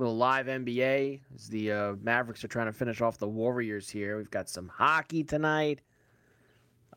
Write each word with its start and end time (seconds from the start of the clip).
little 0.00 0.16
live 0.16 0.46
NBA 0.46 1.20
as 1.36 1.48
the 1.48 1.70
uh, 1.70 1.94
Mavericks 2.02 2.42
are 2.42 2.48
trying 2.48 2.66
to 2.66 2.72
finish 2.72 3.00
off 3.00 3.18
the 3.18 3.28
Warriors 3.28 3.88
here. 3.88 4.16
We've 4.16 4.28
got 4.28 4.48
some 4.48 4.66
hockey 4.66 5.22
tonight. 5.22 5.82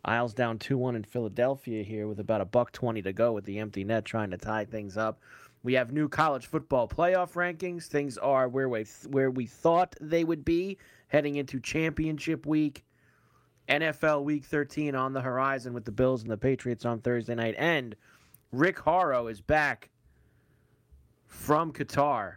Isles 0.06 0.36
down 0.36 0.60
2-1 0.60 0.96
in 0.96 1.04
Philadelphia 1.04 1.84
here 1.84 2.08
with 2.08 2.20
about 2.20 2.40
a 2.40 2.46
buck 2.46 2.72
20 2.72 3.02
to 3.02 3.12
go 3.12 3.34
with 3.34 3.44
the 3.46 3.58
empty 3.58 3.84
net 3.84 4.06
trying 4.06 4.30
to 4.32 4.38
tie 4.38 4.66
things 4.66 4.98
up. 4.98 5.20
We 5.64 5.74
have 5.74 5.92
new 5.92 6.08
college 6.08 6.46
football 6.46 6.88
playoff 6.88 7.34
rankings. 7.34 7.88
Things 7.88 8.20
are 8.20 8.48
where 8.48 8.70
we 8.70 8.86
where 9.10 9.32
we 9.32 9.48
thought 9.48 9.96
they 10.00 10.24
would 10.24 10.46
be 10.46 10.78
heading 11.08 11.38
into 11.38 11.60
championship 11.60 12.46
week. 12.46 12.86
NFL 13.68 14.24
week 14.24 14.46
13 14.46 14.94
on 14.94 15.14
the 15.14 15.22
horizon 15.22 15.74
with 15.74 15.86
the 15.86 15.92
Bills 15.92 16.22
and 16.22 16.30
the 16.30 16.38
Patriots 16.38 16.86
on 16.86 17.02
Thursday 17.02 17.34
night 17.34 17.56
and 17.58 17.96
Rick 18.52 18.78
Horrow 18.78 19.30
is 19.30 19.42
back 19.42 19.90
from 21.26 21.74
Qatar 21.74 22.36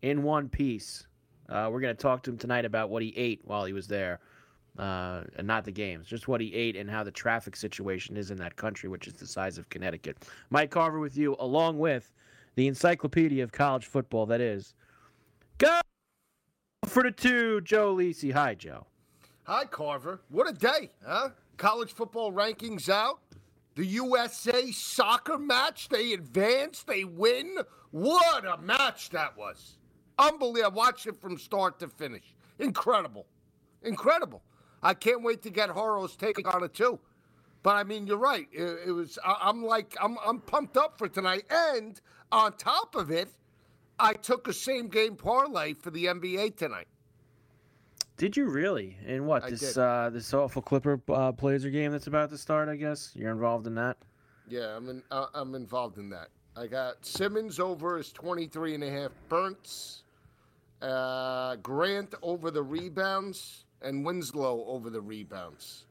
in 0.00 0.22
one 0.22 0.48
piece. 0.48 1.06
Uh, 1.46 1.68
we're 1.70 1.80
going 1.80 1.94
to 1.94 2.02
talk 2.02 2.22
to 2.22 2.30
him 2.30 2.38
tonight 2.38 2.64
about 2.64 2.88
what 2.88 3.02
he 3.02 3.12
ate 3.18 3.42
while 3.44 3.66
he 3.66 3.74
was 3.74 3.86
there 3.86 4.18
uh, 4.78 5.22
and 5.36 5.46
not 5.46 5.64
the 5.64 5.72
games, 5.72 6.06
just 6.06 6.28
what 6.28 6.40
he 6.40 6.54
ate 6.54 6.76
and 6.76 6.90
how 6.90 7.04
the 7.04 7.10
traffic 7.10 7.56
situation 7.56 8.16
is 8.16 8.30
in 8.30 8.38
that 8.38 8.56
country, 8.56 8.88
which 8.88 9.06
is 9.06 9.14
the 9.14 9.26
size 9.26 9.58
of 9.58 9.68
Connecticut. 9.68 10.16
Mike 10.50 10.70
Carver 10.70 10.98
with 10.98 11.16
you, 11.16 11.36
along 11.40 11.78
with 11.78 12.10
the 12.54 12.66
encyclopedia 12.66 13.42
of 13.42 13.52
college 13.52 13.86
football 13.86 14.26
that 14.26 14.40
is. 14.40 14.74
Go 15.58 15.80
for 16.86 17.02
the 17.02 17.10
two, 17.10 17.60
Joe 17.62 17.94
Lisi. 17.94 18.32
Hi, 18.32 18.54
Joe. 18.54 18.86
Hi, 19.44 19.64
Carver. 19.64 20.20
What 20.28 20.48
a 20.48 20.52
day, 20.52 20.90
huh? 21.06 21.30
College 21.56 21.92
football 21.92 22.32
rankings 22.32 22.88
out. 22.88 23.20
The 23.74 23.86
USA 23.86 24.70
soccer 24.70 25.38
match, 25.38 25.88
they 25.88 26.12
advance, 26.12 26.82
they 26.82 27.04
win. 27.04 27.58
What 27.90 28.44
a 28.46 28.58
match 28.58 29.10
that 29.10 29.36
was. 29.36 29.78
Unbelievable. 30.18 30.72
I 30.72 30.74
watched 30.74 31.06
it 31.06 31.20
from 31.20 31.38
start 31.38 31.78
to 31.80 31.88
finish. 31.88 32.34
Incredible. 32.58 33.26
Incredible. 33.82 34.42
I 34.82 34.94
can't 34.94 35.22
wait 35.22 35.42
to 35.42 35.50
get 35.50 35.70
Horrow's 35.70 36.16
take 36.16 36.54
on 36.54 36.64
it 36.64 36.74
too. 36.74 36.98
But 37.62 37.76
I 37.76 37.84
mean, 37.84 38.06
you're 38.06 38.16
right. 38.16 38.48
It, 38.52 38.88
it 38.88 38.92
was. 38.92 39.18
I, 39.24 39.36
I'm 39.40 39.64
like, 39.64 39.96
I'm, 40.00 40.16
I'm 40.26 40.40
pumped 40.40 40.76
up 40.76 40.98
for 40.98 41.08
tonight. 41.08 41.44
And 41.50 42.00
on 42.32 42.52
top 42.54 42.94
of 42.96 43.10
it, 43.10 43.28
I 43.98 44.14
took 44.14 44.48
a 44.48 44.52
same 44.52 44.88
game 44.88 45.14
parlay 45.14 45.74
for 45.74 45.90
the 45.90 46.06
NBA 46.06 46.56
tonight. 46.56 46.88
Did 48.16 48.36
you 48.36 48.46
really? 48.46 48.96
In 49.06 49.26
what 49.26 49.44
I 49.44 49.50
this 49.50 49.76
uh, 49.76 50.10
this 50.12 50.34
awful 50.34 50.62
Clipper 50.62 51.00
uh, 51.08 51.32
Blazer 51.32 51.70
game 51.70 51.92
that's 51.92 52.08
about 52.08 52.30
to 52.30 52.38
start? 52.38 52.68
I 52.68 52.76
guess 52.76 53.12
you're 53.14 53.30
involved 53.30 53.66
in 53.66 53.74
that. 53.76 53.96
Yeah, 54.48 54.76
I'm 54.76 54.88
in, 54.88 55.02
uh, 55.10 55.26
I'm 55.34 55.54
involved 55.54 55.98
in 55.98 56.10
that. 56.10 56.28
I 56.56 56.66
got 56.66 57.04
Simons 57.06 57.58
over 57.58 57.96
his 57.96 58.12
23 58.12 58.74
and 58.74 58.84
a 58.84 58.90
half 58.90 59.12
burns, 59.28 60.02
uh, 60.82 61.56
Grant 61.56 62.14
over 62.20 62.50
the 62.50 62.62
rebounds, 62.62 63.64
and 63.82 64.04
Winslow 64.04 64.64
over 64.66 64.90
the 64.90 65.00
rebounds. 65.00 65.86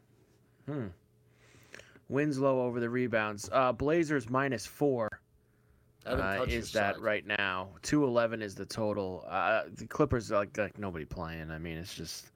Winslow 2.10 2.62
over 2.62 2.80
the 2.80 2.90
rebounds. 2.90 3.50
Uh, 3.52 3.72
Blazers 3.72 4.30
minus 4.30 4.66
four. 4.66 5.10
Uh, 6.06 6.46
is 6.48 6.72
that 6.72 6.96
side. 6.96 7.04
right 7.04 7.26
now? 7.26 7.70
Two 7.84 8.04
eleven 8.04 8.42
is 8.42 8.56
the 8.56 8.66
total. 8.66 9.24
Uh, 9.28 9.64
the 9.76 9.86
Clippers 9.86 10.32
like, 10.32 10.58
like 10.58 10.78
nobody 10.80 11.06
playing. 11.06 11.52
I 11.52 11.60
mean, 11.60 11.78
it's 11.78 11.94
just 11.94 12.32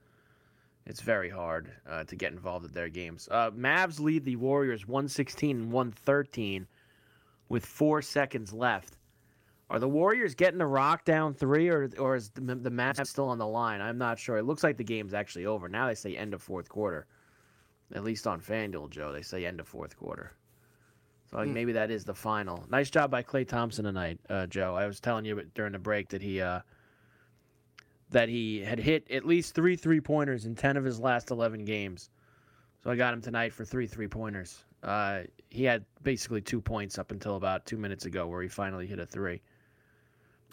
it's 0.86 1.02
very 1.02 1.30
hard 1.30 1.72
uh, 1.90 2.04
to 2.04 2.16
get 2.16 2.32
involved 2.32 2.66
at 2.66 2.74
their 2.74 2.90
games. 2.90 3.28
Uh, 3.32 3.50
Mavs 3.52 4.00
lead 4.00 4.24
the 4.24 4.36
Warriors 4.36 4.88
one 4.88 5.08
sixteen 5.08 5.58
and 5.58 5.72
one 5.72 5.92
thirteen 5.92 6.68
with 7.50 7.66
four 7.66 8.02
seconds 8.02 8.54
left. 8.54 8.98
Are 9.70 9.80
the 9.80 9.90
Warriors 9.90 10.36
getting 10.36 10.60
the 10.60 10.68
rock 10.68 11.06
down 11.06 11.34
three, 11.34 11.70
or 11.70 11.90
or 11.98 12.16
is 12.16 12.30
the, 12.30 12.56
the 12.56 12.70
Mavs 12.70 13.08
still 13.08 13.30
on 13.30 13.40
the 13.40 13.48
line? 13.48 13.82
I'm 13.82 13.98
not 13.98 14.20
sure. 14.20 14.38
It 14.38 14.44
looks 14.44 14.64
like 14.64 14.78
the 14.78 14.84
game's 14.84 15.14
actually 15.14 15.48
over. 15.48 15.68
Now 15.68 15.88
they 15.88 15.96
say 15.96 16.16
end 16.16 16.34
of 16.34 16.42
fourth 16.42 16.70
quarter. 16.70 17.08
At 17.94 18.04
least 18.04 18.28
on 18.28 18.42
FanDuel, 18.42 18.90
Joe, 18.90 19.12
they 19.12 19.22
say 19.22 19.46
end 19.46 19.60
of 19.60 19.68
fourth 19.68 19.96
quarter. 19.98 20.34
So 21.30 21.38
like, 21.38 21.50
maybe 21.50 21.72
that 21.74 21.90
is 21.90 22.04
the 22.04 22.14
final. 22.14 22.64
Nice 22.70 22.90
job 22.90 23.10
by 23.10 23.24
Klay 23.24 23.48
Thompson 23.48 23.86
tonight, 23.86 24.20
uh, 24.30 24.46
Joe. 24.46 24.76
I 24.76 24.86
was 24.86 25.00
telling 25.00 25.26
you 25.26 25.42
during 25.56 25.72
the 25.72 25.80
break 25.80 26.10
that 26.10 26.22
he 26.22 26.42
uh, 26.42 26.60
that 28.12 28.30
he 28.30 28.60
had 28.62 28.80
hit 28.80 29.10
at 29.10 29.26
least 29.26 29.56
three 29.56 29.76
three 29.76 30.00
pointers 30.00 30.46
in 30.46 30.56
ten 30.56 30.78
of 30.78 30.84
his 30.84 31.00
last 31.00 31.32
eleven 31.32 31.66
games. 31.66 32.12
So 32.84 32.92
I 32.92 32.96
got 32.96 33.16
him 33.16 33.22
tonight 33.22 33.52
for 33.52 33.66
three 33.66 33.88
three 33.88 34.08
pointers. 34.08 34.64
Uh, 34.84 35.22
he 35.50 35.64
had 35.64 35.84
basically 36.04 36.42
two 36.42 36.62
points 36.62 37.00
up 37.00 37.12
until 37.12 37.36
about 37.36 37.66
two 37.66 37.78
minutes 37.78 38.06
ago, 38.06 38.28
where 38.28 38.44
he 38.44 38.48
finally 38.48 38.86
hit 38.86 39.00
a 39.00 39.06
three. 39.06 39.42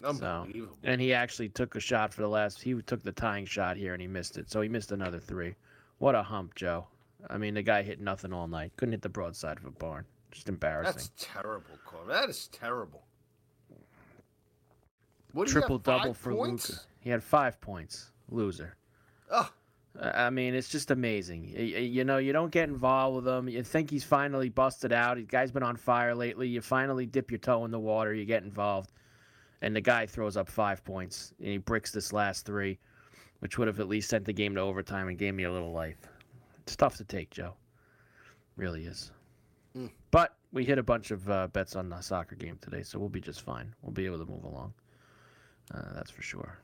So, 0.03 0.47
and 0.83 0.99
he 0.99 1.13
actually 1.13 1.49
took 1.49 1.75
a 1.75 1.79
shot 1.79 2.13
for 2.13 2.21
the 2.21 2.27
last. 2.27 2.61
He 2.61 2.73
took 2.81 3.03
the 3.03 3.11
tying 3.11 3.45
shot 3.45 3.77
here, 3.77 3.93
and 3.93 4.01
he 4.01 4.07
missed 4.07 4.37
it. 4.37 4.51
So 4.51 4.61
he 4.61 4.67
missed 4.67 4.91
another 4.91 5.19
three. 5.19 5.55
What 5.99 6.13
a 6.13 6.21
hump, 6.21 6.55
Joe. 6.55 6.87
I 7.29 7.37
mean, 7.37 7.53
the 7.53 7.61
guy 7.61 7.83
hit 7.83 8.01
nothing 8.01 8.33
all 8.33 8.47
night. 8.47 8.73
Couldn't 8.75 8.91
hit 8.91 9.01
the 9.01 9.09
broadside 9.09 9.57
of 9.57 9.65
a 9.65 9.71
barn. 9.71 10.05
Just 10.31 10.49
embarrassing. 10.49 10.93
That's 10.93 11.11
terrible, 11.17 11.77
Carver. 11.85 12.11
That 12.11 12.29
is 12.29 12.49
terrible. 12.51 13.03
What 15.31 15.47
triple 15.47 15.77
double 15.77 16.13
for 16.13 16.33
points? 16.33 16.69
Luka. 16.69 16.81
He 16.99 17.09
had 17.09 17.23
five 17.23 17.61
points. 17.61 18.11
Loser. 18.29 18.75
Ugh. 19.31 19.49
I 20.01 20.31
mean, 20.31 20.55
it's 20.55 20.69
just 20.69 20.89
amazing. 20.89 21.53
You 21.55 22.03
know, 22.03 22.17
you 22.17 22.33
don't 22.33 22.51
get 22.51 22.67
involved 22.67 23.15
with 23.17 23.27
him. 23.27 23.47
You 23.47 23.61
think 23.61 23.91
he's 23.91 24.03
finally 24.03 24.49
busted 24.49 24.91
out. 24.91 25.17
The 25.17 25.23
guy's 25.23 25.51
been 25.51 25.63
on 25.63 25.75
fire 25.75 26.15
lately. 26.15 26.47
You 26.47 26.61
finally 26.61 27.05
dip 27.05 27.29
your 27.29 27.37
toe 27.37 27.63
in 27.63 27.71
the 27.71 27.79
water. 27.79 28.11
You 28.11 28.25
get 28.25 28.41
involved, 28.43 28.91
and 29.63 29.73
the 29.75 29.81
guy 29.81 30.05
throws 30.05 30.35
up 30.37 30.49
five 30.49 30.83
points, 30.83 31.33
and 31.39 31.47
he 31.47 31.57
bricks 31.57 31.91
this 31.91 32.11
last 32.13 32.45
three, 32.45 32.77
which 33.39 33.57
would 33.57 33.67
have 33.67 33.79
at 33.79 33.87
least 33.87 34.09
sent 34.09 34.25
the 34.25 34.33
game 34.33 34.53
to 34.55 34.61
overtime 34.61 35.07
and 35.07 35.17
gave 35.17 35.33
me 35.33 35.43
a 35.45 35.51
little 35.51 35.71
life. 35.71 35.97
It's 36.63 36.75
tough 36.75 36.97
to 36.97 37.05
take, 37.05 37.29
Joe. 37.29 37.53
Really 38.57 38.85
is. 38.85 39.11
Hmm. 39.73 39.87
But 40.11 40.35
we 40.51 40.65
hit 40.65 40.77
a 40.77 40.83
bunch 40.83 41.11
of 41.11 41.27
uh, 41.29 41.47
bets 41.47 41.75
on 41.75 41.89
the 41.89 42.01
soccer 42.01 42.35
game 42.35 42.59
today, 42.61 42.83
so 42.83 42.99
we'll 42.99 43.09
be 43.09 43.21
just 43.21 43.41
fine. 43.41 43.73
We'll 43.81 43.93
be 43.93 44.05
able 44.05 44.19
to 44.19 44.25
move 44.25 44.43
along. 44.43 44.73
Uh, 45.73 45.93
that's 45.95 46.11
for 46.11 46.21
sure. 46.21 46.59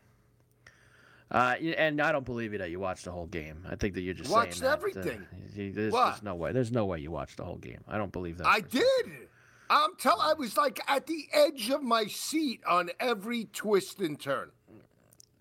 Uh, 1.32 1.56
and 1.78 2.02
I 2.02 2.12
don't 2.12 2.26
believe 2.26 2.54
you 2.54 2.60
that 2.60 2.70
you 2.72 2.80
watched 2.80 3.06
the 3.06 3.12
whole 3.12 3.28
game. 3.28 3.66
I 3.70 3.76
think 3.76 3.94
that 3.94 4.02
you're 4.02 4.14
just 4.16 4.30
Watched 4.32 4.56
saying 4.56 4.64
that, 4.64 4.72
uh, 4.72 4.78
everything. 4.78 5.26
there's, 5.56 5.94
there's 5.94 6.24
no 6.24 6.36
way. 6.36 6.52
There's 6.52 6.72
no 6.72 6.86
way 6.86 7.00
you 7.00 7.12
watched 7.12 7.38
the 7.38 7.46
whole 7.46 7.58
game. 7.58 7.80
I 7.88 7.98
don't 7.98 8.12
believe 8.12 8.40
that. 8.40 8.48
I 8.48 8.62
for 8.62 8.68
a 8.68 8.72
second. 8.72 9.12
did. 9.12 9.28
I'm 9.70 9.96
tell. 9.98 10.20
I 10.20 10.34
was 10.34 10.58
like 10.58 10.80
at 10.88 11.06
the 11.08 11.28
edge 11.32 11.70
of 11.70 11.82
my 11.84 12.06
seat 12.06 12.62
on 12.68 12.90
every 13.00 13.46
twist 13.54 14.00
and 14.00 14.20
turn. 14.20 14.52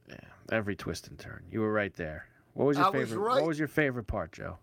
Yeah, 0.09 0.17
every 0.53 0.77
twist 0.77 1.09
and 1.09 1.19
turn. 1.19 1.45
You 1.51 1.61
were 1.61 1.73
right 1.73 1.95
there. 1.95 2.27
What 2.55 2.67
was 2.67 2.77
your 2.77 2.87
I 2.87 2.91
was 2.91 3.09
favorite? 3.11 3.23
right. 3.25 3.41
What 3.41 3.49
was 3.49 3.59
your 3.59 3.69
favorite 3.69 4.07
part, 4.07 4.33
Joe? 4.33 4.59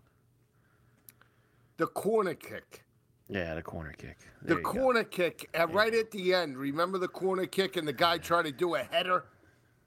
The 1.78 1.86
corner 1.86 2.34
kick. 2.34 2.82
Yeah, 3.28 3.54
the 3.54 3.62
corner 3.62 3.92
kick. 3.98 4.18
The 4.42 4.54
There 4.54 4.62
go. 4.62 4.70
corner 4.72 5.04
kick 5.04 5.48
uh, 5.58 5.66
right 5.68 5.92
at 5.92 6.10
the 6.10 6.32
end. 6.32 6.56
Remember 6.56 6.96
the 6.98 7.08
corner 7.08 7.46
kick 7.46 7.76
and 7.76 7.86
the 7.86 7.92
guy 7.92 8.18
trying 8.18 8.44
to 8.44 8.52
do 8.52 8.76
a 8.76 8.84
header 8.84 9.24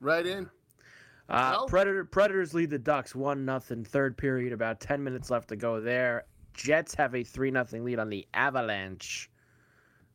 right 0.02 0.26
in? 0.26 0.50
Uh, 1.30 1.52
No? 1.60 1.66
Predator 1.68 2.04
Predators 2.06 2.54
lead 2.54 2.70
the 2.70 2.80
Ducks 2.80 3.16
one 3.16 3.46
nothing. 3.46 3.84
Third 3.86 4.18
period, 4.18 4.52
about 4.52 4.81
ten 4.81 5.04
minutes 5.04 5.30
left 5.30 5.48
to 5.50 5.56
go 5.56 5.80
there. 5.80 6.26
Jets 6.54 6.94
have 6.96 7.16
a 7.16 7.24
three 7.24 7.50
nothing 7.52 7.86
lead 7.86 7.98
on 8.00 8.10
the 8.10 8.28
Avalanche 8.34 9.30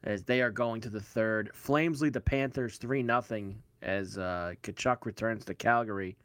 as 0.04 0.22
they 0.22 0.42
are 0.42 0.50
going 0.50 0.80
to 0.82 0.90
the 0.90 1.00
third. 1.00 1.50
Flames 1.54 2.00
lead 2.00 2.12
the 2.12 2.20
Panthers 2.20 2.76
3 2.76 3.04
0 3.04 3.54
as 3.82 4.18
uh, 4.18 4.52
Tkachuk 4.62 5.04
returns 5.04 5.44
to 5.46 5.54
Calgary. 5.54 6.16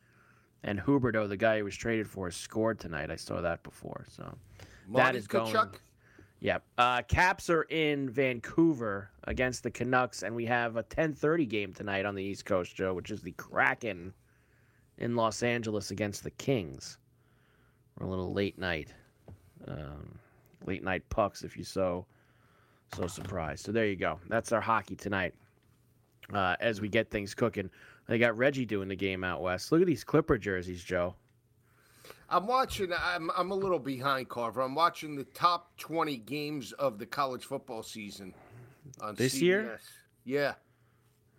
And 0.64 0.78
Huberdeau, 0.80 1.28
the 1.28 1.38
guy 1.38 1.60
who 1.60 1.64
was 1.64 1.76
traded 1.76 2.08
for, 2.08 2.30
scored 2.30 2.80
tonight. 2.80 3.10
I 3.10 3.16
saw 3.16 3.40
that 3.42 3.64
before. 3.64 4.06
So 4.10 4.38
Marty 4.88 5.06
that 5.06 5.16
is 5.16 5.28
going. 5.28 5.54
Tkachuk? 5.54 5.76
Yep. 6.42 6.64
Uh, 6.78 7.02
Caps 7.04 7.50
are 7.50 7.64
in 7.64 8.10
Vancouver 8.10 9.10
against 9.26 9.64
the 9.64 9.72
Canucks, 9.72 10.24
and 10.24 10.36
we 10.36 10.46
have 10.46 10.76
a 10.76 10.84
10:30 10.84 11.46
game 11.48 11.74
tonight 11.74 12.06
on 12.06 12.16
the 12.16 12.24
East 12.24 12.46
Coast, 12.46 12.76
Joe, 12.76 12.94
which 12.94 13.12
is 13.12 13.22
the 13.22 13.32
Kraken 13.34 14.14
in 14.98 15.16
Los 15.16 15.44
Angeles 15.44 15.92
against 15.92 16.24
the 16.24 16.32
Kings. 16.32 16.98
Or 17.98 18.06
a 18.06 18.10
little 18.10 18.34
late 18.34 18.58
night, 18.58 18.94
um, 19.68 20.18
late 20.66 20.84
night 20.84 21.08
pucks, 21.10 21.44
if 21.44 21.58
you 21.58 21.64
so 21.64 22.06
so 22.96 23.08
surprised. 23.08 23.66
So 23.66 23.72
there 23.72 23.86
you 23.86 23.96
go. 23.96 24.20
That's 24.28 24.52
our 24.52 24.62
hockey 24.62 24.96
tonight. 24.96 25.34
Uh, 26.34 26.56
as 26.60 26.80
we 26.80 26.90
get 26.90 27.10
things 27.10 27.34
cooking, 27.34 27.70
they 28.08 28.20
got 28.20 28.38
Reggie 28.38 28.66
doing 28.66 28.88
the 28.88 28.96
game 28.96 29.24
out 29.24 29.42
west. 29.42 29.72
Look 29.72 29.82
at 29.82 29.88
these 29.88 30.04
Clipper 30.04 30.38
jerseys, 30.38 30.84
Joe. 30.84 31.16
I'm 32.30 32.46
watching. 32.46 32.92
I'm 32.94 33.32
I'm 33.36 33.52
a 33.52 33.56
little 33.56 33.80
behind, 33.80 34.30
Carver. 34.30 34.62
I'm 34.62 34.76
watching 34.76 35.16
the 35.16 35.24
top 35.26 35.76
20 35.78 36.18
games 36.18 36.72
of 36.74 37.00
the 37.00 37.06
college 37.06 37.46
football 37.46 37.82
season 37.82 38.34
on 39.02 39.16
This 39.16 39.36
CBS. 39.36 39.42
year? 39.42 39.80
Yeah, 40.26 40.54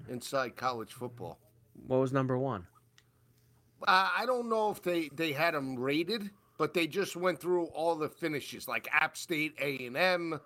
inside 0.08 0.56
college 0.56 0.92
football. 0.92 1.38
What 1.86 1.98
was 2.00 2.12
number 2.12 2.36
one? 2.36 2.66
Uh, 3.86 4.08
I 4.16 4.26
don't 4.26 4.48
know 4.48 4.70
if 4.70 4.82
they 4.82 5.08
they 5.14 5.30
had 5.32 5.54
them 5.54 5.78
rated, 5.78 6.30
but 6.58 6.74
they 6.74 6.88
just 6.88 7.14
went 7.16 7.38
through 7.40 7.66
all 7.66 7.94
the 7.94 8.08
finishes, 8.08 8.66
like 8.66 8.88
App 8.92 9.16
State, 9.16 9.54
A 9.60 9.86
and 9.86 9.96
M, 9.96 10.40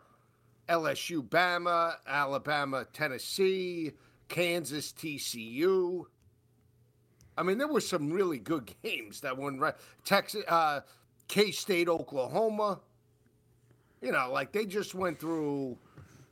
LSU, 0.69 1.22
Bama, 1.22 1.96
Alabama, 2.06 2.87
Tennessee, 2.93 3.93
Kansas, 4.28 4.93
TCU. 4.93 6.05
I 7.37 7.43
mean, 7.43 7.58
there 7.58 7.69
were 7.69 7.81
some 7.81 8.11
really 8.11 8.38
good 8.38 8.72
games 8.82 9.20
that 9.20 9.37
went 9.37 9.61
right. 9.61 9.75
Texas, 10.05 10.44
uh, 10.49 10.81
K 11.28 11.50
State, 11.50 11.88
Oklahoma. 11.88 12.81
You 14.00 14.12
know, 14.12 14.31
like 14.32 14.52
they 14.52 14.66
just 14.66 14.94
went 14.94 15.19
through, 15.19 15.78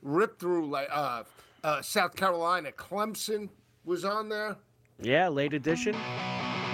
ripped 0.03 0.41
through 0.41 0.69
like 0.69 0.89
uh, 0.91 1.25
uh, 1.65 1.81
South 1.81 2.15
Carolina, 2.15 2.71
Clemson 2.73 3.49
was 3.85 4.05
on 4.05 4.29
there. 4.29 4.57
Yeah, 5.01 5.29
late 5.29 5.55
edition. 5.55 5.97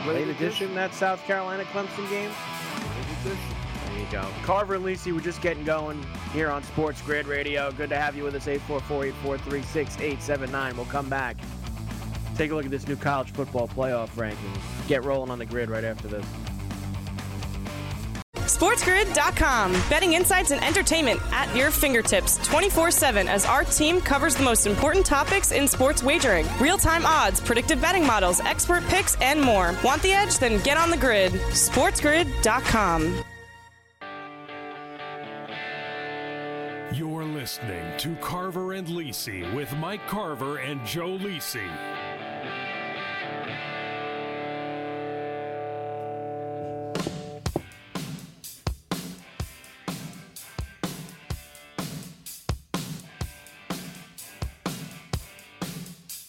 Late 0.07 0.29
edition, 0.29 0.75
that 0.75 0.95
South 0.95 1.23
Carolina 1.25 1.65
Clemson 1.65 2.09
game. 2.11 2.31
Late 2.31 3.33
edition. 3.33 3.58
Carver 4.43 4.75
and 4.75 4.85
Lisi, 4.85 5.13
we're 5.13 5.21
just 5.21 5.41
getting 5.43 5.65
going 5.65 6.05
here 6.33 6.51
on 6.51 6.63
Sports 6.63 7.03
Grid 7.03 7.27
Radio. 7.27 7.71
Good 7.73 7.91
to 7.91 7.97
have 7.97 8.17
you 8.17 8.25
with 8.25 8.35
us, 8.35 8.47
844-843-6879. 8.47 10.77
We'll 10.77 10.85
come 10.87 11.09
back. 11.09 11.37
Take 12.37 12.51
a 12.53 12.55
look 12.55 12.65
at 12.65 12.71
this 12.71 12.87
new 12.87 12.97
college 12.97 13.33
football 13.33 13.69
playoff 13.69 14.17
ranking. 14.17 14.53
Get 14.87 15.05
rolling 15.05 15.31
on 15.31 15.39
the 15.39 15.47
grid 15.47 15.71
right 15.71 15.85
after 15.85 16.09
this. 16.09 16.25
SportsGrid.com. 18.35 19.73
Betting 19.91 20.15
insights 20.15 20.53
and 20.53 20.65
entertainment 20.65 21.21
at 21.33 21.55
your 21.55 21.71
fingertips 21.71 22.39
24 22.49 22.91
7 22.91 23.29
as 23.29 23.45
our 23.45 23.63
team 23.63 24.01
covers 24.01 24.35
the 24.35 24.43
most 24.43 24.67
important 24.67 25.05
topics 25.05 25.53
in 25.53 25.69
sports 25.69 26.03
wagering 26.03 26.47
real 26.59 26.79
time 26.79 27.05
odds, 27.05 27.41
predictive 27.41 27.81
betting 27.81 28.07
models, 28.07 28.41
expert 28.41 28.83
picks, 28.85 29.17
and 29.21 29.41
more. 29.41 29.75
Want 29.85 30.03
the 30.03 30.13
edge? 30.13 30.39
Then 30.39 30.61
get 30.63 30.77
on 30.77 30.91
the 30.91 30.97
grid. 30.97 31.33
SportsGrid.com. 31.33 33.23
You're 36.95 37.25
listening 37.25 37.85
to 37.99 38.17
Carver 38.17 38.73
and 38.73 38.89
Lisi 38.89 39.55
with 39.55 39.71
Mike 39.77 40.01
Carver 40.09 40.57
and 40.57 40.85
Joe 40.87 41.19
Lisi. 41.19 41.69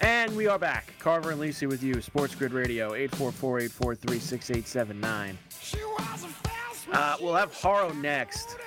And 0.01 0.35
we 0.35 0.47
are 0.47 0.59
back. 0.59 0.91
Carver 0.99 1.31
and 1.31 1.39
Lisi 1.39 1.69
with 1.69 1.81
you. 1.81 2.01
Sports 2.01 2.35
Grid 2.35 2.51
Radio, 2.51 2.91
844-843-6879. 2.91 5.35
Uh, 6.91 7.15
we'll 7.21 7.35
have 7.35 7.53
Horrow 7.53 7.93
next. 7.93 8.57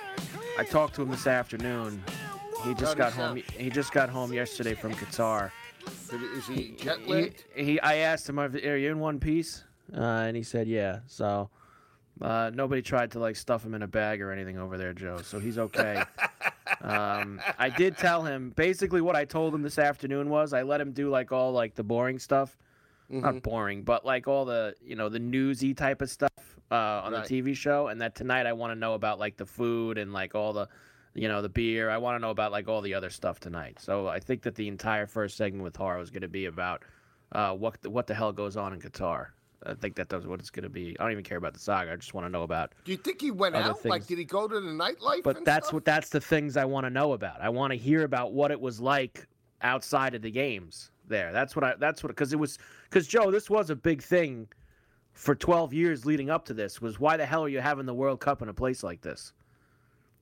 I 0.59 0.65
talked 0.65 0.95
to 0.97 1.03
him 1.03 1.11
this 1.11 1.27
afternoon. 1.27 2.03
He 2.65 2.75
just 2.75 2.97
got 2.97 3.13
home. 3.13 3.43
He 3.57 3.71
just 3.71 3.93
got 3.93 4.09
home 4.09 4.33
yesterday 4.33 4.75
from 4.75 4.93
Qatar. 4.95 5.51
Is 6.37 6.47
he 6.47 6.75
jet 6.79 6.99
He, 7.05 7.13
lagged? 7.13 7.45
he, 7.57 7.81
I 7.81 7.97
asked 7.97 8.29
him, 8.29 8.39
"Are 8.39 8.49
you 8.77 8.91
in 8.91 9.01
one 9.01 9.19
piece?" 9.19 9.65
Uh, 9.97 10.01
and 10.01 10.37
he 10.37 10.43
said, 10.43 10.69
"Yeah." 10.69 11.01
So 11.07 11.51
uh, 12.21 12.51
nobody 12.55 12.83
tried 12.83 13.11
to 13.13 13.19
like 13.19 13.35
stuff 13.37 13.65
him 13.65 13.75
in 13.75 13.83
a 13.83 13.89
bag 13.89 14.21
or 14.23 14.31
anything 14.31 14.59
over 14.59 14.77
there, 14.79 14.93
Joe. 14.93 15.19
So 15.23 15.41
he's 15.41 15.59
okay. 15.59 16.05
um, 16.83 17.41
I 17.59 17.69
did 17.69 17.97
tell 17.97 18.23
him 18.25 18.53
basically 18.55 19.01
what 19.01 19.17
I 19.17 19.25
told 19.25 19.55
him 19.55 19.63
this 19.63 19.79
afternoon 19.79 20.29
was 20.29 20.53
I 20.53 20.63
let 20.63 20.81
him 20.81 20.93
do 20.93 21.09
like 21.11 21.33
all 21.33 21.53
like 21.53 21.75
the 21.75 21.85
boring 21.85 22.19
stuff, 22.19 22.57
Mm-hmm. 23.11 23.21
not 23.21 23.43
boring, 23.43 23.83
but 23.83 24.05
like 24.07 24.29
all 24.29 24.45
the 24.45 24.75
you 24.85 24.95
know 24.97 25.09
the 25.09 25.19
newsy 25.19 25.75
type 25.75 26.01
of 26.01 26.09
stuff 26.11 26.52
uh, 26.73 27.03
on 27.05 27.13
Right. 27.13 27.27
the 27.29 27.43
TV 27.43 27.55
show, 27.55 27.89
and 27.89 28.01
that 28.01 28.15
tonight 28.15 28.47
I 28.47 28.55
want 28.55 28.71
to 28.73 28.75
know 28.79 28.95
about 28.95 29.19
like 29.19 29.37
the 29.37 29.47
food 29.47 29.99
and 29.99 30.13
like 30.13 30.35
all 30.35 30.53
the 30.53 30.69
you 31.15 31.29
know 31.29 31.43
the 31.43 31.49
beer. 31.49 31.91
I 31.91 31.99
want 31.99 32.17
to 32.17 32.19
know 32.21 32.31
about 32.31 32.51
like 32.51 32.67
all 32.69 32.81
the 32.81 32.95
other 32.95 33.11
stuff 33.11 33.39
tonight. 33.39 33.79
So 33.79 34.09
I 34.09 34.19
think 34.19 34.43
that 34.43 34.55
the 34.55 34.67
entire 34.69 35.07
first 35.07 35.37
segment 35.37 35.63
with 35.63 35.77
Horrow 35.77 36.01
is 36.01 36.11
going 36.11 36.23
to 36.23 36.29
be 36.29 36.47
about 36.47 36.83
uh, 37.33 37.53
what 37.53 37.81
the, 37.83 37.91
what 37.91 38.07
the 38.07 38.15
hell 38.15 38.33
goes 38.33 38.57
on 38.57 38.73
in 38.73 38.81
Qatar. 38.81 39.27
I 39.65 39.75
think 39.75 39.95
that 39.97 40.09
that's 40.09 40.25
what 40.27 40.41
it's 40.41 40.51
going 40.51 40.65
to 40.65 40.69
be. 40.71 40.97
I 40.99 41.05
don't 41.05 41.13
even 41.13 41.23
care 41.23 41.39
about 41.39 41.53
the 41.55 41.61
saga. 41.61 41.93
I 41.93 41.97
just 41.97 42.15
want 42.15 42.27
to 42.27 42.31
know 42.31 42.43
about. 42.43 42.73
Do 42.85 42.91
you 42.91 42.99
think 42.99 43.21
he 43.21 43.31
went 43.31 43.55
out? 43.55 43.85
Like, 43.85 44.07
did 44.07 44.19
he 44.19 44.25
go 44.25 44.49
to 44.49 44.61
the 44.61 44.71
nightlife? 44.71 45.23
But 45.23 45.45
that's 45.45 45.67
stuff? 45.67 45.75
what 45.75 45.85
that's 45.85 46.09
the 46.09 46.21
things 46.21 46.57
I 46.57 46.65
want 46.65 46.85
to 46.87 46.91
know 46.91 47.13
about. 47.13 47.41
I 47.41 47.51
want 47.51 47.73
to 47.73 47.77
hear 47.77 48.03
about 48.03 48.33
what 48.33 48.51
it 48.51 48.61
was 48.61 48.81
like 48.81 49.27
outside 49.61 50.15
of 50.15 50.23
the 50.23 50.31
games 50.31 50.91
there. 51.07 51.31
That's 51.33 51.55
what 51.55 51.65
I 51.65 51.75
that's 51.79 52.03
what 52.03 52.09
because 52.09 52.33
it 52.33 52.39
was 52.39 52.59
because 52.89 53.07
Joe, 53.07 53.31
this 53.31 53.49
was 53.51 53.71
a 53.71 53.77
big 53.77 54.03
thing 54.03 54.49
for 55.13 55.35
12 55.35 55.73
years 55.73 56.07
leading 56.07 56.31
up 56.31 56.47
to 56.47 56.55
this 56.55 56.81
was 56.81 56.99
why 56.99 57.17
the 57.17 57.27
hell 57.27 57.45
are 57.45 57.49
you 57.49 57.61
having 57.61 57.87
the 57.87 57.95
World 57.95 58.21
Cup 58.21 58.43
in 58.43 58.49
a 58.49 58.55
place 58.55 58.83
like 58.83 59.01
this? 59.03 59.33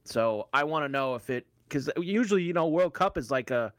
So 0.04 0.48
I 0.52 0.64
want 0.64 0.84
to 0.84 0.88
know 0.88 1.14
if 1.14 1.31
it 1.31 1.46
because 1.69 1.90
usually 1.96 2.42
you 2.42 2.52
know 2.52 2.66
World 2.66 2.94
Cup 2.94 3.16
is 3.16 3.31
like 3.31 3.50
a 3.50 3.72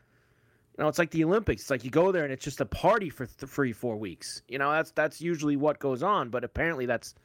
you 0.77 0.83
know 0.83 0.87
it's 0.87 0.99
like 0.99 1.11
the 1.11 1.23
Olympics. 1.23 1.63
It's 1.63 1.69
like 1.69 1.83
you 1.83 1.91
go 1.91 2.11
there 2.11 2.23
and 2.23 2.31
it's 2.31 2.43
just 2.43 2.61
a 2.61 2.65
party 2.65 3.09
for 3.09 3.25
th- 3.25 3.50
three 3.50 3.74
four 3.74 3.97
weeks. 3.97 4.41
You 4.47 4.57
know 4.57 4.71
that's 4.71 4.91
that's 4.91 5.21
usually 5.21 5.57
what 5.57 5.79
goes 5.79 6.03
on. 6.03 6.29
But 6.29 6.43
apparently 6.43 6.86
that's 6.86 7.15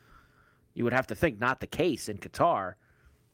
you 0.74 0.84
would 0.84 0.92
have 0.92 1.06
to 1.08 1.14
think 1.14 1.38
not 1.38 1.60
the 1.60 1.66
case 1.66 2.08
in 2.08 2.18
Qatar. 2.18 2.74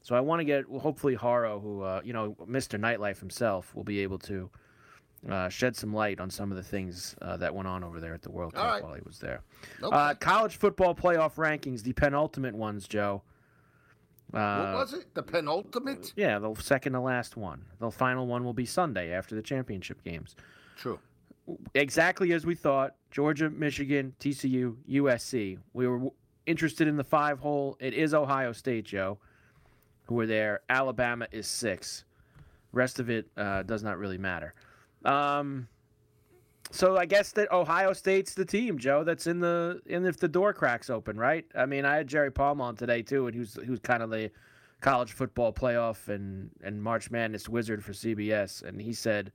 So 0.01 0.15
I 0.15 0.19
want 0.19 0.41
to 0.41 0.45
get 0.45 0.69
well, 0.69 0.81
hopefully 0.81 1.15
Horrow, 1.15 1.59
who 1.59 1.81
uh, 1.81 2.01
you 2.03 2.13
know 2.13 2.35
Mr. 2.47 2.79
Nightlife 2.79 3.19
himself, 3.19 3.73
will 3.73 3.83
be 3.83 3.99
able 3.99 4.19
to 4.19 4.49
uh, 5.29 5.49
shed 5.49 5.75
some 5.75 5.93
light 5.93 6.19
on 6.19 6.29
some 6.29 6.51
of 6.51 6.57
the 6.57 6.63
things 6.63 7.15
uh, 7.21 7.37
that 7.37 7.53
went 7.53 7.67
on 7.67 7.83
over 7.83 7.99
there 7.99 8.13
at 8.13 8.21
the 8.21 8.31
World 8.31 8.53
All 8.55 8.63
Cup 8.63 8.71
right. 8.73 8.83
while 8.83 8.93
he 8.93 9.01
was 9.05 9.19
there. 9.19 9.41
Okay. 9.81 9.95
Uh, 9.95 10.13
college 10.15 10.57
football 10.57 10.93
playoff 10.93 11.35
rankings, 11.35 11.81
the 11.83 11.93
penultimate 11.93 12.55
ones, 12.55 12.87
Joe. 12.87 13.21
Uh, 14.33 14.71
what 14.71 14.73
was 14.73 14.93
it? 14.93 15.13
The 15.13 15.23
penultimate? 15.23 16.11
Yeah, 16.15 16.39
the 16.39 16.53
second 16.55 16.93
to 16.93 16.99
last 16.99 17.37
one. 17.37 17.63
The 17.79 17.91
final 17.91 18.25
one 18.25 18.43
will 18.43 18.53
be 18.53 18.65
Sunday 18.65 19.11
after 19.13 19.35
the 19.35 19.41
championship 19.41 20.03
games. 20.03 20.35
True. 20.75 20.99
Exactly 21.75 22.33
as 22.33 22.45
we 22.45 22.55
thought. 22.55 22.95
Georgia, 23.11 23.49
Michigan, 23.49 24.13
TCU, 24.19 24.75
USC. 24.89 25.59
We 25.73 25.87
were 25.87 25.97
w- 25.97 26.13
interested 26.47 26.87
in 26.87 26.97
the 26.97 27.03
five 27.03 27.39
hole. 27.39 27.77
It 27.79 27.93
is 27.93 28.13
Ohio 28.13 28.53
State, 28.53 28.85
Joe, 28.85 29.19
who 30.07 30.19
are 30.19 30.25
there. 30.25 30.61
Alabama 30.67 31.27
is 31.31 31.45
six. 31.45 32.05
Rest 32.71 32.99
of 32.99 33.11
it 33.11 33.27
uh, 33.37 33.61
does 33.63 33.83
not 33.83 33.99
really 33.99 34.17
matter. 34.17 34.55
Um, 35.05 35.67
so 36.71 36.97
I 36.97 37.05
guess 37.05 37.31
that 37.33 37.51
Ohio 37.51 37.93
State's 37.93 38.33
the 38.33 38.45
team, 38.45 38.79
Joe. 38.79 39.03
That's 39.03 39.27
in 39.27 39.39
the 39.39 39.81
in 39.85 40.05
if 40.05 40.17
the 40.17 40.27
door 40.27 40.53
cracks 40.53 40.89
open, 40.89 41.17
right? 41.17 41.45
I 41.55 41.65
mean, 41.65 41.85
I 41.85 41.97
had 41.97 42.07
Jerry 42.07 42.31
Palm 42.31 42.61
on 42.61 42.75
today 42.75 43.01
too, 43.01 43.27
and 43.27 43.35
who's 43.35 43.53
who's 43.65 43.79
kind 43.79 44.01
of 44.01 44.09
the 44.09 44.31
college 44.81 45.11
football 45.11 45.53
playoff 45.53 46.09
and 46.09 46.49
and 46.63 46.81
March 46.81 47.11
Madness 47.11 47.47
wizard 47.47 47.83
for 47.83 47.93
CBS, 47.93 48.63
and 48.63 48.81
he 48.81 48.91
said, 48.91 49.31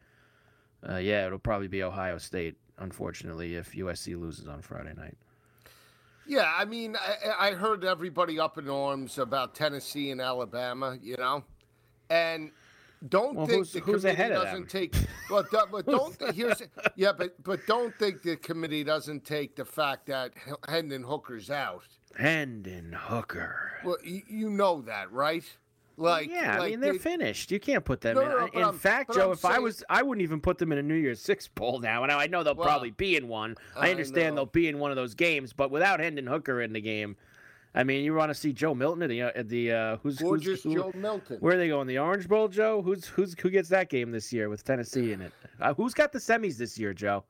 uh, 0.88 0.96
"Yeah, 0.96 1.26
it'll 1.26 1.38
probably 1.38 1.68
be 1.68 1.82
Ohio 1.82 2.18
State, 2.18 2.56
unfortunately, 2.78 3.54
if 3.54 3.72
USC 3.72 4.18
loses 4.18 4.48
on 4.48 4.60
Friday 4.60 4.94
night." 4.96 5.16
Yeah, 6.26 6.52
I 6.54 6.64
mean, 6.64 6.96
I, 6.96 7.50
I 7.50 7.52
heard 7.52 7.84
everybody 7.84 8.38
up 8.38 8.58
in 8.58 8.68
arms 8.68 9.18
about 9.18 9.54
Tennessee 9.54 10.10
and 10.10 10.20
Alabama, 10.20 10.98
you 11.00 11.16
know, 11.16 11.44
and 12.10 12.50
don't 13.08 13.36
Well, 13.36 13.46
think 13.46 13.58
who's- 13.58 13.72
the 13.72 13.80
who's 13.80 14.02
committee 14.02 14.22
ahead 14.22 14.32
doesn't 14.32 14.68
take. 14.68 14.94
Well, 15.30 15.44
but 15.70 15.86
don't 15.86 16.16
here's 16.34 16.62
yeah, 16.96 17.12
but 17.12 17.42
but 17.44 17.66
don't 17.66 17.94
think 17.98 18.22
the 18.22 18.36
committee 18.36 18.82
doesn't 18.84 19.24
take 19.24 19.56
the 19.56 19.64
fact 19.64 20.06
that 20.06 20.32
Hendon 20.68 21.02
Hooker's 21.02 21.50
out. 21.50 21.84
Hendon 22.16 22.92
Hooker. 22.92 23.72
Well, 23.84 23.98
you, 24.02 24.22
you 24.28 24.50
know 24.50 24.80
that, 24.82 25.12
right? 25.12 25.44
Like, 25.96 26.28
yeah, 26.30 26.60
I 26.60 26.70
mean 26.70 26.80
they're 26.80 26.92
they- 26.92 26.98
finished. 26.98 27.50
You 27.50 27.58
can't 27.60 27.84
put 27.84 28.00
them 28.00 28.14
No, 28.16 28.22
in. 28.22 28.28
no, 28.28 28.38
I- 28.38 28.48
in 28.58 28.64
I'm- 28.64 28.78
fact, 28.78 29.14
Joe, 29.14 29.26
I'm 29.26 29.32
if 29.32 29.44
I 29.44 29.58
was, 29.58 29.82
I 29.90 30.02
wouldn't 30.02 30.22
even 30.22 30.40
put 30.40 30.58
them 30.58 30.70
in 30.72 30.78
a 30.78 30.82
New 30.82 30.94
Year's 30.94 31.20
Six 31.20 31.48
bowl 31.48 31.80
now. 31.80 32.02
And 32.04 32.12
I 32.12 32.26
know 32.26 32.42
they'll 32.44 32.54
Well, 32.54 32.66
probably 32.66 32.90
be 32.92 33.16
in 33.16 33.26
one. 33.28 33.56
I 33.76 33.88
I 33.88 33.90
understand 33.90 34.34
know. 34.36 34.42
they'll 34.42 34.46
be 34.52 34.68
in 34.68 34.78
one 34.78 34.90
of 34.90 34.96
those 34.96 35.14
games, 35.14 35.52
but 35.52 35.70
without 35.72 35.98
Hendon 36.00 36.26
Hooker 36.26 36.60
in 36.62 36.72
the 36.72 36.80
game, 36.80 37.16
I 37.74 37.84
mean, 37.84 38.04
you 38.04 38.14
want 38.14 38.30
to 38.30 38.34
see 38.34 38.52
Joe 38.52 38.74
Milton 38.74 39.02
at 39.02 39.08
the 39.08 39.22
uh, 39.22 39.30
at 39.34 39.48
the 39.48 39.72
uh, 39.72 39.96
who's 40.02 40.18
gorgeous 40.18 40.62
who's, 40.62 40.74
who- 40.74 40.80
Joe 40.80 40.92
Milton. 40.94 41.36
Where 41.40 41.54
are 41.54 41.58
they 41.58 41.68
going? 41.68 41.86
The 41.86 41.98
Orange 41.98 42.28
Bowl, 42.28 42.48
Joe? 42.48 42.82
Who's 42.82 43.04
who's 43.04 43.34
who 43.38 43.50
gets 43.50 43.68
that 43.68 43.88
game 43.90 44.10
this 44.10 44.32
year 44.32 44.48
with 44.48 44.64
Tennessee 44.64 45.12
in 45.12 45.20
it? 45.20 45.32
Uh, 45.60 45.74
who's 45.74 45.94
got 45.94 46.12
the 46.12 46.18
semis 46.18 46.56
this 46.56 46.78
year, 46.78 46.92
Joe? 46.94 47.24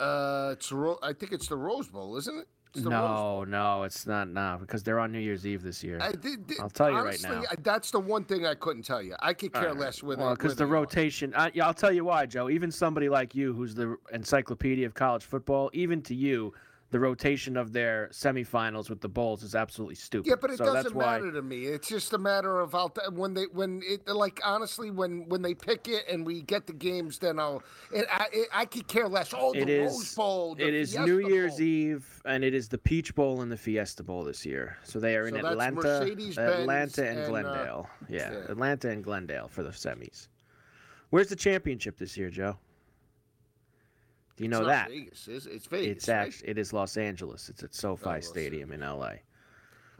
Uh, 0.00 0.50
it's 0.52 0.70
Ro- 0.70 0.98
I 1.02 1.12
think 1.12 1.32
it's 1.32 1.48
the 1.48 1.56
Rose 1.56 1.88
Bowl, 1.88 2.16
isn't 2.16 2.38
it? 2.38 2.46
It's 2.74 2.84
the 2.84 2.90
Rose 2.90 3.00
Bowl. 3.00 3.46
No, 3.46 3.78
no, 3.78 3.82
it's 3.84 4.06
not. 4.06 4.28
No, 4.28 4.58
because 4.60 4.82
they're 4.82 4.98
on 5.00 5.10
New 5.10 5.18
Year's 5.18 5.46
Eve 5.46 5.62
this 5.62 5.82
year. 5.82 5.98
I 6.00 6.12
did, 6.12 6.46
did- 6.46 6.60
I'll 6.60 6.68
tell 6.68 6.90
you 6.90 6.96
right 6.96 7.06
honestly, 7.06 7.30
now. 7.30 7.42
I- 7.50 7.56
that's 7.62 7.90
the 7.90 7.98
one 8.00 8.24
thing 8.24 8.46
I 8.46 8.54
couldn't 8.54 8.82
tell 8.82 9.02
you. 9.02 9.16
I 9.20 9.32
could 9.32 9.52
care 9.52 9.68
right. 9.68 9.76
less 9.76 10.02
with 10.02 10.18
Well, 10.18 10.34
because 10.36 10.54
the 10.54 10.66
rotation. 10.66 11.32
I, 11.34 11.50
yeah, 11.54 11.66
I'll 11.66 11.74
tell 11.74 11.92
you 11.92 12.04
why, 12.04 12.26
Joe. 12.26 12.50
Even 12.50 12.70
somebody 12.70 13.08
like 13.08 13.34
you, 13.34 13.54
who's 13.54 13.74
the 13.74 13.96
encyclopedia 14.12 14.86
of 14.86 14.94
college 14.94 15.24
football, 15.24 15.70
even 15.72 16.02
to 16.02 16.14
you, 16.14 16.52
the 16.90 16.98
rotation 16.98 17.56
of 17.58 17.72
their 17.74 18.08
semifinals 18.12 18.88
with 18.88 19.00
the 19.02 19.08
bowls 19.08 19.42
is 19.42 19.54
absolutely 19.54 19.94
stupid. 19.94 20.26
Yeah, 20.28 20.36
but 20.40 20.50
it 20.50 20.58
so 20.58 20.64
doesn't 20.72 20.94
why. 20.94 21.18
matter 21.18 21.32
to 21.32 21.42
me. 21.42 21.66
It's 21.66 21.86
just 21.88 22.14
a 22.14 22.18
matter 22.18 22.60
of 22.60 22.74
I'll 22.74 22.88
t- 22.88 23.02
when 23.12 23.34
they 23.34 23.44
when 23.52 23.82
it 23.84 24.08
like 24.08 24.40
honestly 24.44 24.90
when 24.90 25.28
when 25.28 25.42
they 25.42 25.52
pick 25.54 25.86
it 25.88 26.04
and 26.10 26.24
we 26.24 26.40
get 26.42 26.66
the 26.66 26.72
games, 26.72 27.18
then 27.18 27.38
I'll 27.38 27.62
it, 27.92 28.06
I 28.10 28.26
it, 28.32 28.48
I 28.52 28.64
could 28.64 28.86
care 28.88 29.06
less. 29.06 29.34
Oh, 29.36 29.52
the 29.52 29.60
It 29.60 29.68
is. 29.68 29.92
Rose 29.92 30.14
Bowl. 30.14 30.56
it 30.58 30.72
is 30.72 30.92
Fiesta 30.92 31.06
New 31.06 31.18
Year's 31.28 31.56
Bowl. 31.56 31.60
Eve, 31.66 32.22
and 32.24 32.42
it 32.42 32.54
is 32.54 32.68
the 32.68 32.78
Peach 32.78 33.14
Bowl 33.14 33.42
and 33.42 33.52
the 33.52 33.56
Fiesta 33.58 34.02
Bowl 34.02 34.24
this 34.24 34.46
year. 34.46 34.78
So 34.82 34.98
they 34.98 35.16
are 35.16 35.26
in 35.26 35.34
So 35.34 35.42
that's 35.42 35.52
Atlanta, 35.52 36.02
Atlanta, 36.38 37.06
and, 37.06 37.18
and, 37.18 37.26
uh, 37.26 37.28
Glendale. 37.28 37.90
yeah, 38.08 38.32
yeah. 38.32 38.38
Atlanta 38.48 38.88
and 38.90 39.04
Glendale 39.04 39.48
for 39.48 39.62
the 39.62 39.70
semis. 39.70 40.28
Where's 41.10 41.28
the 41.28 41.36
championship 41.36 41.98
this 41.98 42.16
year, 42.16 42.30
Joe? 42.30 42.56
Do 44.38 44.44
you 44.44 44.48
know 44.48 44.64
that? 44.64 44.88
Vegas. 44.88 45.28
It's, 45.28 45.46
it's 45.46 45.66
Vegas. 45.66 45.96
It's 45.98 46.08
right? 46.08 46.14
actually 46.28 46.48
it 46.48 46.58
is 46.58 46.72
Los 46.72 46.96
Angeles. 46.96 47.48
It's 47.48 47.62
at 47.62 47.74
SoFi 47.74 48.08
Oh, 48.08 48.20
Stadium 48.20 48.72
in 48.72 48.80
LA. 48.80 49.12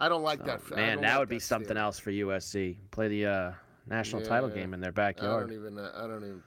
I 0.00 0.09
don't 0.09 0.23
like 0.23 0.38
So, 0.40 0.45
that. 0.47 0.76
Man, 0.76 1.00
that 1.00 1.11
like 1.11 1.18
would 1.18 1.28
be 1.28 1.38
something 1.40 1.66
stadium. 1.66 1.85
else 1.85 1.99
for 1.99 2.11
USC. 2.12 2.76
Play 2.92 3.09
the 3.09 3.26
uh, 3.26 3.52
national 3.88 4.23
title 4.23 4.49
Yeah. 4.49 4.54
game 4.62 4.75
in 4.75 4.80
their 4.80 4.92
backyard. 4.92 5.37
I 5.37 5.40
don't 5.49 5.52
even. 5.61 5.78
uh, 5.78 5.90
I 5.97 6.07
don't 6.07 6.23
even. 6.23 6.42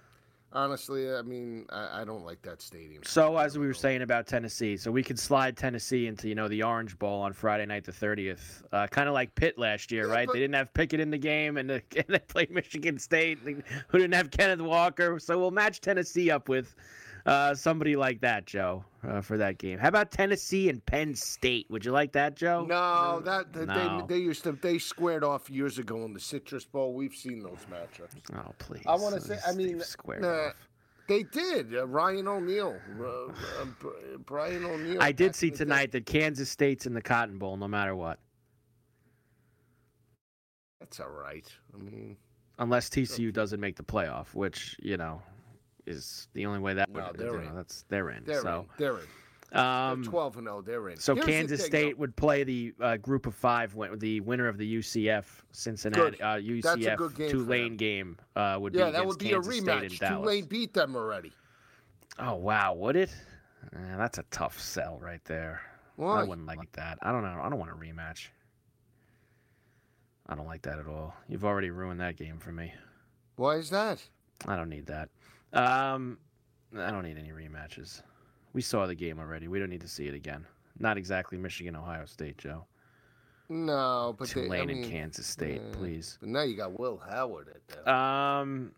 Honestly, 0.54 1.10
I 1.14 1.22
mean, 1.22 1.66
I, 1.70 2.02
I 2.02 2.04
don't 2.04 2.26
like 2.26 2.42
that 2.42 2.62
stadium. 2.62 3.04
So 3.06 3.38
as 3.38 3.58
we 3.58 3.66
were 3.68 3.74
saying 3.74 4.02
about 4.02 4.28
Tennessee, 4.28 4.76
so 4.76 4.92
we 4.92 5.02
could 5.02 5.18
slide 5.18 5.56
Tennessee 5.56 6.08
into 6.08 6.28
you 6.28 6.36
know 6.36 6.50
the 6.50 6.62
Orange 6.64 7.00
Bowl 7.00 7.22
on 7.22 7.32
Friday 7.32 7.66
night 7.66 7.86
the 7.86 7.94
thirtieth, 7.94 8.62
uh, 8.74 8.86
kind 8.88 9.08
of 9.08 9.14
like 9.14 9.34
Pitt 9.36 9.58
last 9.58 9.94
year, 9.94 10.08
Yeah, 10.08 10.14
right? 10.14 10.28
but- 10.28 10.34
They 10.34 10.40
didn't 10.40 10.56
have 10.56 10.74
Pickett 10.74 11.00
in 11.00 11.10
the 11.10 11.18
game, 11.18 11.56
and, 11.56 11.70
the, 11.70 11.82
and 11.96 12.06
they 12.10 12.20
played 12.20 12.52
Michigan 12.52 13.00
State, 13.00 13.40
who 13.40 13.98
didn't 13.98 14.14
have 14.14 14.30
Kenneth 14.32 14.60
Walker. 14.62 15.20
So 15.20 15.40
we'll 15.40 15.52
match 15.52 15.80
Tennessee 15.80 16.30
up 16.30 16.50
with 16.50 16.76
uh, 17.26 17.54
somebody 17.56 17.96
like 17.96 18.22
that, 18.22 18.46
Joe, 18.46 18.84
uh, 19.08 19.22
for 19.22 19.38
that 19.38 19.58
game. 19.58 19.78
How 19.80 19.88
about 19.90 20.12
Tennessee 20.12 20.70
and 20.70 20.86
Penn 20.86 21.16
State? 21.16 21.68
Would 21.70 21.86
you 21.86 21.92
like 21.92 22.12
that, 22.14 22.36
Joe? 22.36 22.66
No, 22.68 23.20
that 23.24 23.54
that- 23.54 23.68
No. 23.68 24.06
they 24.08 24.16
they 24.16 24.22
used 24.22 24.44
to 24.44 24.54
they 24.54 24.78
squared 24.78 25.24
off 25.24 25.50
years 25.50 25.78
ago 25.80 26.04
in 26.06 26.14
the 26.14 26.20
Citrus 26.20 26.66
Bowl. 26.66 26.94
We've 26.94 27.14
seen 27.16 27.40
those 27.40 27.60
matchups. 27.72 28.36
Oh 28.36 28.54
please. 28.60 28.84
I 28.88 28.96
want 28.96 29.16
to 29.16 29.22
say. 29.22 29.38
I 29.48 29.54
mean, 29.54 29.80
squared 29.82 30.22
nah, 30.24 30.48
off. 30.48 30.54
they 31.08 31.24
did. 31.24 31.76
Uh, 31.76 31.88
Ryan 31.88 32.28
O'Neal, 32.28 32.76
uh, 33.00 33.06
uh, 33.28 33.66
Brian 34.26 34.66
O'Neal. 34.66 35.02
I 35.02 35.12
did 35.12 35.36
see 35.36 35.48
in 35.48 35.54
the 35.54 35.58
day. 35.60 35.64
tonight 35.66 35.92
that 35.92 36.06
Kansas 36.06 36.50
State's 36.50 36.86
in 36.86 36.94
the 36.94 37.02
Cotton 37.02 37.38
Bowl, 37.38 37.58
no 37.58 37.68
matter 37.68 37.96
what, 37.96 38.20
That's 40.80 41.00
all 41.00 41.10
right. 41.10 41.46
I 41.74 41.78
mean, 41.78 42.18
unless 42.60 42.90
TCU 42.90 43.32
doesn't 43.32 43.60
make 43.60 43.76
the 43.76 43.84
playoff, 43.84 44.34
which 44.34 44.76
you 44.82 44.98
know 44.98 45.22
is 45.92 46.28
the 46.34 46.46
only 46.48 46.60
way 46.60 46.74
that 46.74 46.90
No, 46.90 47.08
would. 47.08 47.18
they're 47.20 47.36
you 47.36 47.50
know, 47.50 47.56
that's 47.56 47.84
they're 47.90 48.10
in. 48.10 48.24
they're 48.24 48.42
so, 48.42 48.62
in. 48.62 48.66
They're 48.80 48.98
in. 49.00 49.58
um, 49.60 50.02
They're 50.02 50.12
twelve 50.12 50.38
and 50.38 50.48
zero. 50.48 50.62
They're 50.62 50.90
in. 50.90 50.98
so 50.98 51.14
Here's 51.14 51.28
Kansas 51.28 51.64
State 51.66 51.98
would 51.98 52.16
play 52.16 52.44
the 52.44 52.74
uh, 52.82 52.98
Group 52.98 53.28
of 53.28 53.36
Five, 53.36 53.76
win- 53.76 54.00
the 54.00 54.20
winner 54.22 54.48
of 54.48 54.58
the 54.58 54.78
UCF 54.78 55.26
Cincinnati 55.52 56.20
uh, 56.22 56.38
UCF 56.38 57.16
game 57.16 57.30
Tulane 57.30 57.64
them. 57.70 57.78
game 57.78 58.18
uh, 58.36 58.58
would 58.60 58.74
be 58.74 58.80
Yeah, 58.80 58.90
that 58.92 59.06
would 59.06 59.20
be 59.20 59.30
Kansas 59.30 59.60
a 59.60 59.62
rematch. 59.62 60.00
Tulane 60.08 60.46
beat 60.46 60.74
them 60.74 60.96
already. 60.96 61.32
Oh 62.20 62.36
wow, 62.36 62.74
would 62.74 62.96
it? 62.96 63.10
Eh, 63.74 63.98
that's 63.98 64.18
a 64.18 64.24
tough 64.32 64.60
sell 64.60 64.98
right 65.02 65.24
there. 65.26 65.62
Why? 65.98 66.22
I 66.22 66.24
wouldn't 66.24 66.48
like 66.48 66.72
that. 66.74 66.98
I 67.02 67.12
don't 67.12 67.22
know. 67.24 67.40
I 67.42 67.50
don't 67.50 67.60
want 67.60 67.72
a 67.72 67.76
rematch. 67.76 68.28
I 70.28 70.36
don't 70.36 70.48
like 70.48 70.62
that 70.64 70.80
at 70.80 70.88
all. 70.88 71.14
You've 71.28 71.46
already 71.46 71.70
ruined 71.72 72.00
that 72.00 72.16
game 72.16 72.38
for 72.40 72.52
me. 72.52 72.74
Why 73.36 73.56
is 73.56 73.70
that? 73.72 74.02
I 74.48 74.56
don't 74.56 74.70
need 74.70 74.86
that. 74.88 75.10
Um, 75.54 76.18
I 76.78 76.92
don't 76.92 77.04
need 77.04 77.18
any 77.18 77.32
rematches. 77.32 78.02
We 78.54 78.62
saw 78.62 78.86
the 78.86 78.96
game 78.96 79.20
already. 79.20 79.48
We 79.48 79.60
don't 79.60 79.70
need 79.70 79.82
to 79.82 79.88
see 79.88 80.08
it 80.08 80.14
again. 80.14 80.46
Not 80.80 80.98
exactly 80.98 81.38
Michigan, 81.38 81.76
Ohio 81.76 82.06
State, 82.06 82.38
Joe. 82.38 82.66
No, 83.50 84.16
but 84.18 84.30
they, 84.30 84.42
I 84.42 84.44
Tulane 84.46 84.68
mean, 84.68 84.78
and 84.78 84.92
Kansas 84.92 85.28
State, 85.28 85.62
yeah. 85.64 85.74
please. 85.78 86.18
But 86.22 86.30
now 86.30 86.44
you 86.44 86.56
got 86.56 86.80
Will 86.80 86.98
Howard 86.98 87.50
at 87.50 87.86
that. 87.86 87.92
Um, 87.92 88.72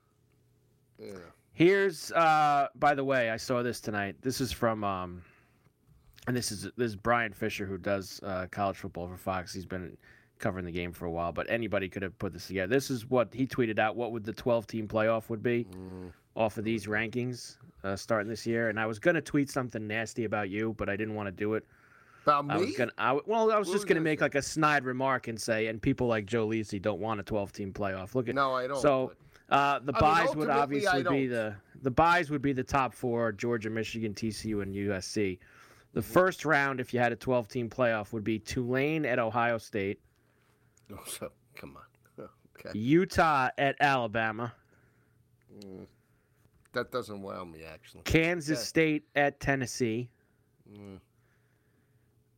yeah. 1.00 1.13
Here's 1.53 2.12
uh 2.13 2.68
by 2.75 2.96
the 2.96 3.03
way, 3.03 3.30
I 3.30 3.38
saw 3.38 3.62
this 3.62 3.80
tonight. 3.80 4.15
This 4.22 4.42
is 4.42 4.51
from 4.51 4.84
um 4.84 5.22
and 6.25 6.36
this 6.36 6.51
is 6.51 6.63
this 6.75 6.88
is 6.88 6.96
Bryan 6.96 7.32
Fischer 7.34 7.65
who 7.65 7.77
does 7.77 8.20
uh, 8.24 8.48
college 8.50 8.77
football 8.77 9.08
for 9.08 9.18
Fox. 9.18 9.53
He's 9.53 9.65
been 9.65 9.96
covering 10.39 10.65
the 10.65 10.72
game 10.72 10.92
for 10.92 11.06
a 11.06 11.12
while, 11.12 11.32
but 11.32 11.48
anybody 11.50 11.88
could 11.88 12.01
have 12.01 12.18
put 12.18 12.34
this 12.34 12.48
together. 12.48 12.74
This 12.74 12.89
is 12.89 13.08
what 13.08 13.32
he 13.34 13.46
tweeted 13.46 13.77
out 13.77 13.96
what 13.96 14.12
would 14.12 14.24
the 14.24 14.34
12 14.34 14.65
team 14.65 14.88
playoff 14.88 15.30
would 15.30 15.44
be 15.44 15.68
off 16.36 16.58
of 16.58 16.63
these 16.63 16.88
rankings 16.88 17.58
uh, 17.84 17.96
starting 17.96 18.30
this 18.30 18.46
year 18.46 18.70
and 18.70 18.80
I 18.80 18.86
was 18.86 19.00
going 19.00 19.16
to 19.16 19.22
tweet 19.22 19.50
something 19.50 19.86
nasty 19.88 20.25
about 20.25 20.50
you, 20.50 20.74
but 20.78 20.90
I 20.90 20.96
didn't 20.96 21.16
want 21.16 21.28
to 21.28 21.32
do 21.32 21.54
it. 21.56 21.66
About 22.25 22.46
me? 22.46 22.54
I 22.54 22.58
was 22.58 22.75
gonna, 22.78 22.92
I, 22.98 23.20
well, 23.25 23.52
I 23.52 23.60
was 23.60 23.68
What 23.68 23.74
just 23.74 23.74
was 23.74 23.86
gonna 23.86 24.00
make 24.00 24.20
gonna 24.20 24.28
like 24.28 24.36
a 24.36 24.42
snide 24.42 24.86
remark 24.86 25.28
and 25.28 25.40
say, 25.40 25.68
and 25.68 25.82
people 25.82 26.08
like 26.08 26.25
Joe 26.25 26.48
Lisi 26.48 26.82
don't 26.82 27.02
want 27.02 27.20
a 27.20 27.24
12-team 27.24 27.74
playoff. 27.74 28.16
Look 28.16 28.30
at 28.30 28.36
No, 28.36 28.54
I 28.54 28.66
don't. 28.68 28.80
So 28.80 29.12
uh, 29.50 29.80
the 29.80 29.92
I 29.94 29.96
mean, 29.96 30.00
buys 30.00 30.36
would 30.36 30.50
obviously 30.50 31.04
be 31.04 31.28
the 31.28 31.54
the 31.82 31.92
buys 31.92 32.30
would 32.32 32.42
be 32.42 32.54
the 32.54 32.63
top 32.63 32.94
four: 32.94 33.34
Georgia, 33.34 33.70
Michigan, 33.70 34.13
TCU, 34.13 34.62
and 34.62 34.74
USC. 34.74 35.38
The 35.92 36.00
Mm-hmm. 36.00 36.12
first 36.13 36.46
round, 36.46 36.80
if 36.80 36.94
you 36.94 37.00
had 37.02 37.12
a 37.12 37.16
12-team 37.18 37.70
playoff, 37.70 38.13
would 38.13 38.24
be 38.24 38.40
Tulane 38.40 39.06
at 39.06 39.20
Ohio 39.20 39.58
State, 39.58 40.00
Oh, 40.92 40.98
so, 41.06 41.30
come 41.56 41.78
on. 42.18 42.28
Okay. 42.66 42.78
Utah 42.80 43.50
at 43.58 43.75
Alabama, 43.82 44.54
That 46.74 46.92
doesn't 46.92 47.22
wow 47.22 47.44
me, 47.44 47.63
actually. 47.63 48.01
Kansas 48.03 48.58
Okay. 48.60 48.65
State 48.65 49.03
at 49.15 49.39
Tennessee, 49.39 50.10
Mm, 50.72 51.00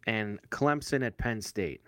and 0.07 0.39
Clemson 0.49 1.05
at 1.05 1.17
Penn 1.17 1.41
State. 1.41 1.81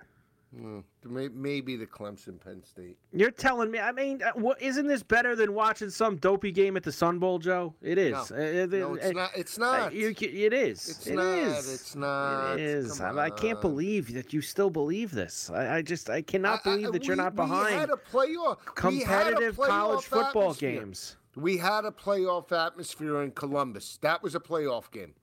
mm. 0.55 0.83
Maybe 1.03 1.75
the 1.77 1.85
Clemson 1.85 2.39
Penn 2.39 2.63
State. 2.63 2.97
You're 3.13 3.31
telling 3.31 3.69
me? 3.71 3.79
I 3.79 3.91
mean, 3.91 4.21
uh, 4.23 4.31
what, 4.35 4.61
isn't 4.61 4.87
this 4.87 5.03
better 5.03 5.35
than 5.35 5.53
watching 5.53 5.89
some 5.89 6.17
dopey 6.17 6.51
game 6.51 6.75
at 6.77 6.83
the 6.83 6.91
Sun 6.91 7.19
Bowl, 7.19 7.37
Joe? 7.39 7.73
It 7.81 7.97
is. 7.97 8.11
No. 8.31 8.37
Uh, 8.37 8.65
No, 8.69 8.93
it's 8.95 9.05
uh, 9.05 9.11
not. 9.11 9.31
It's 9.35 9.57
not. 9.57 9.93
you 9.93 10.09
it 10.09 10.53
is. 10.53 10.87
It's 10.89 11.07
It 11.07 11.15
not. 11.15 11.37
is. 11.37 11.73
It's 11.73 11.95
not. 11.95 12.53
It 12.53 12.59
is. 12.61 12.99
I, 13.01 13.25
I 13.25 13.29
can't 13.29 13.59
believe 13.61 14.13
that 14.13 14.31
you 14.33 14.41
still 14.41 14.69
believe 14.69 15.11
this. 15.11 15.49
I, 15.49 15.77
I 15.77 15.81
just 15.81 16.09
I 16.09 16.21
cannot 16.21 16.61
I- 16.65 16.75
believe 16.75 16.91
that 16.93 17.05
you're 17.05 17.15
not 17.17 17.35
We 17.35 17.41
had 17.43 17.47
behind 17.49 17.91
a 17.91 17.95
playoff. 17.97 18.57
had 18.59 18.67
a 18.67 18.71
competitive 18.73 19.57
college 19.57 20.05
football 20.05 20.43
atmosphere. 20.51 20.79
games. 20.79 21.16
We 21.37 21.57
had 21.57 21.85
a 21.85 21.91
playoff 21.91 22.51
atmosphere 22.51 23.21
in 23.21 23.29
Columbus. 23.29 23.99
That 24.01 24.23
was 24.23 24.33
a 24.33 24.39
playoff 24.39 24.89
game. 24.89 25.13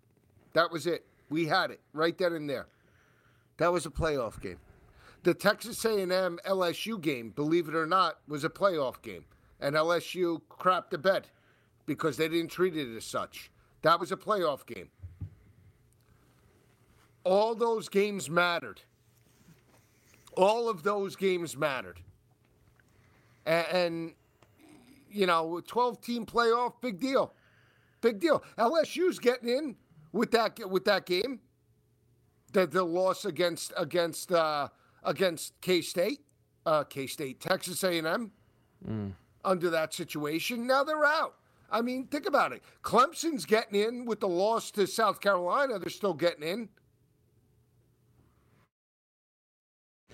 That 0.53 0.71
was 0.71 0.87
it. 0.87 1.05
We 1.29 1.47
had 1.47 1.73
it 1.73 1.81
right 1.93 2.17
then 2.17 2.35
and 2.35 2.49
there. 2.49 2.69
That 3.57 3.73
was 3.73 3.85
a 3.85 3.91
playoff 3.91 4.41
game. 4.41 4.59
The 5.25 5.35
Texas 5.35 5.85
A&M 5.85 6.39
LSU 6.47 7.01
game, 7.01 7.31
believe 7.31 7.69
it 7.69 7.75
or 7.75 7.87
not, 7.87 8.19
was 8.29 8.45
a 8.45 8.49
playoff 8.49 9.03
game, 9.03 9.25
and 9.61 9.75
LSU 9.75 10.41
crapped 10.49 10.91
the 10.91 10.99
bed 10.99 11.27
because 11.85 12.17
they 12.17 12.29
didn't 12.29 12.51
treat 12.51 12.77
it 12.77 12.97
as 12.97 13.05
such. 13.05 13.51
That 13.83 13.99
was 13.99 14.13
a 14.13 14.17
playoff 14.17 14.67
game. 14.67 14.91
All 17.25 17.57
those 17.57 17.89
games 17.89 18.31
mattered. 18.31 18.83
All 20.37 20.69
of 20.69 20.85
those 20.85 21.17
games 21.17 21.57
mattered. 21.57 22.01
And 23.47 24.15
you 25.15 25.27
know, 25.27 25.61
12 25.67 26.01
team 26.01 26.27
playoff, 26.27 26.75
big 26.81 26.99
deal. 27.01 27.33
Big 28.01 28.21
deal. 28.21 28.43
LSU's 28.59 29.19
getting 29.19 29.49
in 29.49 29.77
with 30.13 30.31
that 30.33 30.59
with 30.69 30.85
that 30.85 31.07
game. 31.07 31.41
The 32.53 32.67
the 32.67 32.85
loss 32.85 33.25
against 33.25 33.73
against 33.77 34.31
uh 34.33 34.69
against 35.03 35.61
K-State, 35.61 36.21
uh 36.67 36.85
K-State, 36.85 37.41
Texas 37.41 37.83
A&M 37.83 38.31
under 39.45 39.71
that 39.71 39.95
situation. 39.95 40.67
Now 40.67 40.85
they're 40.85 41.05
out. 41.05 41.37
I 41.71 41.81
mean, 41.81 42.07
think 42.07 42.27
about 42.27 42.53
it. 42.53 42.63
Clemson's 42.83 43.47
getting 43.47 43.81
in 43.81 44.05
with 44.05 44.21
the 44.21 44.29
loss 44.29 44.71
to 44.73 44.87
South 44.87 45.21
Carolina. 45.21 45.79
They're 45.79 45.91
still 45.91 46.15
getting 46.15 46.47
in. 46.47 46.69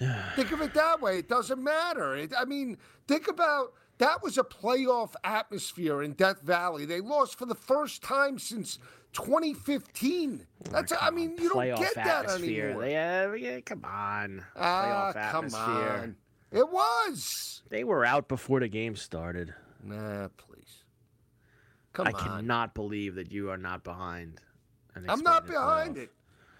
think 0.36 0.52
of 0.52 0.60
it 0.62 0.72
that 0.74 1.00
way. 1.00 1.18
It 1.18 1.28
doesn't 1.28 1.62
matter. 1.62 2.16
It, 2.16 2.32
I 2.38 2.44
mean, 2.44 2.78
think 3.06 3.28
about 3.28 3.74
that 4.00 4.22
was 4.22 4.36
a 4.36 4.42
playoff 4.42 5.14
atmosphere 5.24 6.02
in 6.02 6.12
Death 6.12 6.42
Valley. 6.42 6.84
They 6.84 7.00
lost 7.00 7.38
for 7.38 7.46
the 7.46 7.54
first 7.54 8.02
time 8.02 8.38
since 8.38 8.78
2015. 9.12 10.46
That's 10.70 10.92
I 11.00 11.10
mean, 11.10 11.36
you 11.38 11.48
don't 11.48 11.78
get 11.78 11.94
that 11.94 12.24
atmosphere. 12.26 12.66
anymore. 12.70 12.84
Uh, 12.84 13.34
yeah, 13.36 13.60
come 13.60 13.84
on. 13.84 14.44
ah, 14.56 15.12
Playoff 15.14 15.30
come 15.30 15.44
atmosphere. 15.46 16.00
on. 16.02 16.16
It 16.52 16.68
was. 16.68 17.62
They 17.70 17.84
were 17.84 18.04
out 18.04 18.28
before 18.28 18.60
the 18.60 18.68
game 18.68 18.96
started. 18.96 19.54
Nah, 19.82 20.28
please. 20.36 20.84
Come 21.92 22.08
on. 22.08 22.14
I 22.14 22.18
on. 22.18 22.24
cannot 22.40 22.74
believe 22.74 23.14
that 23.14 23.30
you 23.30 23.50
are 23.50 23.56
not 23.58 23.84
behind. 23.84 24.40
an 24.94 25.06
I'm 25.08 25.22
not 25.22 25.46
behind 25.46 25.96
playoff. 25.96 26.02
it. 26.02 26.10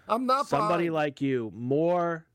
I'm 0.07 0.25
not 0.25 0.47
Somebody 0.47 0.85
behind. 0.89 0.93
like 0.93 1.21
you, 1.21 1.51
more 1.55 2.25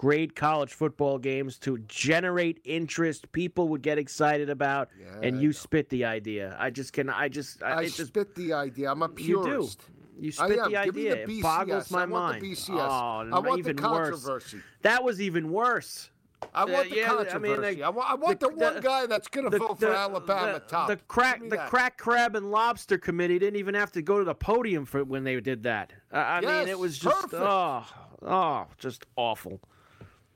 great 0.00 0.34
college 0.34 0.72
football 0.72 1.18
games 1.18 1.58
to 1.58 1.76
generate 1.86 2.58
interest 2.64 3.30
people 3.32 3.68
would 3.68 3.82
get 3.82 3.98
excited 3.98 4.48
about, 4.48 4.88
Yeah, 4.98 5.28
and 5.28 5.42
you 5.42 5.52
spit 5.52 5.90
the 5.90 6.06
idea. 6.06 6.56
I 6.58 6.70
just 6.70 6.94
can. 6.94 7.10
I 7.10 7.28
just. 7.28 7.62
I, 7.62 7.80
I 7.80 7.84
just 7.84 8.06
spit 8.08 8.34
the 8.34 8.54
idea. 8.54 8.90
I'm 8.90 9.02
a 9.02 9.10
purist 9.10 9.82
you 10.18 10.22
do. 10.22 10.26
You 10.26 10.32
I 10.40 10.46
spit 10.46 10.64
the 10.70 10.76
idea. 10.78 11.26
the 11.26 11.36
It 11.38 11.42
boggles 11.42 11.90
my 11.90 12.04
I 12.04 12.06
mind. 12.06 12.40
the. 12.42 12.56
Oh, 12.70 13.28
I 13.30 13.38
want 13.40 13.58
even 13.58 13.76
the 13.76 13.90
worse. 13.90 14.54
That 14.80 15.04
was 15.04 15.20
even 15.20 15.50
worse. 15.52 16.08
I 16.54 16.64
want 16.64 16.86
Uh, 16.86 16.88
the 16.88 16.96
yeah, 16.96 17.04
I 17.12 17.12
mean, 17.12 17.26
controversy. 17.26 17.74
the- 17.74 17.82
I, 17.82 17.88
want, 17.90 18.10
I 18.10 18.14
want 18.14 18.40
the, 18.40 18.48
the- 18.48 18.54
one 18.54 18.74
the- 18.76 18.80
guy 18.80 19.04
that's 19.04 19.28
going 19.28 19.50
to 19.50 19.58
vote 19.58 19.78
for 19.80 19.88
Alabama 19.92 20.54
the, 20.54 20.60
top. 20.60 20.88
The 20.88 20.96
crack, 20.96 21.42
the 21.42 21.48
that. 21.56 21.68
crack 21.68 21.98
crab 21.98 22.34
and 22.36 22.50
lobster 22.50 22.96
committee 22.96 23.38
didn't 23.38 23.56
even 23.60 23.74
have 23.74 23.92
to 23.92 24.00
go 24.00 24.18
to 24.18 24.24
the 24.24 24.34
podium 24.34 24.86
for 24.86 25.04
when 25.04 25.24
they 25.24 25.38
did 25.40 25.62
that. 25.64 25.92
Uh, 26.10 26.16
I 26.16 26.40
mean, 26.40 26.68
it 26.68 26.78
was 26.78 26.98
just 26.98 27.14
perfect. 27.24 27.42
oh, 27.46 27.84
oh, 28.22 28.66
just 28.78 29.04
awful. 29.16 29.60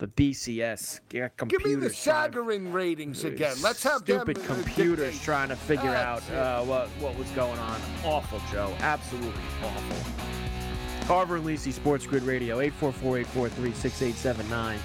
The 0.04 0.32
BCS, 0.32 1.00
yeah, 1.12 1.28
Give 1.48 1.64
me 1.64 1.76
the. 1.76 1.86
Sagarin 1.86 2.74
ratings 2.74 3.24
again. 3.24 3.56
Let's 3.62 3.82
have 3.84 4.02
stupid 4.02 4.36
them, 4.36 4.44
computers 4.44 5.18
trying 5.22 5.48
to 5.48 5.56
figure 5.56 5.94
out 5.94 6.22
uh, 6.30 6.62
what 6.64 6.88
what 7.00 7.16
was 7.16 7.30
going 7.30 7.58
on. 7.58 7.80
Awful, 8.04 8.38
Joe. 8.52 8.76
Absolutely 8.80 9.32
awful. 9.62 9.96
Carver 11.06 11.36
and 11.36 11.46
Lisi 11.46 11.72
Sports 11.72 12.04
Grid 12.04 12.24
Radio 12.24 12.58
844-843-6879. 12.58 14.76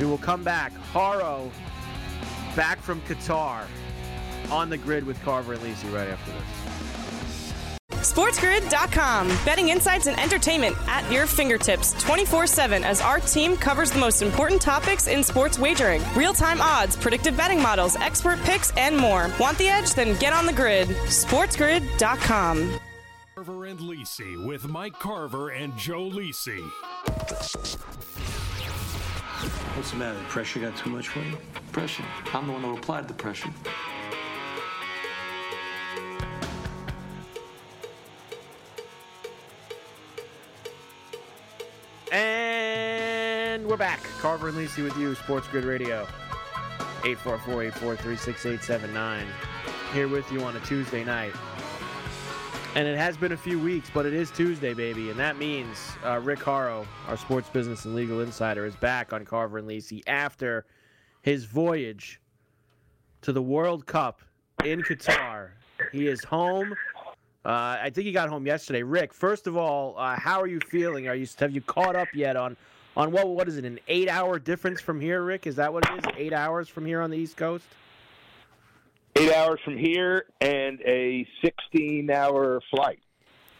We 0.00 0.06
will 0.06 0.18
come 0.18 0.42
back. 0.42 0.72
Horrow 0.92 1.52
back 2.56 2.80
from 2.80 3.00
Qatar 3.02 3.64
on 4.50 4.70
the 4.70 4.78
grid 4.78 5.04
with 5.04 5.22
Carver 5.22 5.52
and 5.52 5.62
Lisi 5.62 5.94
right 5.94 6.08
after 6.08 6.32
this. 6.32 6.67
SportsGrid.com. 8.00 9.28
Betting 9.44 9.68
insights 9.68 10.06
and 10.06 10.18
entertainment 10.18 10.76
at 10.86 11.10
your 11.10 11.26
fingertips 11.26 11.92
24 12.02 12.46
7 12.46 12.84
as 12.84 13.00
our 13.00 13.20
team 13.20 13.56
covers 13.56 13.90
the 13.90 13.98
most 13.98 14.22
important 14.22 14.60
topics 14.62 15.06
in 15.08 15.22
sports 15.22 15.58
wagering 15.58 16.02
real 16.14 16.32
time 16.32 16.60
odds, 16.60 16.96
predictive 16.96 17.36
betting 17.36 17.60
models, 17.60 17.96
expert 17.96 18.38
picks, 18.40 18.70
and 18.76 18.96
more. 18.96 19.30
Want 19.38 19.58
the 19.58 19.68
edge? 19.68 19.94
Then 19.94 20.18
get 20.18 20.32
on 20.32 20.46
the 20.46 20.52
grid. 20.52 20.88
SportsGrid.com. 20.88 22.78
Carver 23.34 23.66
and 23.66 23.78
Lisi 23.78 24.44
with 24.44 24.66
Mike 24.68 24.94
Carver 24.94 25.50
and 25.50 25.76
Joe 25.76 26.10
Lisi. 26.10 26.58
What's 29.76 29.92
the 29.92 29.96
matter? 29.96 30.18
The 30.18 30.24
pressure 30.24 30.58
got 30.58 30.76
too 30.76 30.90
much 30.90 31.06
for 31.06 31.20
you? 31.20 31.38
Pressure. 31.70 32.02
I'm 32.34 32.48
the 32.48 32.52
one 32.52 32.62
who 32.62 32.76
applied 32.76 33.06
the 33.06 33.14
pressure. 33.14 33.48
Back. 43.78 44.02
Carver 44.18 44.48
and 44.48 44.58
Lisi 44.58 44.82
with 44.82 44.98
you, 44.98 45.14
Sports 45.14 45.46
Grid 45.46 45.64
Radio. 45.64 46.04
844-843-6879. 47.02 49.24
Here 49.92 50.08
with 50.08 50.28
you 50.32 50.42
on 50.42 50.56
a 50.56 50.60
Tuesday 50.60 51.04
night. 51.04 51.32
And 52.74 52.88
it 52.88 52.98
has 52.98 53.16
been 53.16 53.30
a 53.30 53.36
few 53.36 53.60
weeks, 53.60 53.88
but 53.94 54.04
it 54.04 54.14
is 54.14 54.32
Tuesday, 54.32 54.74
baby. 54.74 55.10
And 55.10 55.20
that 55.20 55.38
means 55.38 55.78
uh, 56.04 56.18
Rick 56.18 56.40
Horrow, 56.40 56.84
our 57.06 57.16
sports 57.16 57.48
business 57.50 57.84
and 57.84 57.94
legal 57.94 58.20
insider, 58.20 58.66
is 58.66 58.74
back 58.74 59.12
on 59.12 59.24
Carver 59.24 59.58
and 59.58 59.68
Lisi 59.68 60.02
after 60.08 60.66
his 61.22 61.44
voyage 61.44 62.20
to 63.22 63.32
the 63.32 63.42
World 63.42 63.86
Cup 63.86 64.22
in 64.64 64.82
Qatar. 64.82 65.50
He 65.92 66.08
is 66.08 66.24
home. 66.24 66.74
Uh, 67.44 67.78
I 67.80 67.90
think 67.94 68.06
he 68.06 68.12
got 68.12 68.28
home 68.28 68.44
yesterday. 68.44 68.82
Rick, 68.82 69.14
first 69.14 69.46
of 69.46 69.56
all, 69.56 69.94
uh, 69.96 70.18
how 70.18 70.40
are 70.40 70.48
you 70.48 70.58
feeling? 70.68 71.06
Are 71.06 71.14
you 71.14 71.28
have 71.38 71.52
you 71.52 71.60
caught 71.60 71.94
up 71.94 72.08
yet 72.12 72.34
on 72.36 72.56
on 72.98 73.10
what 73.12 73.28
what 73.28 73.48
is 73.48 73.56
it? 73.56 73.64
An 73.64 73.80
eight 73.88 74.10
hour 74.10 74.38
difference 74.38 74.82
from 74.82 75.00
here, 75.00 75.22
Rick? 75.22 75.46
Is 75.46 75.56
that 75.56 75.72
what 75.72 75.88
it 75.88 76.04
is? 76.04 76.12
Eight 76.18 76.34
hours 76.34 76.68
from 76.68 76.84
here 76.84 77.00
on 77.00 77.10
the 77.10 77.16
East 77.16 77.38
Coast? 77.38 77.64
eight 79.18 79.34
hours 79.34 79.60
from 79.64 79.76
here 79.76 80.26
and 80.40 80.80
a 80.82 81.26
16 81.44 82.10
hour 82.10 82.60
flight. 82.70 83.00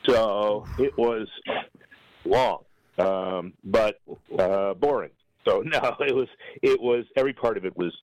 So 0.08 0.64
it 0.78 0.96
was 0.96 1.28
long, 2.24 2.64
um, 2.98 3.52
but 3.64 4.00
uh, 4.38 4.74
boring. 4.74 5.10
So 5.46 5.60
no, 5.64 5.96
it 6.00 6.14
was 6.14 6.28
it 6.62 6.80
was 6.80 7.04
every 7.16 7.32
part 7.32 7.56
of 7.56 7.64
it 7.64 7.76
was 7.76 7.94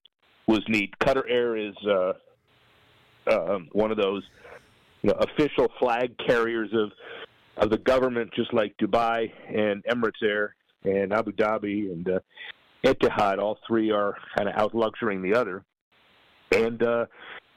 was 0.47 0.63
neat. 0.67 0.93
Qatar 0.99 1.23
Air 1.29 1.57
is 1.57 1.75
uh, 1.87 2.13
um, 3.31 3.69
one 3.71 3.91
of 3.91 3.97
those 3.97 4.23
you 5.01 5.09
know, 5.09 5.15
official 5.19 5.67
flag 5.79 6.15
carriers 6.27 6.69
of 6.73 6.91
of 7.57 7.69
the 7.69 7.77
government, 7.77 8.31
just 8.35 8.53
like 8.53 8.75
Dubai 8.77 9.31
and 9.47 9.83
Emirates 9.85 10.21
Air 10.21 10.54
and 10.85 11.13
Abu 11.13 11.31
Dhabi 11.31 11.91
and 11.91 12.09
uh, 12.09 12.19
Etihad. 12.83 13.39
All 13.39 13.57
three 13.67 13.91
are 13.91 14.15
kind 14.37 14.49
of 14.49 14.55
out 14.55 14.73
luxurying 14.75 15.21
the 15.21 15.33
other, 15.33 15.63
and 16.51 16.81
uh, 16.83 17.05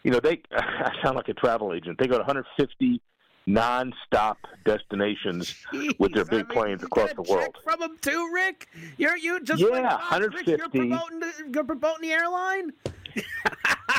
you 0.02 0.10
know 0.10 0.20
they. 0.20 0.42
I 0.52 0.92
sound 1.02 1.16
like 1.16 1.28
a 1.28 1.34
travel 1.34 1.72
agent. 1.74 1.98
They 1.98 2.06
go 2.06 2.14
to 2.18 2.24
150 2.24 3.00
non-stop 3.46 4.36
destinations 4.66 5.54
with 5.98 6.12
their 6.12 6.26
big 6.26 6.44
I 6.44 6.48
mean, 6.48 6.48
planes 6.48 6.82
across 6.82 7.14
the 7.14 7.22
world. 7.22 7.56
from 7.64 7.80
them 7.80 7.96
too, 8.02 8.30
Rick. 8.32 8.68
You're 8.98 9.16
you 9.16 9.40
just 9.42 9.60
Yeah, 9.62 9.68
like 9.68 9.84
us, 9.86 10.20
Rick, 10.34 10.46
you're 10.46 10.58
150. 10.58 10.78
promoting 10.78 11.20
the, 11.20 11.32
you're 11.54 11.64
promoting 11.64 12.02
the 12.02 12.12
airline. 12.12 12.72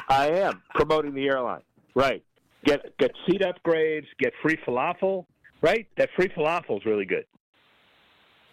I 0.08 0.28
am 0.30 0.62
promoting 0.76 1.13
the 1.15 1.26
airline. 1.28 1.62
Right. 1.96 2.24
Get 2.63 2.96
get 3.00 3.12
seat 3.28 3.42
upgrades. 3.42 4.06
Get 4.20 4.34
free 4.42 4.58
falafel. 4.68 5.26
Right. 5.62 5.88
That 5.98 6.10
free 6.15 6.28
falafel 6.30 6.78
is 6.78 6.86
really 6.86 7.06
good. 7.06 7.26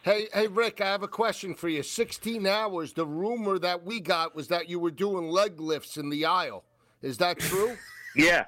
Hey, 0.06 0.28
hey, 0.32 0.46
Rick, 0.46 0.80
I 0.80 0.84
have 0.84 1.02
a 1.02 1.08
question 1.08 1.52
for 1.52 1.68
you. 1.68 1.82
16 1.82 2.46
hours. 2.46 2.92
The 2.92 3.04
rumor 3.04 3.58
that 3.58 3.82
we 3.82 3.98
got 3.98 4.36
was 4.36 4.46
that 4.46 4.68
you 4.68 4.78
were 4.78 4.92
doing 4.92 5.28
leg 5.28 5.58
lifts 5.58 5.96
in 5.96 6.10
the 6.10 6.26
aisle. 6.26 6.62
Is 7.02 7.18
that 7.18 7.40
true? 7.40 7.76
Yeah. 8.14 8.46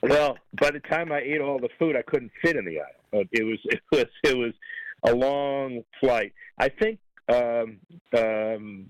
Well, 0.00 0.38
by 0.58 0.70
the 0.70 0.80
time 0.80 1.12
I 1.12 1.18
ate 1.18 1.42
all 1.42 1.58
the 1.58 1.68
food, 1.78 1.94
I 1.94 2.00
couldn't 2.00 2.30
fit 2.40 2.56
in 2.56 2.64
the 2.64 2.80
aisle. 2.80 3.24
It 3.32 3.44
was 3.44 3.58
it 3.64 3.82
was 3.92 4.06
it 4.24 4.34
was 4.34 4.54
a 5.02 5.14
long 5.14 5.82
flight. 6.00 6.32
I 6.58 6.70
think 6.70 6.98
um, 7.28 7.78
um, 8.16 8.86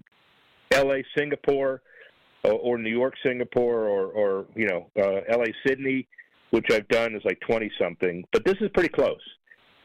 L.A. 0.71 1.05
Singapore 1.19 1.83
or, 2.45 2.53
or 2.53 2.79
New 2.79 2.97
York 2.97 3.15
Singapore 3.25 3.89
or 3.89 4.07
or 4.07 4.47
you 4.55 4.69
know 4.69 4.89
uh, 4.97 5.23
L.A. 5.29 5.53
Sydney, 5.67 6.07
which 6.51 6.67
I've 6.71 6.87
done 6.87 7.17
is 7.17 7.23
like 7.25 7.41
twenty 7.41 7.73
something. 7.77 8.23
But 8.33 8.45
this 8.45 8.57
is 8.61 8.71
pretty 8.73 8.91
close. 8.91 9.19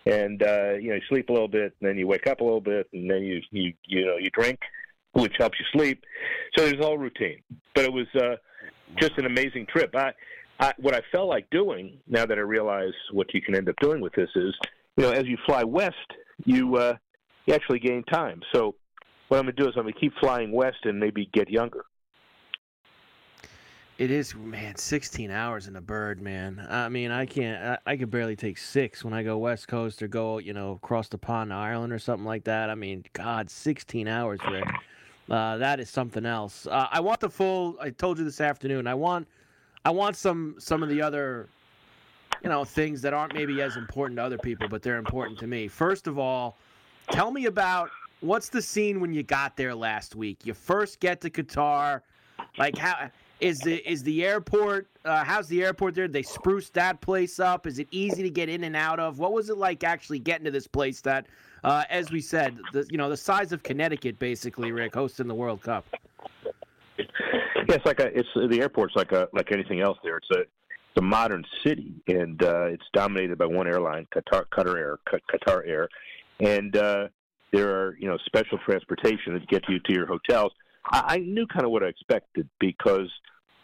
And 0.05 0.41
uh, 0.41 0.73
you 0.73 0.89
know, 0.89 0.95
you 0.95 1.01
sleep 1.09 1.29
a 1.29 1.33
little 1.33 1.47
bit, 1.47 1.75
and 1.79 1.89
then 1.89 1.97
you 1.97 2.07
wake 2.07 2.27
up 2.27 2.41
a 2.41 2.43
little 2.43 2.61
bit, 2.61 2.87
and 2.93 3.09
then 3.09 3.21
you 3.21 3.41
you 3.51 3.73
you 3.85 4.05
know 4.05 4.17
you 4.17 4.29
drink, 4.31 4.59
which 5.13 5.33
helps 5.37 5.59
you 5.59 5.65
sleep. 5.71 6.03
So 6.57 6.65
there's 6.65 6.83
all 6.83 6.97
routine. 6.97 7.41
But 7.75 7.85
it 7.85 7.93
was 7.93 8.07
uh, 8.15 8.35
just 8.99 9.17
an 9.17 9.25
amazing 9.25 9.67
trip. 9.67 9.95
I, 9.95 10.13
I, 10.59 10.73
what 10.77 10.95
I 10.95 11.01
felt 11.11 11.29
like 11.29 11.49
doing 11.49 11.99
now 12.07 12.25
that 12.25 12.37
I 12.37 12.41
realize 12.41 12.93
what 13.11 13.33
you 13.33 13.41
can 13.41 13.55
end 13.55 13.69
up 13.69 13.75
doing 13.81 14.01
with 14.01 14.13
this 14.13 14.29
is, 14.35 14.55
you 14.97 15.03
know, 15.03 15.11
as 15.11 15.25
you 15.25 15.37
fly 15.45 15.63
west, 15.63 15.95
you 16.45 16.75
uh, 16.77 16.95
you 17.45 17.53
actually 17.53 17.79
gain 17.79 18.03
time. 18.03 18.41
So 18.53 18.75
what 19.27 19.37
I'm 19.37 19.45
going 19.45 19.55
to 19.55 19.63
do 19.63 19.69
is 19.69 19.75
I'm 19.77 19.83
going 19.83 19.93
to 19.93 19.99
keep 19.99 20.13
flying 20.19 20.51
west 20.51 20.77
and 20.83 20.99
maybe 20.99 21.29
get 21.33 21.49
younger. 21.49 21.85
It 24.01 24.09
is, 24.09 24.33
man, 24.33 24.77
16 24.77 25.29
hours 25.29 25.67
in 25.67 25.75
a 25.75 25.81
bird, 25.81 26.23
man. 26.23 26.65
I 26.67 26.89
mean, 26.89 27.11
I 27.11 27.27
can't, 27.27 27.63
I, 27.85 27.91
I 27.91 27.97
could 27.97 28.09
barely 28.09 28.35
take 28.35 28.57
six 28.57 29.05
when 29.05 29.13
I 29.13 29.21
go 29.21 29.37
West 29.37 29.67
Coast 29.67 30.01
or 30.01 30.07
go, 30.07 30.39
you 30.39 30.53
know, 30.53 30.71
across 30.71 31.07
the 31.07 31.19
pond 31.19 31.51
to 31.51 31.55
Ireland 31.55 31.93
or 31.93 31.99
something 31.99 32.25
like 32.25 32.43
that. 32.45 32.71
I 32.71 32.73
mean, 32.73 33.05
God, 33.13 33.47
16 33.47 34.07
hours, 34.07 34.39
Rick. 34.49 34.67
Uh, 35.29 35.57
that 35.57 35.79
is 35.79 35.87
something 35.87 36.25
else. 36.25 36.65
Uh, 36.65 36.87
I 36.89 36.99
want 36.99 37.19
the 37.19 37.29
full, 37.29 37.77
I 37.79 37.91
told 37.91 38.17
you 38.17 38.23
this 38.23 38.41
afternoon, 38.41 38.87
I 38.87 38.95
want, 38.95 39.27
I 39.85 39.91
want 39.91 40.15
some, 40.15 40.55
some 40.57 40.81
of 40.81 40.89
the 40.89 40.99
other, 40.99 41.47
you 42.43 42.49
know, 42.49 42.65
things 42.65 43.03
that 43.03 43.13
aren't 43.13 43.35
maybe 43.35 43.61
as 43.61 43.77
important 43.77 44.17
to 44.17 44.23
other 44.23 44.39
people, 44.39 44.67
but 44.67 44.81
they're 44.81 44.97
important 44.97 45.37
to 45.41 45.45
me. 45.45 45.67
First 45.67 46.07
of 46.07 46.17
all, 46.17 46.57
tell 47.11 47.29
me 47.29 47.45
about 47.45 47.91
what's 48.21 48.49
the 48.49 48.63
scene 48.63 48.99
when 48.99 49.13
you 49.13 49.21
got 49.21 49.55
there 49.55 49.75
last 49.75 50.15
week? 50.15 50.43
You 50.43 50.55
first 50.55 50.99
get 50.99 51.21
to 51.21 51.29
Qatar, 51.29 52.01
like 52.57 52.75
how 52.75 53.11
is 53.41 53.59
the 53.59 53.77
is 53.89 54.03
the 54.03 54.23
airport? 54.23 54.87
Uh, 55.03 55.23
how's 55.23 55.47
the 55.47 55.63
airport 55.63 55.95
there? 55.95 56.07
They 56.07 56.21
spruced 56.21 56.73
that 56.75 57.01
place 57.01 57.39
up. 57.39 57.65
Is 57.65 57.79
it 57.79 57.87
easy 57.91 58.21
to 58.23 58.29
get 58.29 58.47
in 58.47 58.63
and 58.63 58.75
out 58.75 58.99
of? 58.99 59.19
What 59.19 59.33
was 59.33 59.49
it 59.49 59.57
like 59.57 59.83
actually 59.83 60.19
getting 60.19 60.45
to 60.45 60.51
this 60.51 60.67
place 60.67 61.01
that, 61.01 61.25
uh, 61.63 61.83
as 61.89 62.11
we 62.11 62.21
said, 62.21 62.57
the, 62.71 62.85
you 62.89 62.97
know, 62.97 63.09
the 63.09 63.17
size 63.17 63.51
of 63.51 63.63
Connecticut, 63.63 64.19
basically, 64.19 64.71
Rick, 64.71 64.93
hosting 64.93 65.27
the 65.27 65.33
World 65.33 65.63
Cup. 65.63 65.85
Yeah, 66.97 67.75
it's 67.75 67.85
like 67.85 67.99
a, 67.99 68.17
it's 68.17 68.29
the 68.35 68.61
airport's 68.61 68.95
like 68.95 69.11
a 69.11 69.27
like 69.33 69.51
anything 69.51 69.81
else 69.81 69.97
there. 70.03 70.17
It's 70.17 70.29
a 70.31 70.41
it's 70.41 70.97
a 70.97 71.01
modern 71.01 71.43
city, 71.65 71.93
and 72.07 72.41
uh, 72.43 72.65
it's 72.65 72.85
dominated 72.93 73.37
by 73.37 73.45
one 73.47 73.67
airline, 73.67 74.07
Qatar, 74.13 74.45
Qatar 74.53 74.77
Air, 74.77 74.99
Qatar 75.07 75.67
Air, 75.67 75.89
and 76.39 76.75
uh, 76.75 77.07
there 77.51 77.69
are 77.69 77.97
you 77.97 78.07
know 78.07 78.17
special 78.25 78.59
transportation 78.59 79.33
that 79.33 79.47
get 79.47 79.67
you 79.67 79.79
to 79.79 79.93
your 79.93 80.05
hotels. 80.05 80.51
I, 80.85 81.15
I 81.15 81.17
knew 81.17 81.47
kind 81.47 81.65
of 81.65 81.71
what 81.71 81.83
I 81.83 81.87
expected 81.87 82.49
because 82.59 83.09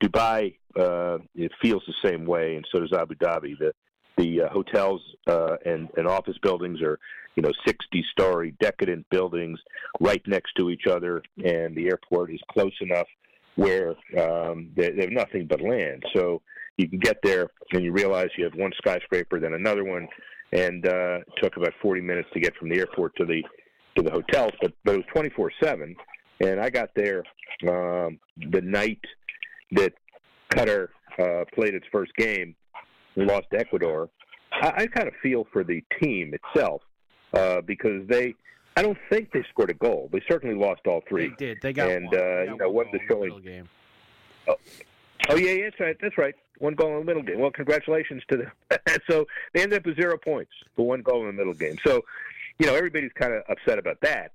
Dubai 0.02 0.56
uh, 0.80 1.18
it 1.36 1.52
feels 1.62 1.84
the 1.88 2.10
same 2.10 2.26
way, 2.26 2.56
and 2.56 2.66
so 2.72 2.80
does 2.80 2.94
Abu 2.94 3.16
Dhabi. 3.16 3.58
The 3.60 3.74
the 4.18 4.44
uh, 4.44 4.50
hotels 4.50 5.02
uh, 5.28 5.58
and 5.66 5.90
and 5.98 6.08
office 6.08 6.38
buildings 6.42 6.82
are 6.82 7.00
you 7.36 7.44
know 7.44 7.52
60 7.66 8.06
story 8.12 8.56
decadent 8.60 9.08
buildings 9.10 9.60
right 10.00 10.22
next 10.28 10.54
to 10.58 10.70
each 10.70 10.88
other, 10.90 11.22
and 11.44 11.76
the 11.76 11.88
airport 11.88 12.32
is 12.32 12.40
close 12.52 12.74
enough 12.82 13.08
where 13.56 13.96
um, 14.20 14.70
they, 14.76 14.92
they 14.92 15.02
have 15.02 15.12
nothing 15.12 15.48
but 15.48 15.62
land. 15.62 16.04
So 16.16 16.42
you 16.78 16.88
can 16.88 17.00
get 17.00 17.18
there 17.24 17.50
and 17.74 17.84
you 17.84 17.92
realize 17.92 18.28
you 18.38 18.44
have 18.44 18.54
one 18.54 18.72
skyscraper, 18.78 19.40
then 19.40 19.54
another 19.54 19.84
one, 19.84 20.08
and 20.54 20.86
uh, 20.86 21.20
it 21.26 21.34
took 21.42 21.58
about 21.58 21.74
40 21.82 22.02
minutes 22.02 22.30
to 22.34 22.40
get 22.40 22.56
from 22.56 22.70
the 22.70 22.78
airport 22.78 23.16
to 23.18 23.26
the 23.26 23.42
to 23.96 24.04
the 24.04 24.12
hotels, 24.12 24.52
but 24.62 24.74
but 24.86 24.94
it 24.94 24.98
was 24.98 25.06
24 25.12 25.52
seven, 25.62 25.96
and 26.40 26.60
I 26.60 26.70
got 26.70 26.90
there 26.96 27.24
um, 27.64 28.20
the 28.52 28.62
night 28.62 29.02
that 29.72 29.94
Qatar 30.52 30.90
uh, 31.20 31.46
played 31.54 31.74
its 31.74 31.86
first 31.92 32.14
game 32.16 32.56
and 33.16 33.28
lost 33.28 33.48
to 33.52 33.60
Ecuador. 33.60 34.10
I, 34.52 34.68
I 34.78 34.88
kind 34.88 35.08
of 35.08 35.14
feel 35.22 35.48
for 35.52 35.64
the 35.64 35.84
team 36.02 36.34
itself 36.34 36.82
uh, 37.34 37.62
because 37.62 38.08
they. 38.08 38.36
I 38.76 38.84
don't 38.84 38.98
think 39.10 39.32
they 39.32 39.44
scored 39.50 39.72
a 39.72 39.74
goal. 39.74 40.08
They 40.14 40.22
certainly 40.30 40.56
lost 40.56 40.82
all 40.86 41.02
three. 41.10 41.30
They 41.30 41.46
did. 41.46 41.58
They 41.64 41.74
got 41.74 41.90
and 41.90 42.06
one. 42.06 42.16
Uh, 42.16 42.42
you 42.42 42.58
know 42.58 42.70
one 42.70 42.74
what 42.74 42.88
the 42.92 43.00
showing. 43.10 43.22
middle 43.22 43.40
game. 43.40 43.70
Oh 44.48 44.56
oh 45.30 45.36
yeah, 45.36 45.52
yeah, 45.52 45.64
that's 45.64 45.80
right. 45.80 45.98
That's 46.02 46.18
right. 46.18 46.36
One 46.60 46.74
goal 46.74 46.94
in 46.94 47.00
the 47.00 47.06
middle 47.06 47.24
game. 47.24 47.40
Well, 47.40 47.52
congratulations 47.52 48.24
to 48.30 48.38
them. 48.38 48.52
so 49.10 49.26
they 49.54 49.62
ended 49.62 49.80
up 49.80 49.86
with 49.86 50.00
zero 50.00 50.18
points 50.18 50.52
for 50.76 50.86
one 50.88 51.02
goal 51.02 51.22
in 51.22 51.28
the 51.28 51.34
middle 51.34 51.54
game. 51.54 51.78
So, 51.86 52.04
you 52.60 52.66
know, 52.66 52.76
everybody's 52.76 53.12
kind 53.14 53.34
of 53.34 53.44
upset 53.50 53.78
about 53.78 54.00
that. 54.02 54.32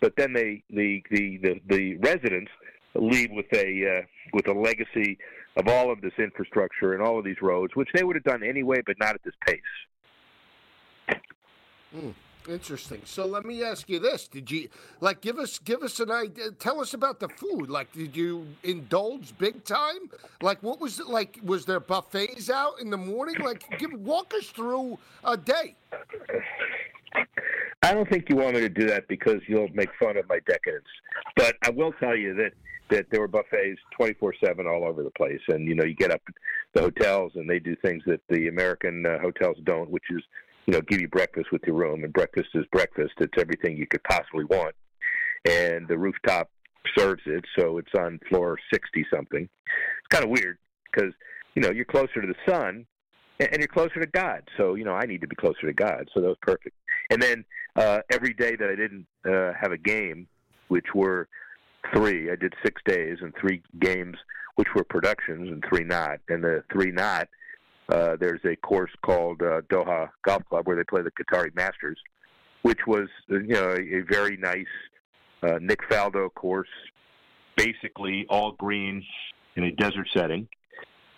But 0.00 0.14
then 0.16 0.32
they, 0.32 0.62
the 0.70 1.02
the 1.10 1.38
the, 1.38 1.60
the 1.68 1.96
residents 1.96 2.50
leave 2.94 3.30
with 3.32 3.46
a 3.52 3.98
uh, 3.98 4.02
with 4.32 4.48
a 4.48 4.52
legacy 4.52 5.18
of 5.56 5.68
all 5.68 5.90
of 5.92 6.00
this 6.00 6.12
infrastructure 6.18 6.94
and 6.94 7.02
all 7.02 7.18
of 7.18 7.24
these 7.24 7.42
roads, 7.42 7.74
which 7.74 7.88
they 7.94 8.04
would 8.04 8.16
have 8.16 8.24
done 8.24 8.42
anyway, 8.42 8.80
but 8.86 8.96
not 8.98 9.14
at 9.14 9.22
this 9.24 9.34
pace. 9.46 9.60
Interesting. 12.48 13.02
So 13.04 13.26
let 13.26 13.44
me 13.44 13.62
ask 13.62 13.88
you 13.88 13.98
this: 13.98 14.26
Did 14.26 14.50
you 14.50 14.68
like 15.00 15.20
give 15.20 15.38
us 15.38 15.58
give 15.58 15.82
us 15.82 16.00
an 16.00 16.10
idea? 16.10 16.52
Tell 16.52 16.80
us 16.80 16.94
about 16.94 17.20
the 17.20 17.28
food. 17.28 17.68
Like, 17.68 17.92
did 17.92 18.16
you 18.16 18.46
indulge 18.62 19.36
big 19.36 19.64
time? 19.64 20.10
Like, 20.40 20.62
what 20.62 20.80
was 20.80 20.98
it 21.00 21.08
like? 21.08 21.38
Was 21.44 21.66
there 21.66 21.80
buffets 21.80 22.48
out 22.48 22.80
in 22.80 22.88
the 22.90 22.96
morning? 22.96 23.36
Like, 23.40 23.78
give 23.78 23.92
walk 23.92 24.32
us 24.34 24.46
through 24.46 24.98
a 25.22 25.36
day. 25.36 25.76
I 27.82 27.94
don't 27.94 28.08
think 28.08 28.26
you 28.28 28.36
want 28.36 28.54
me 28.54 28.60
to 28.60 28.68
do 28.68 28.86
that 28.88 29.08
because 29.08 29.40
you'll 29.48 29.68
make 29.72 29.88
fun 29.98 30.16
of 30.16 30.28
my 30.28 30.38
decadence. 30.46 30.88
But 31.36 31.56
I 31.64 31.70
will 31.70 31.92
tell 31.92 32.16
you 32.16 32.34
that 32.34 32.52
that 32.90 33.06
there 33.10 33.20
were 33.20 33.28
buffets 33.28 33.80
24/7 33.98 34.66
all 34.66 34.84
over 34.84 35.02
the 35.02 35.10
place, 35.10 35.40
and 35.48 35.66
you 35.66 35.74
know 35.74 35.84
you 35.84 35.94
get 35.94 36.10
up 36.10 36.20
at 36.28 36.34
the 36.74 36.80
hotels 36.82 37.32
and 37.36 37.48
they 37.48 37.58
do 37.58 37.76
things 37.76 38.02
that 38.06 38.20
the 38.28 38.48
American 38.48 39.06
uh, 39.06 39.18
hotels 39.20 39.56
don't, 39.64 39.90
which 39.90 40.04
is 40.10 40.22
you 40.66 40.74
know 40.74 40.80
give 40.82 41.00
you 41.00 41.08
breakfast 41.08 41.52
with 41.52 41.62
your 41.66 41.76
room, 41.76 42.04
and 42.04 42.12
breakfast 42.12 42.48
is 42.54 42.66
breakfast. 42.72 43.12
It's 43.18 43.38
everything 43.38 43.76
you 43.76 43.86
could 43.86 44.02
possibly 44.04 44.44
want, 44.44 44.74
and 45.48 45.88
the 45.88 45.96
rooftop 45.96 46.50
serves 46.98 47.22
it, 47.26 47.44
so 47.58 47.78
it's 47.78 47.94
on 47.96 48.18
floor 48.28 48.58
60 48.72 49.06
something. 49.14 49.44
It's 49.44 50.08
kind 50.10 50.24
of 50.24 50.30
weird 50.30 50.58
because 50.92 51.12
you 51.54 51.62
know 51.62 51.70
you're 51.70 51.84
closer 51.84 52.20
to 52.20 52.26
the 52.26 52.50
sun 52.52 52.86
and 53.40 53.58
you're 53.58 53.68
closer 53.68 54.00
to 54.00 54.06
God. 54.06 54.42
So 54.56 54.74
you 54.74 54.84
know 54.84 54.94
I 54.94 55.06
need 55.06 55.20
to 55.22 55.26
be 55.26 55.36
closer 55.36 55.66
to 55.66 55.72
God. 55.72 56.08
So 56.14 56.20
that 56.20 56.28
was 56.28 56.36
perfect. 56.42 56.76
And 57.10 57.20
then 57.20 57.44
uh, 57.76 58.00
every 58.10 58.34
day 58.34 58.56
that 58.56 58.68
I 58.68 58.76
didn't 58.76 59.06
uh, 59.24 59.52
have 59.60 59.72
a 59.72 59.78
game, 59.78 60.28
which 60.68 60.94
were 60.94 61.28
three, 61.94 62.30
I 62.30 62.36
did 62.36 62.54
six 62.64 62.80
days 62.84 63.18
and 63.20 63.32
three 63.40 63.62
games, 63.80 64.16
which 64.56 64.68
were 64.74 64.84
productions 64.84 65.48
and 65.50 65.64
three 65.68 65.84
not. 65.84 66.20
And 66.28 66.44
the 66.44 66.62
three 66.72 66.92
not, 66.92 67.28
uh, 67.88 68.16
there's 68.20 68.44
a 68.44 68.56
course 68.56 68.90
called 69.02 69.42
uh, 69.42 69.62
Doha 69.62 70.10
Golf 70.24 70.44
Club 70.48 70.66
where 70.66 70.76
they 70.76 70.84
play 70.84 71.02
the 71.02 71.10
Qatari 71.10 71.54
Masters, 71.54 71.98
which 72.62 72.80
was 72.86 73.08
uh, 73.30 73.40
you 73.40 73.54
know 73.54 73.70
a, 73.70 73.98
a 73.98 74.02
very 74.08 74.36
nice 74.36 74.66
uh, 75.42 75.58
Nick 75.60 75.80
Faldo 75.88 76.32
course, 76.34 76.68
basically 77.56 78.26
all 78.28 78.52
green 78.52 79.02
in 79.56 79.64
a 79.64 79.72
desert 79.72 80.08
setting 80.14 80.48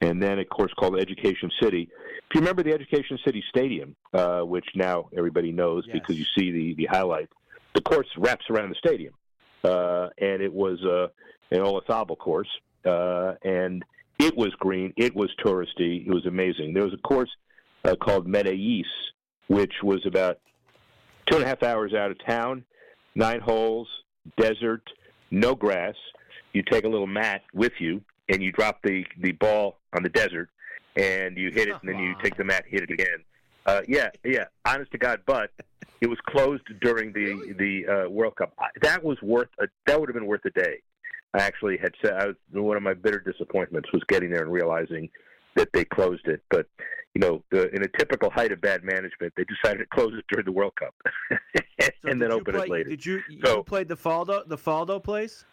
and 0.02 0.22
then 0.22 0.38
a 0.40 0.44
course 0.44 0.72
called 0.78 0.98
Education 1.00 1.50
City. 1.62 1.88
If 2.28 2.34
you 2.34 2.40
remember 2.40 2.62
the 2.62 2.72
Education 2.74 3.18
City 3.24 3.42
Stadium, 3.48 3.94
uh, 4.12 4.40
which 4.40 4.66
now 4.74 5.08
everybody 5.16 5.52
knows 5.52 5.84
Yes. 5.86 5.94
because 5.94 6.18
you 6.18 6.26
see 6.36 6.50
the 6.50 6.74
the 6.74 6.86
highlights, 6.86 7.32
the 7.74 7.80
course 7.82 8.08
wraps 8.18 8.44
around 8.50 8.68
the 8.70 8.74
stadium, 8.76 9.14
uh, 9.64 10.08
and 10.18 10.42
it 10.42 10.52
was 10.52 10.82
uh, 10.84 11.06
an 11.50 11.60
Olazabal 11.60 12.18
course, 12.18 12.48
uh, 12.84 13.34
and 13.42 13.82
it 14.18 14.36
was 14.36 14.50
green, 14.58 14.92
it 14.96 15.14
was 15.14 15.30
touristy, 15.44 16.06
it 16.06 16.12
was 16.12 16.26
amazing. 16.26 16.74
There 16.74 16.84
was 16.84 16.94
a 16.94 16.98
course 17.08 17.30
uh, 17.84 17.94
called 17.96 18.26
Medellín, 18.26 18.84
which 19.48 19.72
was 19.82 20.04
about 20.06 20.38
two 21.26 21.36
and 21.36 21.44
a 21.44 21.48
half 21.48 21.62
hours 21.62 21.94
out 21.94 22.10
of 22.10 22.18
town, 22.26 22.64
nine 23.14 23.40
holes, 23.40 23.88
desert, 24.36 24.82
no 25.30 25.54
grass. 25.54 25.94
You 26.52 26.62
take 26.62 26.84
a 26.84 26.88
little 26.88 27.06
mat 27.06 27.42
with 27.54 27.72
you, 27.78 28.02
and 28.28 28.42
you 28.42 28.52
drop 28.52 28.80
the 28.82 29.04
the 29.20 29.32
ball 29.32 29.78
on 29.94 30.02
the 30.02 30.08
desert, 30.08 30.48
and 30.96 31.36
you 31.36 31.50
hit 31.50 31.68
it, 31.68 31.76
and 31.80 31.88
then 31.88 31.98
you 31.98 32.14
take 32.22 32.36
the 32.36 32.44
mat, 32.44 32.64
hit 32.66 32.82
it 32.82 32.90
again. 32.90 33.24
Uh, 33.66 33.82
yeah, 33.86 34.10
yeah. 34.24 34.44
Honest 34.64 34.90
to 34.92 34.98
God, 34.98 35.20
but 35.26 35.50
it 36.00 36.08
was 36.08 36.18
closed 36.26 36.64
during 36.80 37.12
the 37.12 37.54
the 37.58 37.86
uh, 37.86 38.10
World 38.10 38.36
Cup. 38.36 38.52
That 38.80 39.02
was 39.02 39.20
worth 39.22 39.48
a, 39.60 39.66
that 39.86 39.98
would 39.98 40.08
have 40.08 40.14
been 40.14 40.26
worth 40.26 40.44
a 40.44 40.50
day. 40.50 40.78
I 41.34 41.38
actually 41.38 41.78
had 41.78 41.92
said 42.02 42.14
I 42.14 42.26
was 42.26 42.36
one 42.50 42.76
of 42.76 42.82
my 42.82 42.94
bitter 42.94 43.20
disappointments 43.20 43.90
was 43.92 44.02
getting 44.08 44.30
there 44.30 44.42
and 44.42 44.52
realizing 44.52 45.08
that 45.54 45.68
they 45.72 45.84
closed 45.84 46.26
it. 46.26 46.42
But 46.50 46.66
you 47.14 47.20
know, 47.20 47.42
the, 47.50 47.70
in 47.74 47.82
a 47.82 47.88
typical 47.98 48.30
height 48.30 48.52
of 48.52 48.60
bad 48.60 48.84
management, 48.84 49.32
they 49.36 49.44
decided 49.44 49.78
to 49.78 49.86
close 49.86 50.12
it 50.14 50.24
during 50.30 50.46
the 50.46 50.52
World 50.52 50.72
Cup 50.76 50.94
So 51.82 52.10
and 52.10 52.20
then 52.20 52.32
open 52.32 52.54
play, 52.54 52.64
it 52.64 52.70
later. 52.70 52.90
Did 52.90 53.06
you 53.06 53.22
you 53.28 53.62
played 53.64 53.88
the 53.88 53.96
Faldo 53.96 54.46
the 54.46 54.56
Faldo 54.56 55.02
place? 55.02 55.44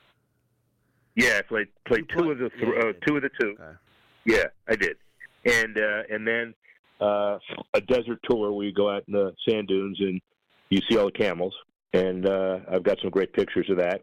Yeah, 1.20 1.40
I 1.40 1.42
played 1.42 1.68
played 1.86 2.06
You 2.10 2.18
two 2.18 2.32
of 2.32 2.38
the 2.38 2.50
yeah, 2.58 2.66
th- 2.66 2.84
you 2.84 2.90
uh, 2.90 2.94
two 3.06 3.16
of 3.18 3.22
the 3.24 3.30
two. 3.42 3.56
Okay. 3.60 3.78
Yeah, 4.26 4.46
I 4.68 4.76
did, 4.76 4.98
and 5.46 5.78
uh, 5.78 6.04
and 6.10 6.28
then 6.28 6.54
uh, 7.02 7.40
a 7.74 7.82
desert 7.82 8.20
tour 8.30 8.52
where 8.52 8.66
you 8.66 8.74
go 8.74 8.90
out 8.90 9.04
in 9.08 9.14
the 9.14 9.34
sand 9.48 9.68
dunes 9.68 9.98
and 10.00 10.22
you 10.70 10.80
see 10.90 10.98
all 10.98 11.06
the 11.06 11.12
camels, 11.12 11.54
and 11.94 12.28
uh, 12.28 12.60
I've 12.72 12.84
got 12.84 13.00
some 13.02 13.10
great 13.10 13.34
pictures 13.34 13.70
of 13.70 13.78
that. 13.78 14.02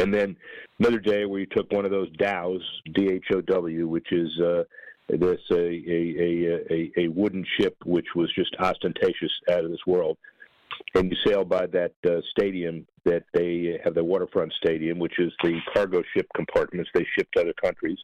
And 0.00 0.12
then 0.12 0.36
another 0.80 0.98
day 0.98 1.24
where 1.24 1.38
you 1.38 1.46
took 1.46 1.70
one 1.70 1.84
of 1.84 1.92
those 1.92 2.10
dhows, 2.16 2.62
D 2.94 3.10
H 3.12 3.26
O 3.32 3.40
W, 3.40 3.86
which 3.86 4.10
is 4.10 4.28
uh, 4.40 4.64
this 5.08 5.40
a, 5.52 5.54
a 5.54 6.02
a 6.18 6.64
a 6.70 6.92
a 7.04 7.08
wooden 7.08 7.44
ship 7.60 7.76
which 7.84 8.08
was 8.16 8.32
just 8.34 8.56
ostentatious 8.58 9.32
out 9.52 9.64
of 9.64 9.70
this 9.70 9.86
world, 9.86 10.18
and 10.94 11.10
you 11.10 11.16
sail 11.26 11.44
by 11.44 11.66
that 11.66 11.92
uh, 12.06 12.20
stadium 12.30 12.86
that 13.04 13.24
they 13.32 13.78
have 13.84 13.94
the 13.94 14.04
waterfront 14.04 14.52
stadium, 14.54 14.98
which 14.98 15.18
is 15.18 15.32
the 15.42 15.58
cargo 15.72 16.02
ship 16.14 16.26
compartments 16.34 16.90
they 16.94 17.06
ship 17.16 17.28
to 17.32 17.42
other 17.42 17.54
countries, 17.62 17.98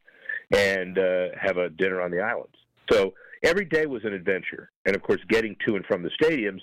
and 0.53 0.99
uh, 0.99 1.29
have 1.41 1.57
a 1.57 1.71
dinner 1.71 2.01
on 2.01 2.11
the 2.11 2.21
islands. 2.21 2.57
So 2.91 3.15
every 3.43 3.65
day 3.65 3.87
was 3.87 4.05
an 4.05 4.13
adventure, 4.13 4.71
and 4.87 4.95
of 4.95 5.03
course, 5.03 5.21
getting 5.29 5.57
to 5.67 5.77
and 5.77 5.85
from 5.87 6.03
the 6.03 6.11
stadiums, 6.21 6.61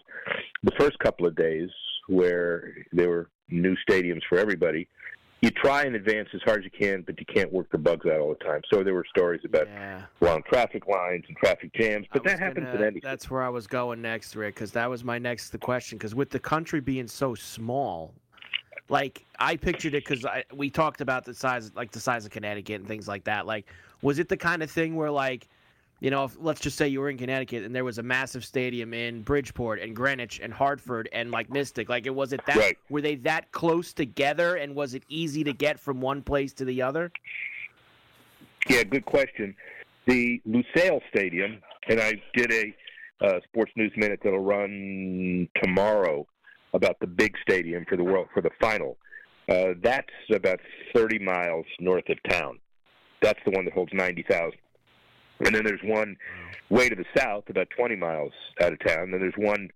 the 0.63 0.71
first 0.77 0.99
couple 0.99 1.25
of 1.25 1.35
days 1.35 1.69
where 2.07 2.73
there 2.91 3.09
were 3.09 3.29
new 3.49 3.75
stadiums 3.89 4.21
for 4.29 4.37
everybody. 4.37 4.87
You 5.41 5.51
try 5.51 5.83
and 5.83 5.95
advance 5.95 6.29
as 6.33 6.41
hard 6.41 6.59
as 6.59 6.65
you 6.65 6.71
can, 6.71 7.03
but 7.03 7.19
you 7.19 7.25
can't 7.25 7.51
work 7.53 7.69
the 7.71 7.77
bugs 7.77 8.07
out 8.07 8.19
all 8.19 8.29
the 8.29 8.43
time. 8.43 8.61
So 8.73 8.83
there 8.83 8.95
were 8.95 9.05
stories 9.07 9.41
about 9.45 9.67
Yeah. 9.67 10.01
long 10.19 10.41
traffic 10.43 10.87
lines 10.87 11.25
and 11.27 11.37
traffic 11.37 11.73
jams, 11.73 12.07
but 12.11 12.23
that 12.23 12.39
happens 12.39 12.73
in 12.73 12.83
any. 12.83 12.99
That's 12.99 13.29
where 13.29 13.43
I 13.43 13.49
was 13.49 13.67
going 13.67 14.01
next, 14.01 14.35
Rick, 14.35 14.55
because 14.55 14.71
that 14.71 14.89
was 14.89 15.03
my 15.03 15.19
next 15.19 15.55
question. 15.59 15.99
Because 15.99 16.15
with 16.15 16.31
the 16.31 16.39
country 16.39 16.81
being 16.81 17.07
so 17.07 17.35
small, 17.35 18.15
like 18.89 19.25
I 19.37 19.57
pictured 19.57 19.93
it, 19.93 20.07
because 20.07 20.25
we 20.55 20.71
talked 20.71 21.01
about 21.01 21.23
the 21.23 21.35
size, 21.35 21.71
like 21.75 21.91
the 21.91 21.99
size 21.99 22.25
of 22.25 22.31
Connecticut 22.31 22.79
and 22.79 22.87
things 22.87 23.07
like 23.07 23.25
that. 23.25 23.45
Like, 23.45 23.67
was 24.01 24.17
it 24.17 24.29
the 24.29 24.37
kind 24.37 24.63
of 24.63 24.71
thing 24.71 24.95
where, 24.95 25.11
like, 25.11 25.47
you 25.99 26.11
know, 26.11 26.25
if, 26.25 26.37
let's 26.39 26.61
just 26.61 26.77
say 26.77 26.87
you 26.87 26.99
were 26.99 27.09
in 27.09 27.17
Connecticut 27.17 27.63
and 27.63 27.73
there 27.73 27.83
was 27.83 27.97
a 27.97 28.03
massive 28.03 28.45
stadium 28.45 28.93
in 28.93 29.23
Bridgeport 29.23 29.79
and 29.81 29.95
Greenwich 29.95 30.39
and 30.41 30.53
Hartford 30.53 31.09
and 31.11 31.31
like 31.31 31.49
Mystic, 31.49 31.89
like 31.89 32.05
it 32.05 32.13
was 32.13 32.33
it 32.33 32.41
that 32.45 32.55
Right. 32.55 32.77
were 32.89 33.01
they 33.01 33.15
that 33.15 33.51
close 33.51 33.93
together 33.93 34.55
and 34.55 34.75
was 34.75 34.93
it 34.93 35.03
easy 35.09 35.43
to 35.43 35.53
get 35.53 35.79
from 35.79 35.99
one 35.99 36.21
place 36.21 36.53
to 36.53 36.65
the 36.65 36.81
other? 36.81 37.11
Yeah, 38.69 38.83
good 38.83 39.05
question. 39.05 39.55
The 40.05 40.41
Lusail 40.47 41.01
Stadium, 41.09 41.61
and 41.89 41.99
I 41.99 42.21
did 42.35 42.53
a 42.53 42.75
uh, 43.25 43.39
Sports 43.45 43.71
News 43.75 43.91
Minute 43.97 44.19
that'll 44.23 44.39
run 44.39 45.49
tomorrow 45.63 46.27
about 46.73 46.99
the 46.99 47.07
big 47.07 47.35
stadium 47.41 47.85
for 47.89 47.97
the 47.97 48.03
world 48.03 48.27
for 48.33 48.41
the 48.41 48.51
final. 48.61 48.97
Uh, 49.49 49.73
that's 49.81 50.09
about 50.31 50.59
30 50.93 51.19
miles 51.19 51.65
north 51.79 52.07
of 52.09 52.17
town. 52.29 52.59
That's 53.21 53.39
the 53.45 53.51
one 53.51 53.65
that 53.65 53.73
holds 53.73 53.91
90,000. 53.93 54.51
And 55.39 55.53
then 55.53 55.63
there's 55.63 55.81
one 55.83 56.17
way 56.69 56.89
to 56.89 56.95
the 56.95 57.05
south, 57.15 57.43
about 57.49 57.69
20 57.77 57.95
miles 57.95 58.31
out 58.61 58.73
of 58.73 58.79
town. 58.79 59.11
Then 59.11 59.19
there's 59.19 59.33
one 59.37 59.69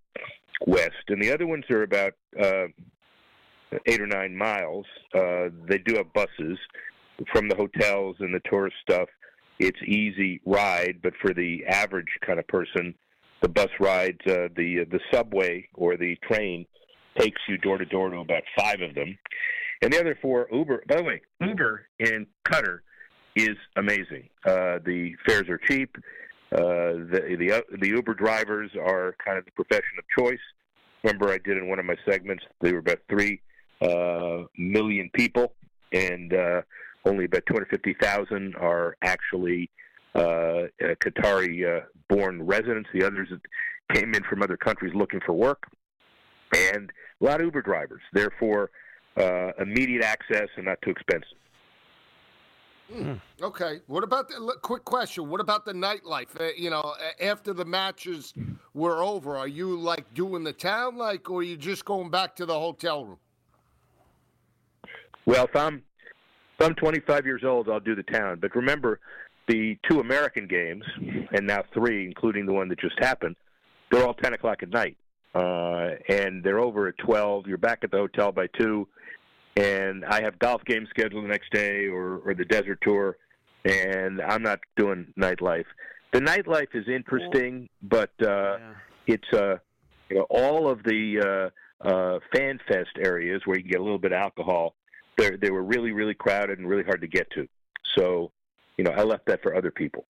west, 0.65 1.03
and 1.07 1.21
the 1.21 1.31
other 1.31 1.47
ones 1.47 1.65
are 1.69 1.83
about 1.83 2.13
uh, 2.39 2.65
eight 3.85 4.01
or 4.01 4.07
nine 4.07 4.35
miles. 4.35 4.85
Uh, 5.13 5.49
they 5.67 5.77
do 5.77 5.95
have 5.95 6.13
buses 6.13 6.57
from 7.31 7.47
the 7.47 7.55
hotels 7.55 8.15
and 8.19 8.33
the 8.33 8.41
tourist 8.49 8.75
stuff. 8.81 9.07
It's 9.59 9.79
easy 9.85 10.41
ride, 10.45 10.99
but 11.03 11.13
for 11.21 11.33
the 11.33 11.65
average 11.67 12.07
kind 12.25 12.39
of 12.39 12.47
person, 12.47 12.95
the 13.41 13.49
bus 13.49 13.69
rides, 13.79 14.19
uh, 14.27 14.49
the 14.55 14.85
the 14.89 14.99
subway 15.11 15.67
or 15.73 15.97
the 15.97 16.15
train 16.27 16.65
takes 17.17 17.41
you 17.47 17.57
door 17.57 17.77
to 17.77 17.85
door 17.85 18.09
to 18.09 18.17
about 18.17 18.43
five 18.57 18.81
of 18.81 18.95
them, 18.95 19.17
and 19.81 19.93
the 19.93 19.99
other 19.99 20.17
four 20.21 20.47
Uber. 20.51 20.83
By 20.87 20.97
the 20.97 21.03
way, 21.03 21.21
Uber 21.39 21.85
in 21.99 22.27
Qatar 22.47 22.79
is 23.35 23.57
amazing. 23.75 24.29
Uh, 24.45 24.79
the 24.85 25.13
fares 25.25 25.47
are 25.49 25.59
cheap. 25.67 25.95
Uh, 26.51 27.07
the 27.09 27.37
the 27.39 27.51
uh, 27.51 27.61
the 27.79 27.87
Uber 27.87 28.13
drivers 28.13 28.71
are 28.75 29.15
kind 29.23 29.37
of 29.37 29.45
the 29.45 29.51
profession 29.51 29.97
of 29.97 30.05
choice. 30.17 30.39
Remember, 31.03 31.29
I 31.29 31.37
did 31.37 31.57
in 31.57 31.69
one 31.69 31.79
of 31.79 31.85
my 31.85 31.95
segments. 32.07 32.43
There 32.59 32.73
were 32.73 32.79
about 32.79 32.99
three 33.09 33.41
uh, 33.81 34.43
million 34.57 35.09
people, 35.13 35.53
and 35.93 36.33
uh, 36.33 36.61
only 37.05 37.25
about 37.25 37.43
250,000 37.47 38.55
are 38.55 38.95
actually 39.01 39.71
uh, 40.13 40.67
Qatari-born 40.79 42.43
residents. 42.43 42.89
The 42.93 43.03
others 43.05 43.29
came 43.93 44.13
in 44.13 44.21
from 44.23 44.43
other 44.43 44.57
countries 44.57 44.93
looking 44.93 45.21
for 45.25 45.33
work, 45.33 45.63
and 46.53 46.91
a 47.21 47.25
lot 47.25 47.39
of 47.39 47.45
Uber 47.45 47.61
drivers. 47.63 48.01
Therefore, 48.13 48.69
immediate 49.57 50.03
access 50.03 50.49
and 50.57 50.65
not 50.65 50.79
too 50.83 50.91
expensive. 50.91 51.37
Mm. 52.91 53.21
Okay. 53.41 53.79
What 53.87 54.03
about 54.03 54.27
the 54.27 54.57
quick 54.61 54.83
question? 54.83 55.29
What 55.29 55.39
about 55.39 55.65
the 55.65 55.73
nightlife? 55.73 56.39
Uh, 56.39 56.49
you 56.57 56.69
know, 56.69 56.95
after 57.21 57.53
the 57.53 57.65
matches 57.65 58.33
were 58.73 59.01
over, 59.01 59.37
are 59.37 59.47
you 59.47 59.79
like 59.79 60.13
doing 60.13 60.43
the 60.43 60.53
town 60.53 60.97
like, 60.97 61.29
or 61.29 61.39
are 61.39 61.43
you 61.43 61.57
just 61.57 61.85
going 61.85 62.09
back 62.09 62.35
to 62.37 62.45
the 62.45 62.53
hotel 62.53 63.05
room? 63.05 63.17
Well, 65.25 65.45
if 65.45 65.55
I'm 65.55 65.83
if 66.59 66.67
I'm 66.67 66.75
25 66.75 67.25
years 67.25 67.43
old, 67.43 67.69
I'll 67.69 67.79
do 67.79 67.95
the 67.95 68.03
town. 68.03 68.39
But 68.41 68.55
remember, 68.55 68.99
the 69.47 69.77
two 69.89 69.99
American 69.99 70.47
games, 70.47 70.83
and 71.31 71.47
now 71.47 71.63
three, 71.73 72.05
including 72.05 72.45
the 72.45 72.53
one 72.53 72.69
that 72.69 72.79
just 72.79 72.99
happened, 72.99 73.35
they're 73.91 74.05
all 74.05 74.13
10 74.13 74.33
o'clock 74.33 74.61
at 74.61 74.69
night, 74.69 74.97
uh, 75.33 75.95
and 76.07 76.43
they're 76.43 76.59
over 76.59 76.87
at 76.87 76.97
12. 76.99 77.47
You're 77.47 77.57
back 77.57 77.79
at 77.83 77.91
the 77.91 77.97
hotel 77.97 78.31
by 78.31 78.47
two 78.47 78.87
and 79.55 80.05
I 80.05 80.21
have 80.21 80.39
golf 80.39 80.63
games 80.65 80.89
scheduled 80.89 81.23
the 81.23 81.27
next 81.27 81.51
day 81.51 81.87
or, 81.87 82.19
or 82.25 82.33
the 82.33 82.45
desert 82.45 82.79
tour, 82.81 83.17
and 83.65 84.21
I'm 84.21 84.41
not 84.41 84.59
doing 84.75 85.13
nightlife. 85.19 85.65
The 86.13 86.19
nightlife 86.19 86.73
is 86.75 86.87
interesting, 86.87 87.69
but 87.81 88.11
uh, 88.21 88.25
yeah. 88.25 88.57
it's 89.07 89.33
uh, 89.33 89.57
you 90.09 90.17
know 90.17 90.27
all 90.29 90.69
of 90.69 90.83
the 90.83 91.51
uh, 91.83 91.87
uh, 91.87 92.19
fan 92.33 92.59
fest 92.67 92.91
areas 92.97 93.41
where 93.45 93.57
you 93.57 93.63
can 93.63 93.71
get 93.71 93.79
a 93.79 93.83
little 93.83 93.99
bit 93.99 94.11
of 94.11 94.19
alcohol. 94.19 94.75
They 95.17 95.35
they 95.35 95.51
were 95.51 95.63
really 95.63 95.91
really 95.91 96.13
crowded 96.13 96.59
and 96.59 96.67
really 96.67 96.83
hard 96.83 97.01
to 97.01 97.07
get 97.07 97.29
to. 97.31 97.47
So, 97.95 98.31
you 98.77 98.83
know, 98.83 98.91
I 98.91 99.03
left 99.03 99.25
that 99.25 99.41
for 99.41 99.55
other 99.55 99.71
people. 99.71 100.05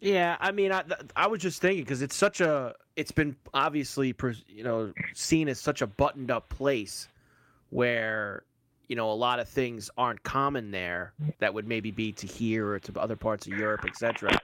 Yeah, 0.00 0.36
I 0.40 0.52
mean, 0.52 0.72
I 0.72 0.84
I 1.16 1.28
was 1.28 1.40
just 1.40 1.60
thinking 1.60 1.84
because 1.84 2.02
it's 2.02 2.16
such 2.16 2.40
a 2.40 2.74
it's 2.96 3.12
been 3.12 3.36
obviously 3.54 4.14
you 4.48 4.64
know 4.64 4.92
seen 5.14 5.48
as 5.48 5.60
such 5.60 5.82
a 5.82 5.86
buttoned 5.86 6.30
up 6.30 6.48
place 6.48 7.08
where 7.70 8.42
you 8.88 8.96
know 8.96 9.10
a 9.10 9.14
lot 9.14 9.38
of 9.38 9.48
things 9.48 9.90
aren't 9.96 10.22
common 10.22 10.70
there 10.70 11.12
that 11.38 11.52
would 11.52 11.66
maybe 11.66 11.90
be 11.90 12.12
to 12.12 12.26
here 12.26 12.68
or 12.68 12.78
to 12.78 13.00
other 13.00 13.16
parts 13.16 13.46
of 13.46 13.52
Europe, 13.54 13.84
etc. 13.86 14.38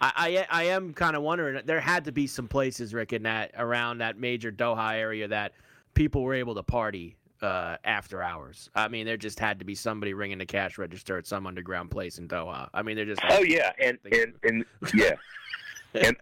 I, 0.00 0.46
I, 0.50 0.60
I 0.60 0.62
am 0.64 0.92
kind 0.94 1.16
of 1.16 1.22
wondering. 1.22 1.60
There 1.64 1.80
had 1.80 2.04
to 2.04 2.12
be 2.12 2.26
some 2.26 2.48
places, 2.48 2.94
Rick, 2.94 3.12
in 3.12 3.24
that 3.24 3.52
around 3.56 3.98
that 3.98 4.18
major 4.18 4.52
Doha 4.52 4.94
area 4.94 5.26
that 5.28 5.52
people 5.94 6.22
were 6.22 6.34
able 6.34 6.54
to 6.54 6.62
party 6.62 7.16
uh, 7.42 7.76
after 7.84 8.22
hours. 8.22 8.70
I 8.74 8.88
mean, 8.88 9.06
there 9.06 9.16
just 9.16 9.38
had 9.40 9.58
to 9.58 9.64
be 9.64 9.74
somebody 9.74 10.14
ringing 10.14 10.38
the 10.38 10.46
cash 10.46 10.78
register 10.78 11.18
at 11.18 11.26
some 11.26 11.46
underground 11.46 11.90
place 11.90 12.18
in 12.18 12.28
Doha. 12.28 12.68
I 12.72 12.82
mean, 12.82 12.96
they're 12.96 13.06
just. 13.06 13.20
Oh 13.28 13.42
yeah, 13.42 13.72
and 13.82 13.98
and 14.12 14.34
and 14.44 14.64
yeah, 14.94 15.14
and 15.94 16.16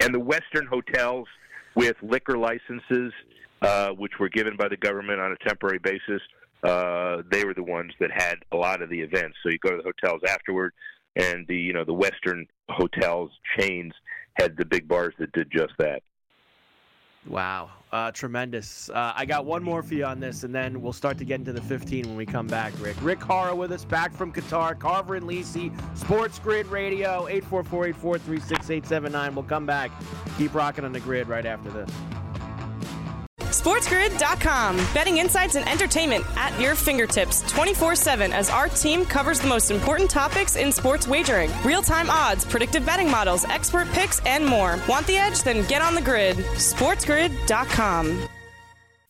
and 0.00 0.14
the 0.14 0.20
Western 0.20 0.66
hotels 0.66 1.28
with 1.74 1.96
liquor 2.02 2.38
licenses, 2.38 3.12
uh, 3.62 3.90
which 3.90 4.12
were 4.18 4.28
given 4.28 4.56
by 4.56 4.68
the 4.68 4.76
government 4.76 5.20
on 5.20 5.32
a 5.32 5.48
temporary 5.48 5.78
basis, 5.78 6.22
uh, 6.62 7.22
they 7.30 7.44
were 7.44 7.54
the 7.54 7.62
ones 7.62 7.92
that 8.00 8.10
had 8.10 8.38
a 8.52 8.56
lot 8.56 8.82
of 8.82 8.90
the 8.90 9.00
events. 9.00 9.36
So 9.42 9.50
you 9.50 9.58
go 9.58 9.70
to 9.70 9.76
the 9.76 9.84
hotels 9.84 10.22
afterward, 10.28 10.72
and 11.16 11.46
the 11.46 11.56
you 11.56 11.72
know 11.72 11.84
the 11.84 11.94
Western 11.94 12.46
hotels 12.68 13.30
chains 13.58 13.92
had 14.34 14.56
the 14.56 14.64
big 14.64 14.88
bars 14.88 15.14
that 15.18 15.32
did 15.32 15.50
just 15.50 15.72
that. 15.78 16.02
Wow, 17.26 17.70
uh, 17.92 18.12
tremendous! 18.12 18.90
Uh, 18.90 19.12
I 19.14 19.26
got 19.26 19.44
one 19.44 19.62
more 19.62 19.82
for 19.82 19.92
you 19.94 20.04
on 20.04 20.18
this, 20.18 20.42
and 20.44 20.54
then 20.54 20.80
we'll 20.80 20.94
start 20.94 21.18
to 21.18 21.24
get 21.24 21.40
into 21.40 21.52
the 21.52 21.60
15 21.60 22.06
when 22.06 22.16
we 22.16 22.24
come 22.24 22.46
back. 22.46 22.72
Rick, 22.80 22.96
Rick 23.02 23.20
Horrow 23.20 23.54
with 23.54 23.70
us, 23.72 23.84
back 23.84 24.14
from 24.14 24.32
Qatar. 24.32 24.78
Carver 24.78 25.16
and 25.16 25.26
Lisi, 25.26 25.70
Sports 25.98 26.38
Grid 26.38 26.66
Radio, 26.68 27.26
844-843-6879. 27.28 29.34
We'll 29.34 29.42
come 29.42 29.66
back. 29.66 29.90
Keep 30.38 30.54
rocking 30.54 30.86
on 30.86 30.92
the 30.92 31.00
grid 31.00 31.28
right 31.28 31.44
after 31.44 31.68
this. 31.70 31.90
SportsGrid.com. 33.68 34.76
Betting 34.94 35.18
insights 35.18 35.54
and 35.54 35.68
entertainment 35.68 36.24
at 36.36 36.58
your 36.58 36.74
fingertips 36.74 37.42
24 37.50 37.96
7 37.96 38.32
as 38.32 38.48
our 38.48 38.66
team 38.70 39.04
covers 39.04 39.40
the 39.40 39.46
most 39.46 39.70
important 39.70 40.08
topics 40.08 40.56
in 40.56 40.72
sports 40.72 41.06
wagering 41.06 41.50
real 41.64 41.82
time 41.82 42.08
odds, 42.08 42.46
predictive 42.46 42.86
betting 42.86 43.10
models, 43.10 43.44
expert 43.44 43.86
picks, 43.88 44.20
and 44.20 44.44
more. 44.44 44.78
Want 44.88 45.06
the 45.06 45.18
edge? 45.18 45.42
Then 45.42 45.66
get 45.68 45.82
on 45.82 45.94
the 45.94 46.00
grid. 46.00 46.38
SportsGrid.com. 46.38 48.28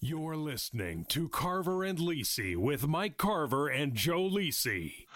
You're 0.00 0.36
listening 0.36 1.06
to 1.10 1.28
Carver 1.28 1.84
and 1.84 1.98
Lisi 1.98 2.56
with 2.56 2.88
Mike 2.88 3.16
Carver 3.16 3.68
and 3.68 3.94
Joe 3.94 4.28
Lisi. 4.28 5.06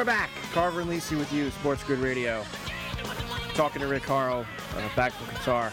We're 0.00 0.04
back. 0.06 0.30
Carver 0.54 0.80
and 0.80 0.88
Lisi 0.88 1.18
with 1.18 1.30
you, 1.30 1.50
Sports 1.50 1.84
Grid 1.84 1.98
Radio. 1.98 2.42
Talking 3.52 3.82
to 3.82 3.86
Rick 3.86 4.04
Horrow, 4.04 4.46
uh, 4.74 4.96
back 4.96 5.12
from 5.12 5.26
Qatar. 5.26 5.70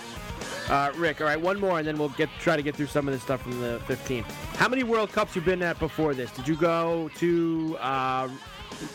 Uh, 0.70 0.92
Rick, 0.98 1.22
all 1.22 1.28
right, 1.28 1.40
one 1.40 1.58
more, 1.58 1.80
and 1.80 1.88
then 1.88 1.98
we'll 1.98 2.10
get 2.10 2.28
try 2.38 2.58
to 2.58 2.62
get 2.62 2.76
through 2.76 2.88
some 2.88 3.08
of 3.08 3.14
this 3.14 3.24
stuff 3.24 3.42
from 3.42 3.58
the 3.62 3.80
15. 3.88 4.26
How 4.56 4.68
many 4.68 4.84
World 4.84 5.14
Cups 5.14 5.34
you 5.34 5.42
been 5.42 5.64
at 5.64 5.80
before 5.80 6.14
this? 6.14 6.30
Did 6.32 6.46
you 6.46 6.58
go 6.58 7.10
to? 7.16 7.78
Uh, 7.80 8.28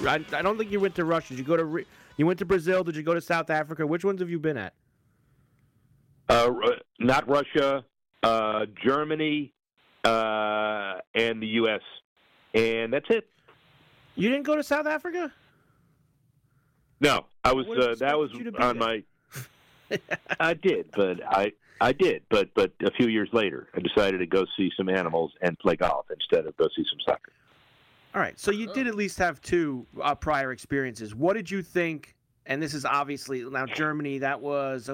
I, 0.02 0.22
I, 0.34 0.42
don't 0.42 0.58
think 0.58 0.70
you 0.70 0.80
went 0.80 0.94
to 0.96 1.06
Russia. 1.06 1.28
Did 1.30 1.38
you 1.38 1.44
go 1.46 1.56
to? 1.56 1.86
You 2.18 2.26
went 2.26 2.38
to 2.40 2.44
Brazil. 2.44 2.84
Did 2.84 2.94
you 2.94 3.02
go 3.02 3.14
to 3.14 3.20
South 3.22 3.48
Africa? 3.48 3.86
Which 3.86 4.04
ones 4.04 4.20
have 4.20 4.28
you 4.28 4.38
been 4.38 4.58
at? 4.58 4.74
Uh, 6.28 6.52
not 7.00 7.26
Russia, 7.26 7.86
uh, 8.22 8.66
Germany, 8.84 9.54
uh, 10.04 10.96
and 11.14 11.40
the 11.42 11.46
U.S. 11.46 11.80
And 12.52 12.92
that's 12.92 13.08
it. 13.08 13.30
You 14.14 14.28
didn't 14.28 14.44
go 14.44 14.56
to 14.56 14.62
South 14.62 14.86
Africa? 14.86 15.32
No, 17.00 17.26
I 17.44 17.52
was. 17.52 17.66
Uh, 17.66 17.94
that 17.98 18.18
was 18.18 18.30
on 18.58 18.78
my. 18.78 19.02
I 20.40 20.54
did, 20.54 20.90
but 20.92 21.20
I 21.26 21.52
I 21.80 21.92
did, 21.92 22.22
but 22.30 22.54
but 22.54 22.72
a 22.84 22.90
few 22.92 23.08
years 23.08 23.28
later, 23.32 23.68
I 23.74 23.80
decided 23.80 24.18
to 24.18 24.26
go 24.26 24.46
see 24.56 24.70
some 24.76 24.88
animals 24.88 25.32
and 25.42 25.58
play 25.58 25.76
golf 25.76 26.06
instead 26.10 26.46
of 26.46 26.56
go 26.56 26.68
see 26.76 26.84
some 26.88 27.00
soccer. 27.04 27.32
All 28.14 28.20
right, 28.20 28.38
so 28.38 28.50
you 28.50 28.72
did 28.72 28.86
at 28.86 28.94
least 28.94 29.18
have 29.18 29.40
two 29.40 29.86
uh, 30.00 30.14
prior 30.14 30.52
experiences. 30.52 31.14
What 31.14 31.34
did 31.34 31.50
you 31.50 31.62
think? 31.62 32.14
And 32.46 32.62
this 32.62 32.74
is 32.74 32.84
obviously 32.84 33.42
now 33.44 33.66
Germany. 33.66 34.18
That 34.18 34.40
was 34.40 34.88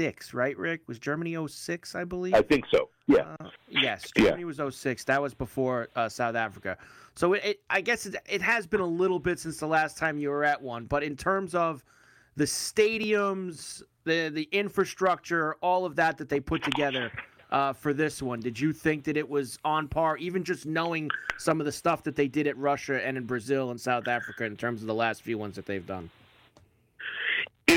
06, 0.00 0.32
right, 0.32 0.56
Rick? 0.56 0.80
Was 0.86 0.98
Germany 0.98 1.36
06, 1.46 1.94
I 1.94 2.04
believe? 2.04 2.34
I 2.34 2.42
think 2.42 2.64
so. 2.70 2.88
Yeah. 3.06 3.36
Uh, 3.40 3.50
yes, 3.68 4.10
Germany 4.16 4.40
yeah. 4.40 4.62
was 4.62 4.76
06. 4.76 5.04
That 5.04 5.20
was 5.20 5.34
before 5.34 5.88
uh, 5.94 6.08
South 6.08 6.36
Africa. 6.36 6.78
So 7.14 7.34
it, 7.34 7.44
it 7.44 7.60
I 7.68 7.82
guess 7.82 8.06
it, 8.06 8.16
it 8.28 8.40
has 8.40 8.66
been 8.66 8.80
a 8.80 8.86
little 8.86 9.18
bit 9.18 9.38
since 9.38 9.58
the 9.58 9.66
last 9.66 9.98
time 9.98 10.18
you 10.18 10.30
were 10.30 10.44
at 10.44 10.60
one, 10.60 10.86
but 10.86 11.02
in 11.02 11.16
terms 11.16 11.54
of 11.54 11.84
the 12.36 12.44
stadiums, 12.44 13.82
the 14.04 14.30
the 14.30 14.48
infrastructure, 14.52 15.56
all 15.56 15.84
of 15.84 15.96
that 15.96 16.16
that 16.18 16.28
they 16.28 16.40
put 16.40 16.62
together 16.62 17.12
uh, 17.50 17.72
for 17.72 17.92
this 17.92 18.22
one, 18.22 18.40
did 18.40 18.58
you 18.58 18.72
think 18.72 19.04
that 19.04 19.16
it 19.16 19.28
was 19.28 19.58
on 19.64 19.88
par, 19.88 20.16
even 20.16 20.42
just 20.44 20.64
knowing 20.64 21.10
some 21.36 21.60
of 21.60 21.66
the 21.66 21.72
stuff 21.72 22.02
that 22.04 22.16
they 22.16 22.28
did 22.28 22.46
at 22.46 22.56
Russia 22.56 23.04
and 23.04 23.18
in 23.18 23.24
Brazil 23.24 23.70
and 23.70 23.80
South 23.80 24.08
Africa 24.08 24.44
in 24.44 24.56
terms 24.56 24.80
of 24.80 24.86
the 24.86 24.94
last 24.94 25.20
few 25.22 25.36
ones 25.36 25.56
that 25.56 25.66
they've 25.66 25.86
done? 25.86 26.08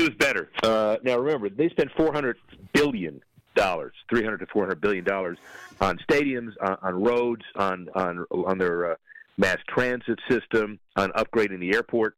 Was 0.04 0.14
better. 0.14 0.50
Uh, 0.62 0.96
now 1.02 1.18
remember, 1.18 1.48
they 1.48 1.68
spent 1.68 1.90
four 1.96 2.12
hundred 2.12 2.36
billion 2.72 3.20
dollars, 3.54 3.94
three 4.10 4.22
hundred 4.22 4.38
to 4.38 4.46
four 4.46 4.62
hundred 4.64 4.80
billion 4.80 5.04
dollars, 5.04 5.38
on 5.80 5.98
stadiums, 6.08 6.52
on, 6.60 6.76
on 6.82 7.02
roads, 7.02 7.44
on 7.56 7.88
on 7.94 8.24
on 8.30 8.58
their 8.58 8.92
uh, 8.92 8.94
mass 9.36 9.58
transit 9.68 10.18
system, 10.28 10.78
on 10.96 11.10
upgrading 11.12 11.60
the 11.60 11.74
airport. 11.74 12.16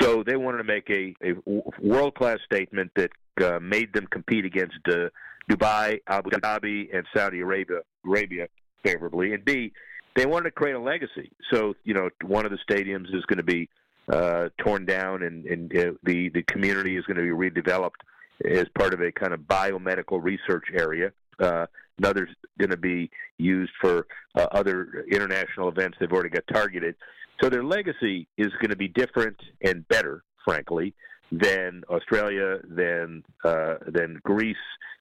So 0.00 0.22
they 0.22 0.36
wanted 0.36 0.58
to 0.58 0.64
make 0.64 0.90
a, 0.90 1.14
a 1.22 1.32
world 1.80 2.14
class 2.14 2.38
statement 2.44 2.90
that 2.96 3.10
uh, 3.42 3.58
made 3.60 3.94
them 3.94 4.06
compete 4.10 4.44
against 4.44 4.76
uh, 4.88 5.08
Dubai, 5.50 6.00
Abu 6.06 6.30
Dhabi, 6.30 6.94
and 6.94 7.06
Saudi 7.14 7.40
Arabia, 7.40 7.78
Arabia 8.04 8.48
favorably. 8.84 9.32
And 9.32 9.42
B, 9.42 9.72
they 10.14 10.26
wanted 10.26 10.50
to 10.50 10.50
create 10.50 10.74
a 10.74 10.80
legacy. 10.80 11.32
So 11.50 11.74
you 11.84 11.94
know, 11.94 12.10
one 12.22 12.44
of 12.44 12.52
the 12.52 12.58
stadiums 12.68 13.14
is 13.14 13.24
going 13.26 13.38
to 13.38 13.42
be 13.42 13.68
uh, 14.12 14.48
torn 14.58 14.84
down, 14.84 15.22
and, 15.22 15.44
and 15.46 15.76
uh, 15.76 15.92
the 16.04 16.28
the 16.30 16.42
community 16.42 16.96
is 16.96 17.04
going 17.06 17.16
to 17.16 17.22
be 17.22 17.28
redeveloped 17.28 18.00
as 18.44 18.66
part 18.78 18.94
of 18.94 19.00
a 19.00 19.10
kind 19.12 19.32
of 19.32 19.40
biomedical 19.40 20.22
research 20.22 20.66
area. 20.74 21.10
Uh, 21.38 21.66
another's 21.98 22.30
going 22.58 22.70
to 22.70 22.76
be 22.76 23.10
used 23.38 23.72
for 23.80 24.06
uh, 24.34 24.46
other 24.52 25.04
international 25.10 25.68
events 25.68 25.96
they've 25.98 26.12
already 26.12 26.28
got 26.28 26.44
targeted. 26.52 26.94
So 27.42 27.48
their 27.50 27.64
legacy 27.64 28.26
is 28.36 28.48
going 28.60 28.70
to 28.70 28.76
be 28.76 28.88
different 28.88 29.36
and 29.62 29.86
better, 29.88 30.22
frankly, 30.44 30.94
than 31.30 31.82
Australia, 31.90 32.58
than 32.68 33.24
uh, 33.44 33.74
than 33.86 34.20
Greece 34.22 34.56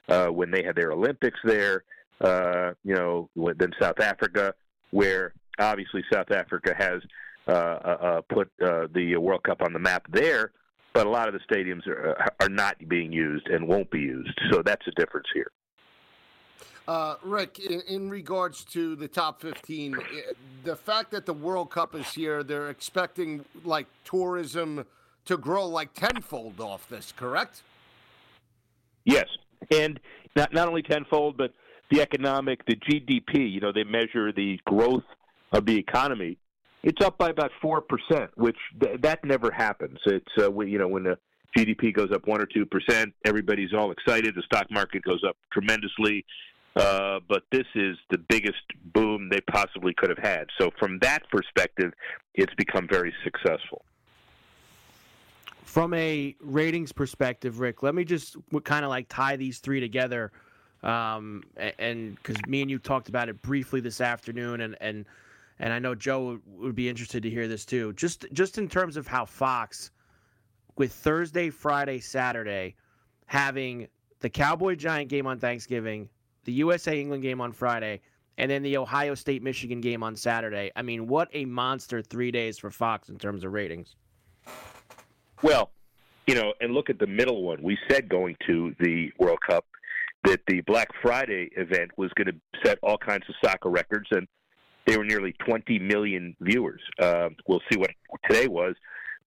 uh, 0.09 0.27
when 0.27 0.51
they 0.51 0.63
had 0.63 0.75
their 0.75 0.91
Olympics 0.91 1.39
there. 1.43 1.83
Uh, 2.21 2.71
you 2.85 2.95
know, 2.95 3.29
than 3.57 3.73
South 3.79 3.99
Africa, 3.99 4.53
where 4.91 5.33
obviously 5.59 6.01
South 6.11 6.31
Africa 6.31 6.73
has 6.77 7.01
put 7.45 8.49
uh, 8.63 8.87
the 8.93 9.15
World 9.17 9.43
Cup 9.43 9.61
on 9.61 9.73
the 9.73 9.79
map 9.79 10.05
there, 10.09 10.51
but 10.93 11.05
a 11.05 11.09
lot 11.09 11.27
of 11.27 11.33
the 11.33 11.39
stadiums 11.53 11.87
are, 11.87 12.31
are 12.39 12.49
not 12.49 12.75
being 12.87 13.11
used 13.11 13.47
and 13.47 13.67
won't 13.67 13.89
be 13.91 13.99
used. 13.99 14.39
So 14.51 14.61
that's 14.61 14.85
a 14.87 14.91
difference 14.91 15.27
here. 15.33 15.51
Uh, 16.87 17.15
Rick, 17.23 17.59
in, 17.59 17.81
in, 17.87 18.09
regards 18.11 18.63
to 18.65 18.95
the 18.95 19.07
top 19.07 19.41
15, 19.41 19.95
eh, 19.95 20.33
the 20.63 20.75
fact 20.75 21.09
that 21.11 21.25
the 21.25 21.33
World 21.33 21.71
Cup 21.71 21.95
is 21.95 22.07
here, 22.13 22.43
they're 22.43 22.69
expecting 22.69 23.43
like 23.63 23.87
tourism 24.03 24.85
to 25.25 25.37
grow 25.37 25.67
like 25.67 25.93
tenfold 25.93 26.61
off 26.61 26.87
this, 26.87 27.11
correct? 27.11 27.63
Yes. 29.03 29.25
And 29.71 29.99
not, 30.35 30.53
not 30.53 30.67
only 30.67 30.83
tenfold, 30.83 31.37
but 31.37 31.53
the 31.89 32.01
economic, 32.01 32.63
the 32.65 32.75
GDP, 32.75 33.51
you 33.51 33.59
know, 33.59 33.71
they 33.71 33.83
measure 33.83 34.31
the 34.31 34.59
growth 34.65 35.03
of 35.51 35.65
the 35.65 35.77
economy. 35.77 36.37
It's 36.85 37.03
up 37.03 37.17
by 37.17 37.29
about 37.29 37.51
4%, 37.61 37.81
which 38.35 38.55
th- 38.79 39.01
that 39.01 39.25
never 39.25 39.51
happens. 39.51 39.99
It's, 40.05 40.25
uh, 40.41 40.49
we, 40.49 40.69
you 40.69 40.77
know, 40.77 40.87
when 40.87 41.03
the 41.03 41.17
GDP 41.57 41.93
goes 41.93 42.11
up 42.13 42.25
1 42.25 42.41
or 42.41 42.45
2%, 42.45 43.11
everybody's 43.25 43.73
all 43.73 43.91
excited. 43.91 44.35
The 44.35 44.43
stock 44.43 44.71
market 44.71 45.03
goes 45.03 45.21
up 45.27 45.35
tremendously 45.51 46.25
uh, 46.75 47.21
but 47.29 47.43
this 47.51 47.65
is 47.73 47.97
the 48.09 48.17
biggest 48.17 48.63
boom 48.93 49.29
they 49.29 49.39
possibly 49.41 49.93
could 49.93 50.09
have 50.09 50.19
had. 50.19 50.47
So, 50.59 50.71
from 50.77 50.99
that 50.99 51.29
perspective, 51.29 51.93
it's 52.33 52.53
become 52.55 52.87
very 52.87 53.13
successful. 53.23 53.85
From 55.63 55.93
a 55.93 56.35
ratings 56.41 56.91
perspective, 56.91 57.59
Rick, 57.59 57.81
let 57.81 57.95
me 57.95 58.03
just 58.03 58.35
kind 58.63 58.83
of 58.83 58.89
like 58.89 59.07
tie 59.07 59.37
these 59.37 59.59
three 59.59 59.79
together. 59.79 60.31
Um, 60.83 61.43
and 61.79 62.15
because 62.15 62.35
me 62.45 62.61
and 62.61 62.69
you 62.69 62.77
talked 62.77 63.09
about 63.09 63.29
it 63.29 63.41
briefly 63.41 63.79
this 63.79 64.01
afternoon, 64.01 64.61
and 64.61 64.75
and 64.81 65.05
and 65.59 65.71
I 65.71 65.79
know 65.79 65.95
Joe 65.95 66.39
would 66.45 66.75
be 66.75 66.89
interested 66.89 67.23
to 67.23 67.29
hear 67.29 67.47
this 67.47 67.65
too. 67.65 67.93
Just 67.93 68.25
just 68.33 68.57
in 68.57 68.67
terms 68.67 68.97
of 68.97 69.07
how 69.07 69.25
Fox, 69.25 69.91
with 70.77 70.91
Thursday, 70.91 71.49
Friday, 71.49 71.99
Saturday, 71.99 72.75
having 73.25 73.87
the 74.19 74.29
Cowboy 74.29 74.75
Giant 74.75 75.09
game 75.09 75.27
on 75.27 75.39
Thanksgiving, 75.39 76.09
the 76.45 76.53
USA 76.53 76.99
England 76.99 77.23
game 77.23 77.41
on 77.41 77.51
Friday, 77.51 78.01
and 78.37 78.49
then 78.51 78.63
the 78.63 78.77
Ohio 78.77 79.15
State 79.15 79.43
Michigan 79.43 79.81
game 79.81 80.03
on 80.03 80.15
Saturday. 80.15 80.71
I 80.75 80.81
mean, 80.81 81.07
what 81.07 81.29
a 81.33 81.45
monster 81.45 82.01
three 82.01 82.31
days 82.31 82.57
for 82.57 82.69
Fox 82.69 83.09
in 83.09 83.17
terms 83.17 83.43
of 83.43 83.53
ratings. 83.53 83.95
Well, 85.41 85.71
you 86.27 86.35
know, 86.35 86.53
and 86.59 86.73
look 86.73 86.89
at 86.89 86.99
the 86.99 87.07
middle 87.07 87.43
one. 87.43 87.61
We 87.61 87.77
said 87.89 88.09
going 88.09 88.35
to 88.47 88.75
the 88.79 89.11
World 89.19 89.39
Cup 89.47 89.65
that 90.23 90.41
the 90.47 90.61
Black 90.61 90.89
Friday 91.01 91.49
event 91.55 91.91
was 91.97 92.11
going 92.15 92.27
to 92.27 92.35
set 92.67 92.79
all 92.81 92.97
kinds 92.97 93.23
of 93.29 93.35
soccer 93.43 93.69
records, 93.69 94.07
and 94.11 94.27
they 94.85 94.97
were 94.97 95.05
nearly 95.05 95.33
20 95.45 95.79
million 95.79 96.35
viewers. 96.39 96.81
Uh, 96.99 97.29
we'll 97.47 97.61
see 97.71 97.77
what 97.77 97.91
today 98.29 98.47
was, 98.47 98.75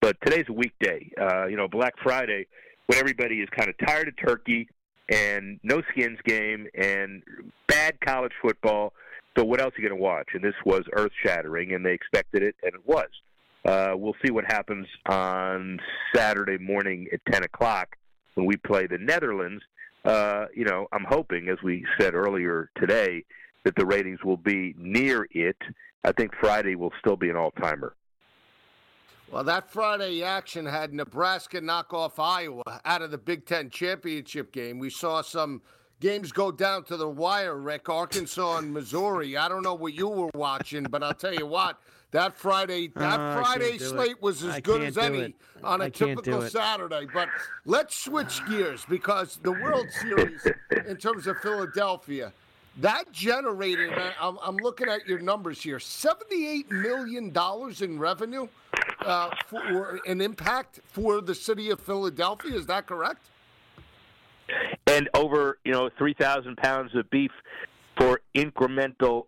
but 0.01 0.17
today's 0.25 0.47
a 0.49 0.53
weekday. 0.53 1.11
Uh, 1.21 1.47
you 1.47 1.57
know, 1.57 1.69
Black 1.69 1.95
Friday, 2.03 2.47
when 2.87 2.99
everybody 2.99 3.41
is 3.41 3.49
kind 3.57 3.69
of 3.69 3.77
tired 3.87 4.09
of 4.09 4.15
turkey, 4.17 4.69
and 5.09 5.59
no 5.63 5.83
skins 5.91 6.19
game 6.25 6.67
and 6.75 7.23
bad 7.67 7.99
college 8.01 8.33
football. 8.43 8.93
So 9.37 9.45
what 9.45 9.61
else 9.61 9.73
are 9.77 9.81
you 9.81 9.89
going 9.89 9.99
to 9.99 10.03
watch? 10.03 10.29
And 10.35 10.43
this 10.43 10.55
was 10.65 10.83
earth 10.93 11.13
shattering, 11.25 11.73
and 11.73 11.85
they 11.85 11.93
expected 11.93 12.43
it, 12.43 12.57
and 12.63 12.75
it 12.75 12.81
was. 12.85 13.09
Uh, 13.65 13.95
we'll 13.97 14.17
see 14.25 14.31
what 14.31 14.45
happens 14.47 14.87
on 15.09 15.79
Saturday 16.15 16.59
morning 16.59 17.07
at 17.13 17.21
10 17.31 17.45
o'clock 17.45 17.97
when 18.35 18.47
we 18.47 18.57
play 18.57 18.87
the 18.87 18.99
Netherlands. 18.99 19.63
Uh, 20.05 20.47
you 20.55 20.65
know, 20.65 20.87
I'm 20.93 21.05
hoping, 21.09 21.49
as 21.49 21.59
we 21.63 21.85
said 22.01 22.15
earlier 22.15 22.71
today, 22.81 23.25
that 23.65 23.75
the 23.77 23.87
ratings 23.87 24.23
will 24.25 24.37
be 24.37 24.75
near 24.79 25.27
it. 25.31 25.57
I 26.05 26.13
think 26.13 26.35
Friday 26.41 26.75
will 26.75 26.93
still 27.01 27.17
be 27.17 27.29
an 27.29 27.37
all 27.37 27.51
timer. 27.53 27.95
Well, 29.31 29.45
that 29.45 29.71
Friday 29.71 30.23
action 30.23 30.65
had 30.65 30.95
Nebraska 30.95 31.61
knock 31.61 31.93
off 31.93 32.19
Iowa 32.19 32.63
out 32.85 33.03
of 33.03 33.11
the 33.11 33.19
Big 33.19 33.45
Ten 33.45 33.69
championship 33.69 34.53
game. 34.53 34.79
We 34.79 34.89
saw 34.89 35.21
some 35.21 35.61
games 36.01 36.33
go 36.33 36.51
down 36.51 36.85
to 36.85 36.97
the 36.97 37.09
wire, 37.09 37.57
Rick. 37.57 37.91
Arkansas 37.91 38.59
and 38.59 38.73
Missouri. 38.73 39.37
I 39.37 39.49
don't 39.49 39.63
know 39.63 39.75
what 39.75 39.93
you 39.93 40.09
were 40.09 40.31
watching, 40.35 40.85
but 40.85 41.03
I'll 41.03 41.15
tell 41.15 41.35
you 41.35 41.47
what. 41.47 41.79
That 42.11 42.39
Friday, 42.39 42.89
that 42.97 43.21
oh, 43.21 43.43
Friday 43.43 43.77
slate 43.77 44.13
it. 44.13 44.23
was 44.23 44.43
as 44.43 44.55
I 44.55 44.61
good 44.61 44.83
as 44.83 44.97
any 44.97 45.19
it. 45.19 45.35
on 45.63 45.83
a 45.83 45.85
I 45.85 45.91
typical 45.91 46.41
Saturday. 46.43 47.07
But 47.13 47.29
let's 47.67 47.97
switch 47.97 48.41
gears 48.49 48.87
because 48.89 49.39
the 49.43 49.53
World 49.53 49.91
Series, 50.01 50.47
in 50.87 50.97
terms 50.97 51.27
of 51.27 51.37
Philadelphia, 51.41 52.33
that 52.79 53.11
generated. 53.13 53.91
I'm, 54.21 54.39
I'm 54.43 54.57
looking 54.57 54.89
at 54.89 55.07
your 55.07 55.19
numbers 55.19 55.63
here: 55.63 55.79
seventy-eight 55.79 56.71
million 56.71 57.31
dollars 57.31 57.83
in 57.83 57.99
revenue 57.99 58.49
uh, 59.05 59.31
for 59.47 60.01
an 60.07 60.21
impact 60.21 60.81
for 60.85 61.21
the 61.21 61.35
city 61.35 61.71
of 61.71 61.81
Philadelphia. 61.81 62.55
Is 62.55 62.67
that 62.67 62.87
correct? 62.87 63.23
And 64.87 65.09
over, 65.15 65.59
you 65.65 65.73
know, 65.73 65.91
3,000 65.99 66.57
pounds 66.57 66.95
of 66.95 67.11
beef 67.11 67.31
for 67.99 68.21
incremental 68.35 69.27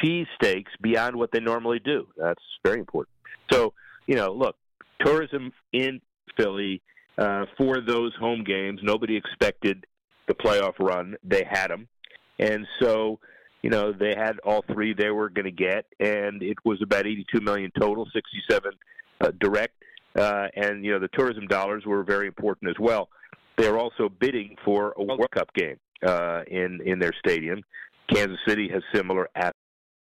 cheese 0.00 0.26
steaks 0.34 0.70
beyond 0.82 1.16
what 1.16 1.32
they 1.32 1.40
normally 1.40 1.78
do. 1.78 2.06
That's 2.16 2.42
very 2.62 2.78
important. 2.78 3.14
So, 3.50 3.72
you 4.06 4.14
know, 4.16 4.32
look, 4.32 4.56
tourism 5.00 5.52
in 5.72 6.00
Philly 6.36 6.82
uh, 7.16 7.46
for 7.56 7.80
those 7.80 8.14
home 8.20 8.44
games, 8.44 8.80
nobody 8.82 9.16
expected 9.16 9.86
the 10.26 10.34
playoff 10.34 10.74
run. 10.78 11.16
They 11.24 11.44
had 11.48 11.68
them. 11.70 11.88
And 12.38 12.66
so, 12.80 13.18
you 13.62 13.70
know, 13.70 13.92
they 13.92 14.14
had 14.16 14.38
all 14.44 14.64
three 14.72 14.94
they 14.94 15.10
were 15.10 15.30
going 15.30 15.44
to 15.44 15.50
get, 15.50 15.86
and 15.98 16.42
it 16.42 16.56
was 16.64 16.80
about 16.82 17.06
82 17.06 17.40
million 17.40 17.70
total, 17.78 18.06
67 18.12 18.72
uh, 19.20 19.30
direct, 19.40 19.74
uh, 20.16 20.46
and 20.54 20.84
you 20.84 20.92
know 20.92 20.98
the 20.98 21.08
tourism 21.08 21.46
dollars 21.46 21.84
were 21.84 22.04
very 22.04 22.26
important 22.26 22.70
as 22.70 22.76
well. 22.78 23.08
They 23.56 23.66
are 23.66 23.78
also 23.78 24.08
bidding 24.08 24.54
for 24.64 24.94
a 24.96 25.02
World 25.02 25.30
Cup 25.32 25.52
game 25.54 25.76
uh, 26.06 26.42
in 26.46 26.80
in 26.84 26.98
their 26.98 27.12
stadium. 27.18 27.62
Kansas 28.12 28.38
City 28.46 28.68
has 28.72 28.82
similar 28.94 29.28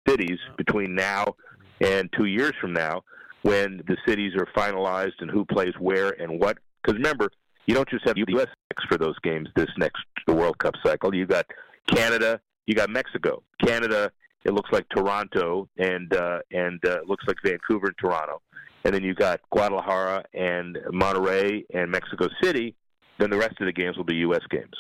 cities 0.08 0.40
between 0.58 0.96
now 0.96 1.36
and 1.82 2.10
two 2.18 2.26
years 2.26 2.54
from 2.60 2.74
now, 2.74 3.04
when 3.42 3.82
the 3.88 3.98
cities 4.08 4.34
are 4.36 4.48
finalized 4.56 5.20
and 5.20 5.30
who 5.30 5.46
plays 5.46 5.74
where 5.80 6.10
and 6.22 6.40
what. 6.40 6.58
Because 6.82 6.98
remember, 6.98 7.30
you 7.66 7.74
don't 7.74 7.90
just 7.90 8.08
have 8.08 8.18
U.S. 8.18 8.48
for 8.88 8.98
those 8.98 9.18
games 9.20 9.50
this 9.56 9.70
next 9.78 10.04
the 10.28 10.34
World 10.34 10.58
Cup 10.60 10.76
cycle. 10.86 11.14
You 11.14 11.26
got 11.26 11.46
Canada, 11.88 12.40
you 12.66 12.76
got 12.76 12.90
Mexico, 12.90 13.44
Canada. 13.64 14.12
It 14.44 14.54
looks 14.54 14.72
like 14.72 14.88
Toronto, 14.90 15.70
and 15.78 16.14
uh, 16.14 16.40
and 16.52 16.84
uh, 16.86 17.00
looks 17.06 17.26
like 17.28 17.38
Vancouver 17.44 17.88
and 17.88 17.98
Toronto, 17.98 18.42
and 18.84 18.94
then 18.94 19.04
you 19.04 19.14
got 19.14 19.40
Guadalajara 19.52 20.24
and 20.34 20.78
Monterrey 20.92 21.64
and 21.74 21.92
Mexico 21.92 22.28
City. 22.42 22.76
Then 23.20 23.30
the 23.30 23.38
rest 23.38 23.60
of 23.60 23.68
the 23.68 23.72
games 23.72 23.98
will 23.98 24.04
be 24.04 24.16
U.S. 24.16 24.42
games. 24.50 24.74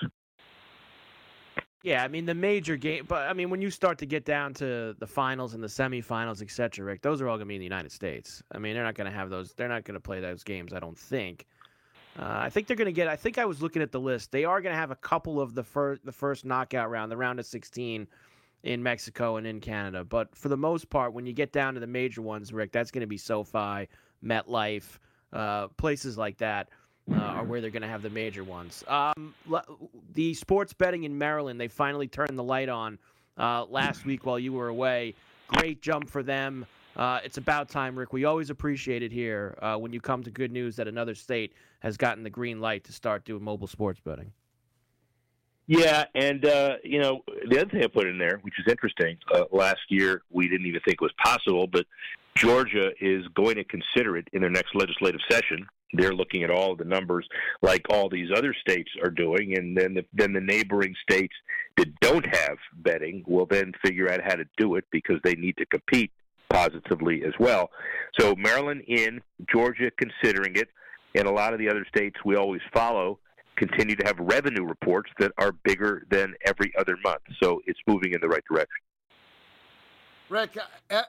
Yeah, 1.83 2.03
I 2.03 2.07
mean 2.07 2.25
the 2.25 2.35
major 2.35 2.75
game, 2.77 3.05
but 3.07 3.27
I 3.27 3.33
mean 3.33 3.49
when 3.49 3.61
you 3.61 3.71
start 3.71 3.97
to 3.99 4.05
get 4.05 4.23
down 4.23 4.53
to 4.55 4.95
the 4.99 5.07
finals 5.07 5.55
and 5.55 5.63
the 5.63 5.67
semifinals, 5.67 6.41
et 6.41 6.51
cetera, 6.51 6.85
Rick, 6.85 7.01
those 7.01 7.21
are 7.21 7.27
all 7.27 7.37
going 7.37 7.47
to 7.47 7.49
be 7.49 7.55
in 7.55 7.59
the 7.59 7.65
United 7.65 7.91
States. 7.91 8.43
I 8.51 8.59
mean 8.59 8.75
they're 8.75 8.83
not 8.83 8.95
going 8.95 9.09
to 9.09 9.15
have 9.15 9.29
those. 9.29 9.53
They're 9.53 9.67
not 9.67 9.83
going 9.83 9.95
to 9.95 10.01
play 10.01 10.19
those 10.19 10.43
games. 10.43 10.73
I 10.73 10.79
don't 10.79 10.97
think. 10.97 11.47
Uh, 12.19 12.25
I 12.25 12.49
think 12.49 12.67
they're 12.67 12.77
going 12.77 12.85
to 12.85 12.91
get. 12.91 13.07
I 13.07 13.15
think 13.15 13.37
I 13.37 13.45
was 13.45 13.61
looking 13.61 13.81
at 13.81 13.91
the 13.91 13.99
list. 13.99 14.31
They 14.31 14.43
are 14.45 14.61
going 14.61 14.73
to 14.73 14.79
have 14.79 14.91
a 14.91 14.95
couple 14.95 15.39
of 15.39 15.55
the 15.55 15.63
first 15.63 16.05
the 16.05 16.11
first 16.11 16.45
knockout 16.45 16.89
round, 16.89 17.11
the 17.11 17.17
round 17.17 17.39
of 17.39 17.45
16 17.45 18.07
in 18.63 18.83
Mexico 18.83 19.37
and 19.37 19.47
in 19.47 19.59
Canada. 19.59 20.03
But 20.03 20.35
for 20.35 20.49
the 20.49 20.57
most 20.57 20.89
part, 20.89 21.13
when 21.13 21.25
you 21.25 21.33
get 21.33 21.51
down 21.51 21.73
to 21.75 21.79
the 21.79 21.87
major 21.87 22.21
ones, 22.21 22.51
Rick, 22.53 22.71
that's 22.71 22.91
going 22.91 23.01
to 23.01 23.07
be 23.07 23.17
SoFi, 23.17 23.87
MetLife, 24.23 24.99
uh, 25.33 25.67
places 25.69 26.17
like 26.17 26.37
that. 26.37 26.69
uh, 27.11 27.15
are 27.15 27.43
where 27.43 27.61
they're 27.61 27.71
going 27.71 27.81
to 27.81 27.87
have 27.87 28.01
the 28.01 28.09
major 28.09 28.43
ones. 28.43 28.83
Um, 28.87 29.33
the 30.13 30.33
sports 30.33 30.73
betting 30.73 31.03
in 31.03 31.17
Maryland, 31.17 31.59
they 31.59 31.67
finally 31.67 32.07
turned 32.07 32.37
the 32.37 32.43
light 32.43 32.69
on 32.69 32.99
uh, 33.37 33.65
last 33.65 34.05
week 34.05 34.25
while 34.25 34.39
you 34.39 34.53
were 34.53 34.67
away. 34.67 35.15
Great 35.47 35.81
jump 35.81 36.09
for 36.09 36.23
them. 36.23 36.65
Uh, 36.95 37.19
it's 37.23 37.37
about 37.37 37.69
time, 37.69 37.97
Rick. 37.97 38.13
We 38.13 38.25
always 38.25 38.49
appreciate 38.49 39.01
it 39.01 39.11
here 39.11 39.57
uh, 39.61 39.75
when 39.77 39.93
you 39.93 40.01
come 40.01 40.23
to 40.23 40.31
good 40.31 40.51
news 40.51 40.75
that 40.75 40.87
another 40.87 41.15
state 41.15 41.53
has 41.81 41.97
gotten 41.97 42.23
the 42.23 42.29
green 42.29 42.61
light 42.61 42.83
to 42.85 42.93
start 42.93 43.25
doing 43.25 43.43
mobile 43.43 43.67
sports 43.67 43.99
betting. 43.99 44.31
Yeah, 45.67 46.05
and 46.15 46.45
uh, 46.45 46.75
you 46.83 46.99
know 46.99 47.21
the 47.49 47.61
other 47.61 47.69
thing 47.69 47.83
I 47.83 47.87
put 47.87 48.07
in 48.07 48.17
there, 48.17 48.39
which 48.41 48.55
is 48.59 48.69
interesting. 48.69 49.17
Uh, 49.33 49.43
last 49.51 49.79
year 49.89 50.21
we 50.29 50.47
didn't 50.47 50.65
even 50.65 50.81
think 50.81 50.95
it 50.95 51.01
was 51.01 51.13
possible, 51.23 51.67
but 51.67 51.85
Georgia 52.35 52.91
is 52.99 53.25
going 53.35 53.55
to 53.55 53.63
consider 53.63 54.17
it 54.17 54.27
in 54.33 54.41
their 54.41 54.49
next 54.49 54.75
legislative 54.75 55.21
session. 55.29 55.65
They're 55.93 56.13
looking 56.13 56.43
at 56.43 56.49
all 56.49 56.71
of 56.71 56.77
the 56.77 56.85
numbers, 56.85 57.27
like 57.61 57.85
all 57.89 58.09
these 58.09 58.29
other 58.35 58.53
states 58.53 58.89
are 59.03 59.09
doing, 59.09 59.57
and 59.57 59.77
then 59.77 59.93
the, 59.93 60.05
then 60.13 60.31
the 60.31 60.39
neighboring 60.39 60.95
states 61.09 61.33
that 61.77 61.99
don't 61.99 62.25
have 62.25 62.57
betting 62.75 63.23
will 63.27 63.45
then 63.45 63.73
figure 63.83 64.09
out 64.09 64.21
how 64.23 64.35
to 64.35 64.45
do 64.57 64.75
it 64.75 64.85
because 64.91 65.17
they 65.23 65.35
need 65.35 65.57
to 65.57 65.65
compete 65.65 66.11
positively 66.49 67.23
as 67.25 67.33
well. 67.39 67.71
So 68.19 68.35
Maryland 68.35 68.83
in, 68.87 69.21
Georgia 69.51 69.91
considering 69.97 70.55
it, 70.55 70.69
and 71.15 71.27
a 71.27 71.31
lot 71.31 71.53
of 71.53 71.59
the 71.59 71.69
other 71.69 71.85
states 71.87 72.17
we 72.25 72.35
always 72.35 72.61
follow 72.73 73.19
continue 73.55 73.95
to 73.95 74.03
have 74.05 74.17
revenue 74.19 74.63
reports 74.63 75.11
that 75.19 75.31
are 75.37 75.51
bigger 75.51 76.05
than 76.09 76.33
every 76.45 76.73
other 76.79 76.97
month. 77.03 77.21
So 77.41 77.61
it's 77.67 77.79
moving 77.85 78.13
in 78.13 78.21
the 78.21 78.27
right 78.27 78.43
direction. 78.49 78.69
Rick, 80.29 80.57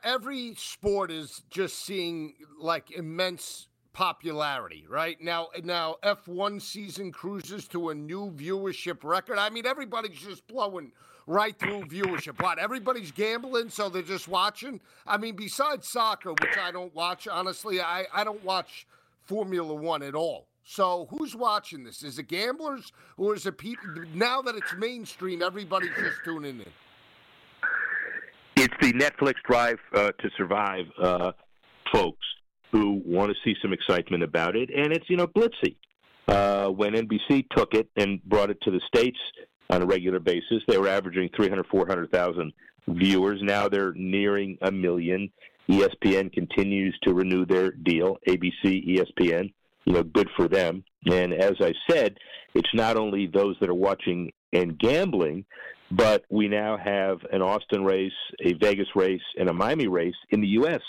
every 0.03 0.55
sport 0.57 1.11
is 1.13 1.43
just 1.49 1.85
seeing 1.85 2.35
like 2.61 2.91
immense 2.91 3.69
popularity, 3.93 4.85
right? 4.89 5.17
Now 5.21 5.49
now 5.63 5.97
F1 6.03 6.61
season 6.61 7.13
cruises 7.13 7.69
to 7.69 7.91
a 7.91 7.95
new 7.95 8.33
viewership 8.33 9.05
record. 9.05 9.39
I 9.39 9.49
mean 9.49 9.65
everybody's 9.65 10.19
just 10.19 10.47
blowing 10.49 10.93
right 11.27 11.57
through 11.57 11.83
viewership. 11.89 12.43
What? 12.43 12.59
Everybody's 12.59 13.13
gambling 13.13 13.71
so 13.71 13.89
they're 13.89 14.03
just 14.03 14.29
watching? 14.29 14.81
I 15.07 15.19
mean 15.19 15.37
besides 15.37 15.89
soccer, 15.89 16.31
which 16.31 16.59
I 16.61 16.73
don't 16.73 16.95
watch 16.95 17.29
honestly, 17.29 17.81
I 17.81 18.07
I 18.13 18.25
don't 18.25 18.45
watch 18.45 18.87
Formula 19.25 19.75
1 19.75 20.03
at 20.03 20.15
all. 20.15 20.49
So 20.65 21.09
who's 21.11 21.35
watching 21.35 21.85
this? 21.85 22.03
Is 22.03 22.19
it 22.19 22.29
gamblers 22.29 22.93
or 23.17 23.35
is 23.35 23.47
it 23.47 23.59
people? 23.59 23.85
Now 24.15 24.43
that 24.43 24.55
it's 24.55 24.75
mainstream, 24.79 25.43
everybody's 25.43 25.91
just 25.99 26.25
tuning 26.25 26.61
in. 26.61 26.67
It's 28.57 28.75
the 28.81 28.93
Netflix 28.93 29.35
Drive 29.45 29.79
uh, 29.95 30.13
to 30.13 30.31
Survive 30.37 30.85
uh, 31.03 31.33
folks 31.93 32.25
who 32.71 33.03
want 33.05 33.31
to 33.31 33.37
see 33.45 33.57
some 33.61 33.73
excitement 33.73 34.23
about 34.23 34.57
it, 34.57 34.71
and 34.75 34.93
it's 34.93 35.09
you 35.09 35.17
know 35.17 35.27
glitzy. 35.27 35.77
Uh, 36.29 36.69
when 36.69 36.93
NBC 36.95 37.45
took 37.51 37.75
it 37.75 37.89
and 37.97 38.23
brought 38.25 38.51
it 38.51 38.59
to 38.63 38.71
the 38.71 38.81
states 38.87 39.19
on 39.71 39.83
a 39.83 39.87
regular 39.87 40.21
basis, 40.21 40.63
they 40.69 40.79
were 40.79 40.89
averaging 40.89 41.29
300, 41.35 41.67
400,000 41.67 42.53
viewers. 42.89 43.41
Now 43.43 43.69
they're 43.69 43.93
nearing 43.95 44.57
a 44.63 44.71
million. 44.71 45.31
ESPN 45.69 46.33
continues 46.33 46.97
to 47.03 47.15
renew 47.15 47.47
their 47.47 47.71
deal. 47.71 48.19
ABC, 48.29 48.99
ESPN 48.99 49.53
you 49.85 49.93
know, 49.93 50.03
good 50.03 50.29
for 50.37 50.49
them. 50.49 50.85
And 51.11 51.33
as 51.33 51.55
I 51.61 51.73
said, 51.91 52.17
it's 52.55 52.73
not 52.75 52.97
only 52.97 53.27
those 53.27 53.57
that 53.61 53.69
are 53.69 53.75
watching 53.75 54.33
and 54.53 54.79
gambling, 54.79 55.45
but 55.91 56.25
we 56.31 56.49
now 56.49 56.77
have 56.77 57.19
an 57.33 57.43
Austin 57.43 57.85
race, 57.85 58.13
a 58.45 58.55
Vegas 58.55 58.89
race, 58.95 59.23
and 59.39 59.49
a 59.49 59.53
Miami 59.53 59.89
race 59.89 60.15
in 60.31 60.41
the 60.41 60.49
U.S. 60.49 60.81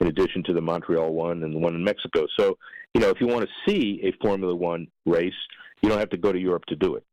In 0.00 0.08
addition 0.08 0.42
to 0.44 0.52
the 0.52 0.60
Montreal 0.60 1.12
one 1.12 1.42
and 1.42 1.54
the 1.54 1.58
one 1.58 1.74
in 1.74 1.84
Mexico. 1.84 2.26
So, 2.38 2.58
you 2.94 3.00
know, 3.00 3.10
if 3.10 3.20
you 3.20 3.26
want 3.26 3.46
to 3.48 3.70
see 3.70 4.00
a 4.02 4.12
Formula 4.22 4.54
One 4.54 4.88
race, 5.06 5.32
you 5.80 5.88
don't 5.88 5.98
have 5.98 6.10
to 6.10 6.16
go 6.16 6.32
to 6.32 6.38
Europe 6.38 6.64
to 6.66 6.76
do 6.76 6.96
it. 6.96 7.04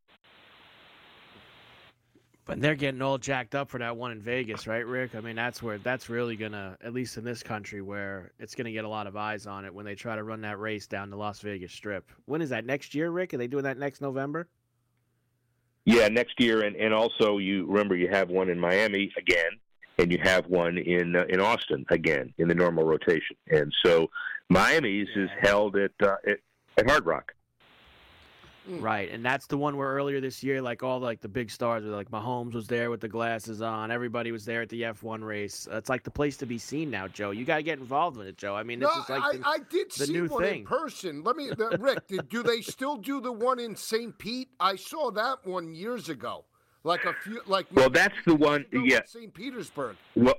But 2.49 2.61
they're 2.61 2.73
getting 2.73 3.03
all 3.03 3.19
jacked 3.19 3.53
up 3.53 3.69
for 3.69 3.77
that 3.77 3.95
one 3.95 4.11
in 4.11 4.23
Vegas, 4.23 4.65
right, 4.65 4.83
Rick? 4.83 5.13
I 5.13 5.21
mean, 5.21 5.35
that's 5.35 5.61
where 5.61 5.77
that's 5.77 6.09
really 6.09 6.35
gonna, 6.35 6.79
at 6.83 6.93
least 6.93 7.15
in 7.15 7.23
this 7.23 7.43
country, 7.43 7.83
where 7.83 8.31
it's 8.39 8.55
gonna 8.55 8.71
get 8.71 8.85
a 8.85 8.89
lot 8.89 9.05
of 9.05 9.15
eyes 9.15 9.45
on 9.45 9.65
it 9.65 9.73
when 9.73 9.85
they 9.85 9.93
try 9.93 10.15
to 10.15 10.23
run 10.23 10.41
that 10.41 10.57
race 10.57 10.87
down 10.87 11.11
the 11.11 11.15
Las 11.15 11.41
Vegas 11.41 11.71
Strip. 11.71 12.09
When 12.25 12.41
is 12.41 12.49
that 12.49 12.65
next 12.65 12.95
year, 12.95 13.11
Rick? 13.11 13.35
Are 13.35 13.37
they 13.37 13.45
doing 13.45 13.65
that 13.65 13.77
next 13.77 14.01
November? 14.01 14.47
Yeah, 15.85 16.07
next 16.07 16.39
year, 16.39 16.63
and 16.63 16.75
and 16.75 16.91
also 16.91 17.37
you 17.37 17.67
remember 17.67 17.95
you 17.95 18.07
have 18.07 18.29
one 18.29 18.49
in 18.49 18.59
Miami 18.59 19.11
again, 19.15 19.51
and 19.99 20.11
you 20.11 20.17
have 20.23 20.47
one 20.47 20.79
in 20.79 21.15
uh, 21.15 21.25
in 21.29 21.39
Austin 21.39 21.85
again 21.89 22.33
in 22.39 22.47
the 22.47 22.55
normal 22.55 22.83
rotation, 22.83 23.35
and 23.51 23.71
so 23.85 24.09
Miami's 24.49 25.07
yeah. 25.15 25.25
is 25.25 25.29
held 25.39 25.75
at, 25.75 25.91
uh, 26.01 26.15
at 26.27 26.39
at 26.79 26.89
Hard 26.89 27.05
Rock. 27.05 27.31
Mm. 28.68 28.82
Right, 28.82 29.10
and 29.10 29.24
that's 29.24 29.47
the 29.47 29.57
one 29.57 29.78
where 29.78 29.88
earlier 29.89 30.20
this 30.20 30.43
year, 30.43 30.62
like 30.62 30.84
all 30.84 30.99
like 30.99 31.22
the 31.22 31.28
big 31.28 31.49
stars, 31.49 31.84
were 31.84 31.91
like 31.91 32.12
Mahomes 32.12 32.53
was 32.53 32.68
there 32.68 32.89
with 32.89 32.99
the 32.99 33.07
glasses 33.07 33.62
on. 33.62 33.89
Everybody 33.89 34.32
was 34.32 34.45
there 34.45 34.62
at 34.62 34.70
the 34.70 34.82
F1 34.82 35.24
race. 35.24 35.68
Uh, 35.72 35.78
it's 35.78 35.89
like 35.89 36.03
the 36.03 36.12
place 36.12 36.38
to 36.38 36.45
be 36.45 36.57
seen 36.57 36.89
now, 36.89 37.07
Joe. 37.07 37.32
You 37.32 37.45
got 37.45 37.57
to 37.57 37.64
get 37.64 37.80
involved 37.80 38.18
with 38.18 38.28
it, 38.28 38.38
Joe. 38.38 38.55
I 38.55 38.64
mean, 38.64 38.80
this 38.80 38.89
no, 38.93 39.01
is 39.01 39.10
like 39.10 39.22
I, 39.24 39.38
the, 39.38 39.47
I 39.47 39.57
did 39.70 39.91
the 39.91 40.05
see 40.05 40.14
new 40.14 40.28
one 40.28 40.43
thing. 40.43 40.60
in 40.60 40.66
person. 40.66 41.24
Let 41.24 41.36
me, 41.36 41.49
the, 41.49 41.78
Rick. 41.80 42.07
did, 42.07 42.30
do 42.30 42.43
they 42.43 42.62
still 42.62 42.97
do 42.97 43.22
the 43.22 43.32
one 43.32 43.60
in 43.60 43.76
St. 43.76 44.18
Pete? 44.18 44.49
I 44.60 44.76
saw 44.76 45.10
that 45.12 45.45
one 45.45 45.74
years 45.74 46.10
ago, 46.10 46.45
like 46.84 47.05
a 47.05 47.14
few, 47.24 47.41
like. 47.47 47.68
Well, 47.72 47.89
that's 47.89 48.18
the 48.26 48.36
one. 48.36 48.66
Yeah, 48.72 49.01
St. 49.05 49.34
Petersburg. 49.34 49.95
Well, 50.16 50.36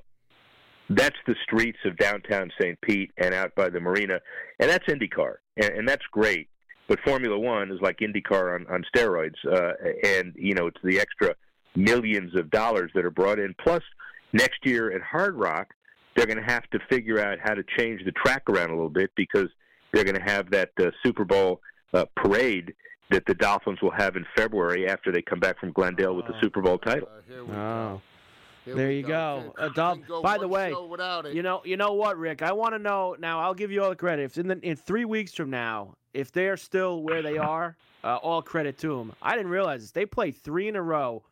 that's 0.90 1.16
the 1.26 1.36
streets 1.44 1.78
of 1.84 1.96
downtown 1.96 2.50
St. 2.60 2.80
Pete 2.80 3.12
and 3.16 3.32
out 3.34 3.54
by 3.54 3.70
the 3.70 3.80
marina, 3.80 4.20
and 4.58 4.68
that's 4.68 4.84
IndyCar, 4.86 5.36
and, 5.56 5.70
and 5.70 5.88
that's 5.88 6.04
great. 6.12 6.48
But 6.90 6.98
Formula 7.04 7.38
One 7.38 7.70
is 7.70 7.80
like 7.80 7.98
IndyCar 7.98 8.56
on, 8.56 8.66
on 8.66 8.84
steroids, 8.92 9.36
uh, 9.46 9.74
and 10.02 10.34
you 10.36 10.54
know 10.54 10.66
it's 10.66 10.80
the 10.82 10.98
extra 10.98 11.36
millions 11.76 12.34
of 12.34 12.50
dollars 12.50 12.90
that 12.96 13.04
are 13.04 13.12
brought 13.12 13.38
in. 13.38 13.54
Plus, 13.62 13.82
next 14.32 14.66
year 14.66 14.90
at 14.90 15.00
Hard 15.00 15.36
Rock, 15.36 15.68
they're 16.16 16.26
going 16.26 16.44
to 16.44 16.52
have 16.52 16.68
to 16.70 16.80
figure 16.90 17.24
out 17.24 17.38
how 17.40 17.54
to 17.54 17.62
change 17.78 18.04
the 18.04 18.10
track 18.10 18.42
around 18.48 18.70
a 18.70 18.74
little 18.74 18.90
bit 18.90 19.12
because 19.14 19.46
they're 19.92 20.02
going 20.02 20.16
to 20.16 20.32
have 20.32 20.50
that 20.50 20.70
uh, 20.80 20.90
Super 21.04 21.24
Bowl 21.24 21.60
uh, 21.94 22.06
parade 22.16 22.74
that 23.12 23.24
the 23.24 23.34
Dolphins 23.34 23.80
will 23.80 23.92
have 23.92 24.16
in 24.16 24.26
February 24.36 24.88
after 24.88 25.12
they 25.12 25.22
come 25.22 25.38
back 25.38 25.60
from 25.60 25.70
Glendale 25.70 26.16
with 26.16 26.26
the 26.26 26.34
Super 26.42 26.60
Bowl 26.60 26.78
title. 26.78 27.08
Uh, 27.30 27.52
oh. 27.54 28.02
Here 28.64 28.74
there 28.74 28.90
you 28.90 29.04
go. 29.04 29.54
Uh, 29.56 29.68
Dom, 29.68 30.02
go 30.08 30.22
by 30.22 30.38
the 30.38 30.48
way, 30.48 30.70
you 31.32 31.42
know, 31.42 31.62
you 31.64 31.76
know 31.76 31.92
what, 31.92 32.18
Rick? 32.18 32.42
I 32.42 32.50
want 32.50 32.74
to 32.74 32.80
know 32.80 33.16
now. 33.18 33.38
I'll 33.38 33.54
give 33.54 33.70
you 33.70 33.82
all 33.84 33.90
the 33.90 33.96
credit. 33.96 34.24
If 34.24 34.38
in 34.38 34.48
the, 34.48 34.58
in 34.58 34.76
three 34.76 35.04
weeks 35.04 35.32
from 35.32 35.50
now, 35.50 35.94
if 36.14 36.32
they're 36.32 36.56
still 36.56 37.02
where 37.02 37.22
they 37.22 37.38
are, 37.38 37.76
uh, 38.04 38.16
all 38.16 38.42
credit 38.42 38.78
to 38.78 38.96
them. 38.96 39.12
I 39.20 39.36
didn't 39.36 39.50
realize 39.50 39.80
this. 39.82 39.90
They 39.90 40.06
played 40.06 40.36
three 40.36 40.68
in 40.68 40.76
a 40.76 40.82
row 40.82 41.22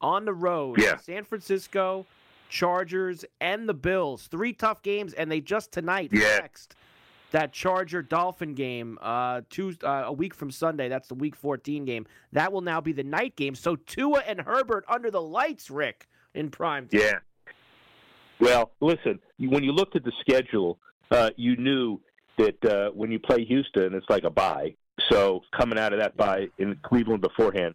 on 0.00 0.24
the 0.24 0.34
road. 0.34 0.80
Yeah. 0.80 0.96
San 0.96 1.24
Francisco, 1.24 2.06
Chargers, 2.48 3.24
and 3.40 3.68
the 3.68 3.74
Bills. 3.74 4.26
Three 4.26 4.52
tough 4.52 4.82
games, 4.82 5.12
and 5.14 5.30
they 5.30 5.40
just 5.40 5.72
tonight 5.72 6.10
yeah. 6.12 6.38
next 6.40 6.74
that 7.32 7.52
Charger 7.52 8.02
Dolphin 8.02 8.54
game 8.54 8.98
uh, 9.02 9.40
two, 9.50 9.74
uh, 9.82 10.04
a 10.06 10.12
week 10.12 10.34
from 10.34 10.50
Sunday. 10.50 10.88
That's 10.88 11.08
the 11.08 11.14
Week 11.14 11.34
14 11.34 11.84
game. 11.84 12.06
That 12.32 12.52
will 12.52 12.60
now 12.60 12.80
be 12.80 12.92
the 12.92 13.02
night 13.02 13.36
game. 13.36 13.54
So 13.54 13.76
Tua 13.76 14.22
and 14.26 14.40
Herbert 14.40 14.84
under 14.88 15.10
the 15.10 15.20
lights, 15.20 15.70
Rick, 15.70 16.06
in 16.34 16.50
prime 16.50 16.88
time. 16.88 17.00
Yeah. 17.00 17.18
Well, 18.38 18.72
listen, 18.80 19.18
when 19.38 19.64
you 19.64 19.72
looked 19.72 19.96
at 19.96 20.04
the 20.04 20.12
schedule, 20.20 20.78
uh, 21.10 21.30
you 21.36 21.56
knew 21.56 22.00
that 22.38 22.64
uh, 22.64 22.90
when 22.90 23.10
you 23.10 23.18
play 23.18 23.44
Houston, 23.44 23.94
it's 23.94 24.08
like 24.08 24.24
a 24.24 24.30
bye. 24.30 24.74
So 25.10 25.40
coming 25.56 25.78
out 25.78 25.92
of 25.92 25.98
that 26.00 26.16
bye 26.16 26.48
in 26.58 26.76
Cleveland 26.82 27.22
beforehand, 27.22 27.74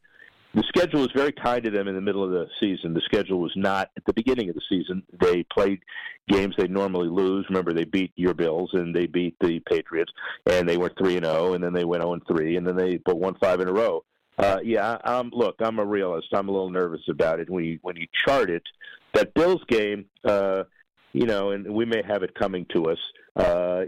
the 0.53 0.63
schedule 0.63 1.01
was 1.01 1.11
very 1.15 1.31
kind 1.31 1.63
to 1.65 1.69
them 1.69 1.87
in 1.87 1.95
the 1.95 2.01
middle 2.01 2.23
of 2.23 2.31
the 2.31 2.47
season. 2.59 2.93
The 2.93 3.01
schedule 3.01 3.39
was 3.39 3.51
not 3.55 3.91
at 3.95 4.05
the 4.05 4.13
beginning 4.13 4.49
of 4.49 4.55
the 4.55 4.61
season. 4.67 5.03
They 5.19 5.43
played 5.43 5.79
games 6.29 6.55
they 6.57 6.67
normally 6.67 7.09
lose. 7.09 7.45
Remember, 7.49 7.73
they 7.73 7.83
beat 7.83 8.11
your 8.15 8.33
Bills 8.33 8.71
and 8.73 8.95
they 8.95 9.05
beat 9.05 9.35
the 9.39 9.59
Patriots, 9.59 10.11
and 10.45 10.67
they 10.67 10.77
went 10.77 10.97
three 10.97 11.15
and 11.15 11.25
zero, 11.25 11.49
oh, 11.49 11.53
and 11.53 11.63
then 11.63 11.73
they 11.73 11.85
went 11.85 12.01
zero 12.01 12.11
oh 12.11 12.13
and 12.13 12.23
three, 12.27 12.57
and 12.57 12.65
then 12.65 12.75
they 12.75 12.97
but 12.97 13.19
won 13.19 13.35
five 13.35 13.59
in 13.59 13.67
a 13.67 13.73
row. 13.73 14.03
Uh, 14.37 14.57
yeah, 14.63 14.97
I'm 15.03 15.29
look. 15.31 15.55
I'm 15.59 15.79
a 15.79 15.85
realist. 15.85 16.27
I'm 16.33 16.47
a 16.47 16.51
little 16.51 16.69
nervous 16.69 17.01
about 17.09 17.39
it 17.39 17.49
when 17.49 17.63
you 17.63 17.79
when 17.81 17.95
you 17.95 18.07
chart 18.25 18.49
it. 18.49 18.63
That 19.13 19.33
Bills 19.33 19.63
game, 19.67 20.05
uh, 20.25 20.63
you 21.13 21.25
know, 21.25 21.51
and 21.51 21.73
we 21.73 21.85
may 21.85 22.03
have 22.07 22.23
it 22.23 22.35
coming 22.35 22.65
to 22.73 22.85
us 22.85 22.99
uh, 23.26 23.26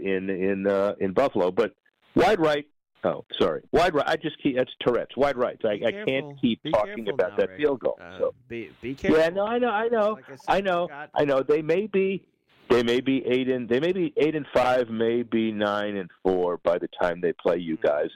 in 0.02 0.30
in 0.30 0.66
uh, 0.66 0.94
in 1.00 1.12
Buffalo. 1.12 1.50
But 1.50 1.74
wide 2.14 2.40
right. 2.40 2.66
Oh, 3.02 3.24
sorry, 3.40 3.62
wide 3.72 3.94
right. 3.94 4.06
I 4.06 4.16
just 4.16 4.36
keep 4.42 4.56
that's 4.56 4.70
Tourette's. 4.80 5.16
Wide 5.16 5.36
right. 5.36 5.58
I, 5.64 5.80
I 5.86 6.04
can't 6.06 6.38
keep 6.40 6.62
be 6.62 6.70
talking 6.70 7.08
about 7.08 7.30
now, 7.30 7.36
that 7.38 7.56
field 7.56 7.80
goal. 7.80 7.98
Uh, 8.00 8.18
so 8.18 8.34
be 8.48 8.70
be 8.82 8.94
careful. 8.94 9.18
Yeah, 9.18 9.30
no, 9.30 9.46
I 9.46 9.58
know, 9.58 9.70
I 9.70 9.88
know, 9.88 10.10
like 10.12 10.24
I, 10.24 10.36
said, 10.36 10.38
I 10.48 10.60
know. 10.60 10.88
I 11.14 11.24
know. 11.24 11.42
They 11.42 11.62
may 11.62 11.86
be. 11.86 12.26
They 12.68 12.84
may 12.84 13.00
be 13.00 13.26
eight 13.26 13.48
and 13.48 13.68
they 13.68 13.80
may 13.80 13.90
be 13.90 14.14
eight 14.16 14.36
and 14.36 14.46
five, 14.54 14.88
maybe 14.90 15.50
nine 15.50 15.96
and 15.96 16.08
four 16.22 16.58
by 16.58 16.78
the 16.78 16.88
time 17.00 17.20
they 17.20 17.32
play 17.32 17.56
you 17.56 17.76
guys. 17.78 18.10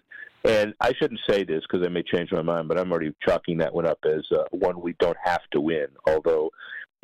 And 0.44 0.74
I 0.80 0.92
shouldn't 0.92 1.20
say 1.28 1.42
this 1.42 1.62
because 1.62 1.84
I 1.84 1.88
may 1.88 2.04
change 2.04 2.30
my 2.30 2.42
mind, 2.42 2.68
but 2.68 2.78
I'm 2.78 2.92
already 2.92 3.12
chalking 3.26 3.58
that 3.58 3.74
one 3.74 3.84
up 3.84 3.98
as 4.04 4.22
uh, 4.30 4.44
one 4.52 4.80
we 4.80 4.94
don't 5.00 5.16
have 5.24 5.40
to 5.52 5.60
win. 5.60 5.86
Although 6.06 6.50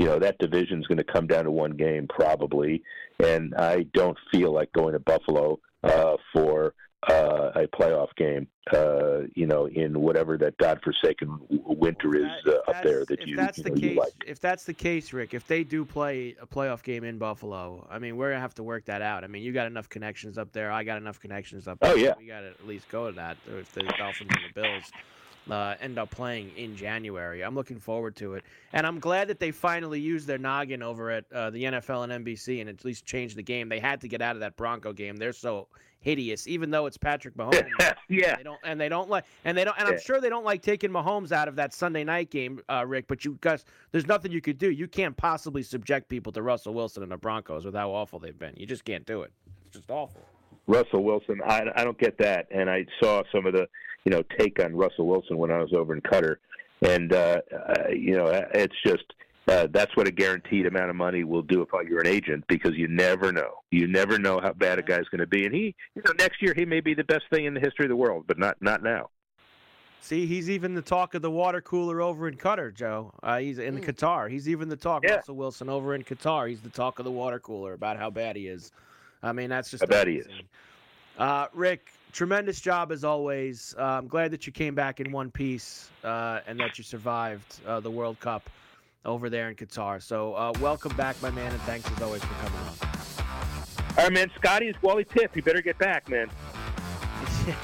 you 0.00 0.06
know 0.06 0.18
that 0.18 0.38
division 0.38 0.80
is 0.80 0.86
going 0.86 0.96
to 0.96 1.04
come 1.04 1.26
down 1.26 1.44
to 1.44 1.50
one 1.50 1.72
game 1.72 2.08
probably, 2.08 2.82
and 3.22 3.54
I 3.54 3.82
don't 3.92 4.16
feel 4.32 4.50
like 4.50 4.72
going 4.72 4.94
to 4.94 4.98
Buffalo 4.98 5.60
uh, 5.84 6.16
for 6.32 6.72
uh, 7.10 7.50
a 7.54 7.66
playoff 7.66 8.08
game. 8.16 8.48
Uh, 8.72 9.26
you 9.34 9.46
know, 9.46 9.66
in 9.66 10.00
whatever 10.00 10.38
that 10.38 10.56
godforsaken 10.56 11.38
winter 11.50 12.16
is 12.16 12.30
uh, 12.46 12.70
up 12.70 12.82
there 12.82 13.04
that 13.04 13.26
you, 13.26 13.36
that's 13.36 13.58
you 13.58 13.64
the 13.64 13.70
know, 13.70 13.76
you 13.76 13.88
case, 13.90 13.98
like. 13.98 14.12
if 14.26 14.40
that's 14.40 14.64
the 14.64 14.72
case, 14.72 15.12
Rick, 15.12 15.34
if 15.34 15.46
they 15.46 15.64
do 15.64 15.84
play 15.84 16.34
a 16.40 16.46
playoff 16.46 16.82
game 16.82 17.04
in 17.04 17.18
Buffalo, 17.18 17.86
I 17.90 17.98
mean, 17.98 18.16
we're 18.16 18.30
gonna 18.30 18.40
have 18.40 18.54
to 18.54 18.62
work 18.62 18.86
that 18.86 19.02
out. 19.02 19.22
I 19.22 19.26
mean, 19.26 19.42
you 19.42 19.52
got 19.52 19.66
enough 19.66 19.90
connections 19.90 20.38
up 20.38 20.50
there. 20.52 20.72
I 20.72 20.82
got 20.82 20.96
enough 20.96 21.20
connections 21.20 21.68
up 21.68 21.78
there. 21.80 21.92
Oh, 21.92 21.96
yeah. 21.96 22.14
we 22.16 22.26
got 22.26 22.40
to 22.40 22.48
at 22.48 22.66
least 22.66 22.88
go 22.88 23.08
to 23.08 23.12
that. 23.16 23.36
If 23.46 23.70
the 23.72 23.82
Dolphins 23.98 24.30
and 24.32 24.54
the 24.54 24.62
Bills 24.62 24.90
uh, 25.48 25.74
end 25.80 25.98
up 25.98 26.10
playing 26.10 26.50
in 26.56 26.76
January, 26.76 27.42
I'm 27.42 27.54
looking 27.54 27.78
forward 27.78 28.16
to 28.16 28.34
it, 28.34 28.44
and 28.72 28.86
I'm 28.86 28.98
glad 28.98 29.28
that 29.28 29.38
they 29.38 29.50
finally 29.50 30.00
used 30.00 30.26
their 30.26 30.38
noggin 30.38 30.82
over 30.82 31.10
at 31.10 31.24
uh, 31.32 31.50
the 31.50 31.64
NFL 31.64 32.10
and 32.10 32.24
NBC 32.24 32.60
and 32.60 32.68
at 32.68 32.84
least 32.84 33.04
changed 33.06 33.36
the 33.36 33.42
game. 33.42 33.68
They 33.68 33.80
had 33.80 34.00
to 34.00 34.08
get 34.08 34.22
out 34.22 34.36
of 34.36 34.40
that 34.40 34.56
Bronco 34.56 34.92
game. 34.92 35.16
They're 35.16 35.32
so 35.32 35.68
hideous, 36.00 36.48
even 36.48 36.70
though 36.70 36.86
it's 36.86 36.96
Patrick 36.96 37.34
Mahomes. 37.36 37.68
yeah, 38.08 38.36
They 38.36 38.42
don't, 38.42 38.58
and 38.64 38.80
they 38.80 38.88
don't 38.88 39.08
like, 39.08 39.24
and 39.44 39.56
they 39.56 39.64
don't, 39.64 39.78
and 39.78 39.88
I'm 39.88 40.00
sure 40.00 40.20
they 40.20 40.28
don't 40.28 40.44
like 40.44 40.62
taking 40.62 40.90
Mahomes 40.90 41.32
out 41.32 41.48
of 41.48 41.56
that 41.56 41.72
Sunday 41.72 42.04
night 42.04 42.30
game, 42.30 42.60
uh, 42.68 42.84
Rick. 42.86 43.06
But 43.06 43.24
you 43.24 43.38
guys, 43.40 43.64
there's 43.92 44.06
nothing 44.06 44.32
you 44.32 44.40
could 44.40 44.58
do. 44.58 44.70
You 44.70 44.88
can't 44.88 45.16
possibly 45.16 45.62
subject 45.62 46.08
people 46.08 46.32
to 46.32 46.42
Russell 46.42 46.74
Wilson 46.74 47.02
and 47.02 47.12
the 47.12 47.16
Broncos 47.16 47.64
with 47.64 47.74
how 47.74 47.90
awful 47.90 48.18
they've 48.18 48.38
been. 48.38 48.54
You 48.56 48.66
just 48.66 48.84
can't 48.84 49.06
do 49.06 49.22
it. 49.22 49.32
It's 49.66 49.76
just 49.76 49.90
awful. 49.90 50.22
Russell 50.66 51.02
Wilson. 51.02 51.40
I, 51.46 51.64
I 51.76 51.84
don't 51.84 51.98
get 51.98 52.18
that, 52.18 52.46
and 52.50 52.70
I 52.70 52.86
saw 53.02 53.22
some 53.32 53.46
of 53.46 53.52
the 53.52 53.66
you 54.04 54.12
know 54.12 54.22
take 54.38 54.62
on 54.62 54.74
Russell 54.74 55.06
Wilson 55.06 55.36
when 55.36 55.50
I 55.50 55.58
was 55.58 55.72
over 55.72 55.94
in 55.94 56.00
Qatar, 56.00 56.36
and 56.82 57.12
uh, 57.12 57.40
uh, 57.52 57.88
you 57.90 58.16
know 58.16 58.26
it's 58.54 58.74
just 58.86 59.04
uh, 59.48 59.66
that's 59.72 59.94
what 59.96 60.06
a 60.06 60.12
guaranteed 60.12 60.66
amount 60.66 60.90
of 60.90 60.96
money 60.96 61.24
will 61.24 61.42
do 61.42 61.62
if 61.62 61.68
you're 61.88 62.00
an 62.00 62.06
agent 62.06 62.44
because 62.48 62.72
you 62.76 62.88
never 62.88 63.32
know. 63.32 63.62
You 63.70 63.86
never 63.88 64.18
know 64.18 64.40
how 64.40 64.52
bad 64.52 64.78
a 64.78 64.82
guy's 64.82 65.08
going 65.10 65.20
to 65.20 65.26
be, 65.26 65.44
and 65.44 65.54
he 65.54 65.74
you 65.94 66.02
know 66.04 66.12
next 66.18 66.40
year 66.42 66.54
he 66.56 66.64
may 66.64 66.80
be 66.80 66.94
the 66.94 67.04
best 67.04 67.24
thing 67.32 67.46
in 67.46 67.54
the 67.54 67.60
history 67.60 67.86
of 67.86 67.90
the 67.90 67.96
world, 67.96 68.24
but 68.26 68.38
not 68.38 68.56
not 68.60 68.82
now. 68.82 69.10
See, 70.02 70.26
he's 70.26 70.48
even 70.48 70.74
the 70.74 70.82
talk 70.82 71.14
of 71.14 71.20
the 71.20 71.30
water 71.30 71.60
cooler 71.60 72.00
over 72.00 72.26
in 72.26 72.36
Qatar, 72.36 72.74
Joe. 72.74 73.12
Uh, 73.22 73.38
he's 73.38 73.58
in 73.58 73.80
Qatar. 73.80 74.30
He's 74.30 74.48
even 74.48 74.70
the 74.70 74.76
talk. 74.76 75.04
Yeah. 75.04 75.16
Russell 75.16 75.36
Wilson 75.36 75.68
over 75.68 75.94
in 75.94 76.04
Qatar. 76.04 76.48
He's 76.48 76.62
the 76.62 76.70
talk 76.70 76.98
of 76.98 77.04
the 77.04 77.10
water 77.10 77.38
cooler 77.38 77.74
about 77.74 77.98
how 77.98 78.08
bad 78.08 78.34
he 78.34 78.46
is. 78.46 78.72
I 79.22 79.32
mean, 79.32 79.50
that's 79.50 79.70
just 79.70 79.82
How 79.82 79.88
bad 79.88 80.08
he 80.08 80.16
is. 80.16 80.26
Uh, 81.18 81.46
Rick, 81.52 81.92
tremendous 82.12 82.60
job 82.60 82.92
as 82.92 83.04
always. 83.04 83.74
Uh, 83.78 83.82
I'm 83.82 84.08
glad 84.08 84.30
that 84.30 84.46
you 84.46 84.52
came 84.52 84.74
back 84.74 85.00
in 85.00 85.12
one 85.12 85.30
piece 85.30 85.90
uh, 86.02 86.40
and 86.46 86.58
that 86.60 86.78
you 86.78 86.84
survived 86.84 87.60
uh, 87.66 87.80
the 87.80 87.90
World 87.90 88.18
Cup 88.20 88.48
over 89.04 89.28
there 89.30 89.48
in 89.48 89.54
Qatar. 89.56 90.02
So, 90.02 90.34
uh, 90.34 90.52
welcome 90.60 90.94
back, 90.96 91.20
my 91.22 91.30
man, 91.30 91.52
and 91.52 91.60
thanks 91.62 91.90
as 91.90 92.02
always 92.02 92.22
for 92.22 92.34
coming 92.34 92.58
on. 92.60 92.90
All 93.98 94.04
right, 94.04 94.12
man. 94.12 94.30
Scotty 94.36 94.68
is 94.68 94.76
Wally 94.82 95.04
Pipp. 95.04 95.34
You 95.36 95.42
better 95.42 95.62
get 95.62 95.78
back, 95.78 96.08
man. 96.08 96.30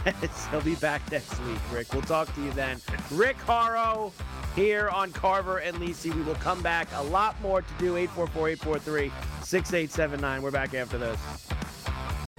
Yes, 0.04 0.46
he'll 0.50 0.60
be 0.62 0.74
back 0.76 1.10
next 1.12 1.38
week, 1.44 1.58
Rick. 1.72 1.92
We'll 1.92 2.02
talk 2.02 2.34
to 2.34 2.42
you 2.42 2.50
then. 2.52 2.80
Rick 3.10 3.36
Horrow 3.38 4.12
here 4.56 4.88
on 4.88 5.12
Carver 5.12 5.58
and 5.58 5.76
Lisi. 5.76 6.12
We 6.12 6.22
will 6.22 6.34
come 6.36 6.62
back. 6.62 6.88
A 6.94 7.02
lot 7.04 7.40
more 7.40 7.62
to 7.62 7.68
do. 7.78 7.94
844-843-6879. 8.08 10.40
We're 10.40 10.50
back 10.50 10.74
after 10.74 10.98
this. 10.98 11.16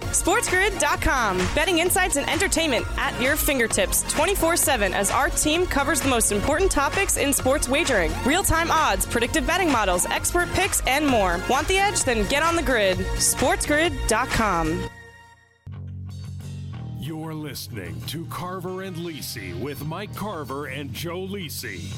SportsGrid.com. 0.00 1.38
Betting 1.54 1.78
insights 1.78 2.16
and 2.16 2.28
entertainment 2.28 2.84
at 2.98 3.18
your 3.20 3.36
fingertips 3.36 4.02
24 4.12 4.56
7 4.56 4.92
as 4.92 5.10
our 5.10 5.30
team 5.30 5.66
covers 5.66 6.00
the 6.00 6.08
most 6.08 6.32
important 6.32 6.70
topics 6.70 7.16
in 7.16 7.32
sports 7.32 7.68
wagering 7.68 8.12
real 8.26 8.42
time 8.42 8.70
odds, 8.70 9.06
predictive 9.06 9.46
betting 9.46 9.70
models, 9.70 10.06
expert 10.06 10.48
picks, 10.52 10.80
and 10.86 11.06
more. 11.06 11.40
Want 11.48 11.68
the 11.68 11.78
edge? 11.78 12.04
Then 12.04 12.26
get 12.28 12.42
on 12.42 12.56
the 12.56 12.62
grid. 12.62 12.98
SportsGrid.com. 12.98 14.90
You're 17.08 17.32
listening 17.32 17.98
to 18.08 18.26
Carver 18.26 18.82
and 18.82 18.94
Lisi 18.94 19.58
with 19.58 19.82
Mike 19.86 20.14
Carver 20.14 20.66
and 20.66 20.92
Joe 20.92 21.26
Lisi. 21.26 21.90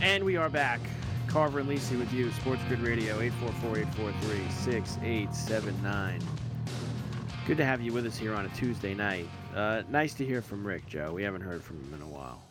And 0.00 0.24
we 0.24 0.36
are 0.36 0.48
back. 0.48 0.80
Carver 1.28 1.60
and 1.60 1.68
Lisi 1.68 1.96
with 1.96 2.12
you. 2.12 2.32
Sports 2.32 2.62
Grid 2.66 2.80
Radio, 2.80 3.20
844-843-6879. 3.20 6.20
Good 7.46 7.56
to 7.56 7.64
have 7.64 7.80
you 7.80 7.92
with 7.92 8.04
us 8.04 8.18
here 8.18 8.34
on 8.34 8.46
a 8.46 8.48
Tuesday 8.48 8.94
night. 8.94 9.28
Uh, 9.54 9.82
nice 9.88 10.12
to 10.14 10.26
hear 10.26 10.42
from 10.42 10.66
Rick, 10.66 10.88
Joe. 10.88 11.12
We 11.12 11.22
haven't 11.22 11.42
heard 11.42 11.62
from 11.62 11.76
him 11.76 11.94
in 11.94 12.02
a 12.02 12.08
while. 12.08 12.42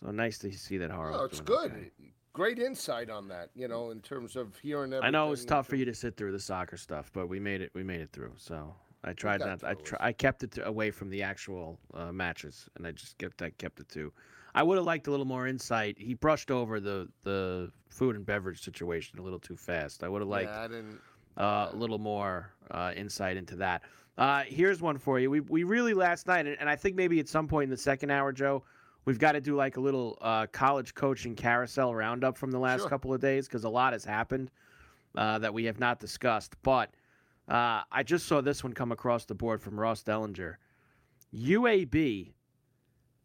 So 0.00 0.12
nice 0.12 0.38
to 0.38 0.52
see 0.52 0.78
that 0.78 0.92
Horrow. 0.92 1.22
Oh, 1.22 1.24
it's 1.24 1.40
good. 1.40 1.90
Great 2.32 2.60
insight 2.60 3.10
on 3.10 3.26
that, 3.28 3.50
you 3.56 3.66
know, 3.66 3.90
in 3.90 4.00
terms 4.00 4.36
of 4.36 4.56
hearing. 4.58 4.94
I 4.94 5.10
know 5.10 5.26
it 5.26 5.30
was 5.30 5.44
tough 5.44 5.66
for 5.66 5.76
you 5.76 5.84
to 5.84 5.94
sit 5.94 6.16
through 6.16 6.30
the 6.32 6.38
soccer 6.38 6.76
stuff, 6.76 7.10
but 7.12 7.28
we 7.28 7.40
made 7.40 7.60
it. 7.60 7.70
We 7.74 7.82
made 7.82 8.00
it 8.00 8.10
through. 8.12 8.32
So 8.36 8.72
I 9.02 9.14
tried 9.14 9.40
not. 9.40 9.64
I 9.64 9.74
try, 9.74 9.98
I 10.00 10.12
kept 10.12 10.44
it 10.44 10.52
to, 10.52 10.66
away 10.66 10.92
from 10.92 11.10
the 11.10 11.22
actual 11.22 11.78
uh, 11.92 12.12
matches, 12.12 12.68
and 12.76 12.86
I 12.86 12.92
just 12.92 13.18
kept. 13.18 13.42
I 13.42 13.50
kept 13.50 13.80
it 13.80 13.88
to. 13.90 14.12
I 14.54 14.62
would 14.62 14.76
have 14.76 14.86
liked 14.86 15.08
a 15.08 15.10
little 15.10 15.26
more 15.26 15.48
insight. 15.48 15.96
He 15.98 16.14
brushed 16.14 16.52
over 16.52 16.78
the 16.78 17.08
the 17.24 17.72
food 17.88 18.14
and 18.14 18.24
beverage 18.24 18.62
situation 18.62 19.18
a 19.18 19.22
little 19.22 19.40
too 19.40 19.56
fast. 19.56 20.04
I 20.04 20.08
would 20.08 20.22
have 20.22 20.28
liked 20.28 20.50
yeah, 20.50 20.60
I 20.60 20.68
didn't. 20.68 21.00
uh, 21.36 21.70
a 21.72 21.76
little 21.76 21.98
more 21.98 22.52
uh, 22.70 22.92
insight 22.94 23.36
into 23.36 23.56
that. 23.56 23.82
Uh, 24.18 24.42
here's 24.46 24.80
one 24.80 24.98
for 24.98 25.18
you. 25.18 25.30
We 25.30 25.40
we 25.40 25.64
really 25.64 25.94
last 25.94 26.28
night, 26.28 26.46
and, 26.46 26.56
and 26.60 26.68
I 26.68 26.76
think 26.76 26.94
maybe 26.94 27.18
at 27.18 27.28
some 27.28 27.48
point 27.48 27.64
in 27.64 27.70
the 27.70 27.76
second 27.76 28.10
hour, 28.10 28.32
Joe, 28.32 28.62
we've 29.10 29.18
got 29.18 29.32
to 29.32 29.40
do 29.40 29.56
like 29.56 29.76
a 29.76 29.80
little 29.80 30.16
uh, 30.20 30.46
college 30.52 30.94
coaching 30.94 31.34
carousel 31.34 31.92
roundup 31.92 32.38
from 32.38 32.52
the 32.52 32.58
last 32.60 32.82
Sure. 32.82 32.88
couple 32.88 33.12
of 33.12 33.20
days 33.20 33.48
because 33.48 33.64
a 33.64 33.68
lot 33.68 33.92
has 33.92 34.04
happened 34.04 34.52
uh, 35.16 35.36
that 35.40 35.52
we 35.52 35.64
have 35.64 35.80
not 35.80 35.98
discussed. 35.98 36.54
But 36.62 36.94
uh, 37.48 37.82
I 37.90 38.04
just 38.04 38.26
saw 38.26 38.40
this 38.40 38.62
one 38.62 38.72
come 38.72 38.92
across 38.92 39.24
the 39.24 39.34
board 39.34 39.60
from 39.60 39.80
Ross 39.80 40.04
Dellenger. 40.04 40.54
UAB 41.34 42.30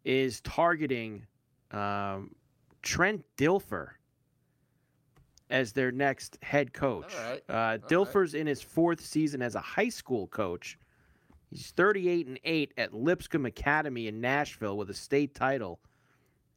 is 0.05 0.41
targeting 0.41 1.27
um, 1.69 2.33
Trent 2.81 3.23
Dilfer 3.37 3.89
as 5.51 5.71
their 5.71 5.91
next 5.91 6.39
head 6.41 6.73
coach. 6.73 7.13
Right. 7.15 7.43
Uh, 7.47 7.53
right. 7.53 7.87
Dilfer's 7.87 8.33
in 8.33 8.47
his 8.47 8.59
fourth 8.63 9.01
season 9.05 9.43
as 9.43 9.53
a 9.53 9.59
high 9.59 9.89
school 9.89 10.25
coach. 10.25 10.79
He's 11.49 11.71
38 11.71 12.27
and 12.27 12.39
8 12.43 12.73
at 12.77 12.93
Lipscomb 12.93 13.45
Academy 13.45 14.07
in 14.07 14.19
Nashville 14.21 14.77
with 14.77 14.89
a 14.89 14.93
state 14.93 15.33
title. 15.35 15.79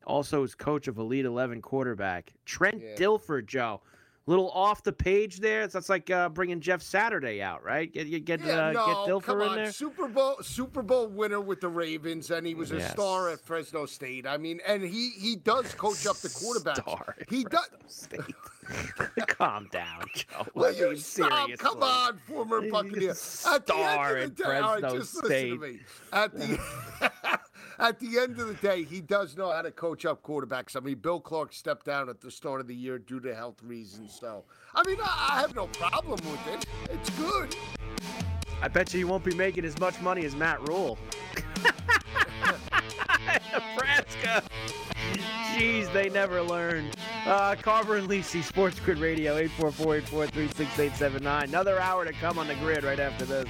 Also, 0.07 0.43
is 0.43 0.55
coach 0.55 0.89
of 0.89 0.99
Elite 0.99 1.25
11 1.27 1.61
quarterback 1.61 2.33
Trent 2.45 2.81
Yeah. 2.81 2.95
Dilfer. 2.97 3.45
Joe, 3.45 3.81
little 4.29 4.51
off 4.51 4.83
the 4.83 4.93
page 4.93 5.41
there. 5.41 5.63
That's, 5.63 5.75
that's 5.75 5.89
like 5.89 6.11
uh, 6.11 6.29
bringing 6.29 6.61
Jeff 6.61 6.83
Saturday 6.83 7.41
out, 7.43 7.65
right? 7.65 7.93
Get 7.93 8.07
you 8.07 8.21
get 8.21 8.41
Yeah, 8.41 8.69
uh, 8.69 8.73
no, 8.73 8.87
get 8.87 9.25
come 9.25 9.39
Dilfer 9.39 9.49
in 9.49 9.55
there. 9.57 9.73
Super 9.73 10.07
Bowl 10.07 10.37
Super 10.43 10.83
Bowl 10.83 11.09
winner 11.09 11.41
with 11.41 11.61
the 11.61 11.69
Ravens, 11.69 12.31
and 12.31 12.47
he 12.47 12.55
was 12.55 12.71
a 12.71 12.81
star 12.91 13.31
at 13.31 13.41
Fresno 13.41 13.87
State. 13.87 14.27
I 14.27 14.37
mean, 14.37 14.61
and 14.67 14.83
he 14.83 15.11
he 15.11 15.37
does 15.37 15.75
coach 15.75 16.07
up 16.07 16.17
the 16.17 16.29
quarterbacks. 16.29 16.83
Star 16.83 17.17
at 17.21 17.31
he 17.31 17.45
does. 17.45 17.69
State. 17.87 18.21
Calm 19.29 19.67
down, 19.73 20.05
Joe. 20.15 20.47
Will 20.55 20.67
I 20.67 20.71
you 20.71 20.97
stop? 20.97 21.49
Come 21.59 21.83
on, 21.83 22.19
former 22.29 22.61
Buccaneer. 22.71 23.11
At 23.11 23.67
the 23.67 23.73
star 23.73 24.17
end 24.17 24.19
at 24.19 24.25
of 24.25 24.37
the 24.37 24.45
day, 24.45 24.51
right, 24.61 24.81
Fresno 24.81 24.99
just 24.99 25.15
listen 25.15 25.29
State. 25.31 25.51
to 25.51 25.59
me. 25.59 25.81
At 26.13 26.35
the 26.35 27.41
at 27.79 28.01
the 28.01 28.19
end 28.19 28.39
of 28.41 28.49
the 28.49 28.55
day, 28.55 28.83
he 28.83 29.01
does 29.01 29.37
know 29.37 29.51
how 29.53 29.63
to 29.63 29.71
coach 29.71 30.05
up 30.05 30.23
quarterbacks. 30.23 30.77
I 30.77 30.81
mean, 30.81 30.97
Bill 30.97 31.21
Clark 31.21 31.53
stepped 31.53 31.87
down 31.87 32.09
at 32.09 32.21
the 32.21 32.31
start 32.31 32.61
of 32.61 32.67
the 32.67 32.75
year 32.75 32.99
due 32.99 33.21
to 33.21 33.35
health 33.35 33.63
reasons. 33.63 34.17
So, 34.19 34.45
I 34.75 34.83
mean, 34.87 34.99
I, 35.01 35.41
have 35.41 35.55
no 35.55 35.69
problem 35.69 36.19
with 36.31 36.47
it. 36.49 36.67
It's 36.91 37.11
good. 37.11 37.55
I 38.61 38.69
bet 38.69 38.93
you 38.93 38.99
he 38.99 39.05
won't 39.05 39.25
be 39.25 39.35
making 39.35 39.65
as 39.65 39.79
much 39.79 40.01
money 40.01 40.25
as 40.25 40.35
Matt 40.35 40.67
Rhule. 40.69 40.99
Nebraska. 43.53 44.43
Jeez, 45.55 45.93
they 45.93 46.09
never 46.09 46.43
learn. 46.43 46.91
Uh, 47.27 47.55
Carver 47.61 47.97
and 47.97 48.09
Lisi, 48.09 48.43
Sports 48.43 48.81
Grid 48.81 48.99
Radio, 48.99 49.41
844-843-6879. 49.49 51.45
Another 51.45 51.79
hour 51.81 52.05
to 52.05 52.13
come 52.13 52.39
on 52.39 52.49
the 52.49 52.55
grid 52.57 52.83
right 52.85 53.01
after 53.01 53.25
this. 53.25 53.47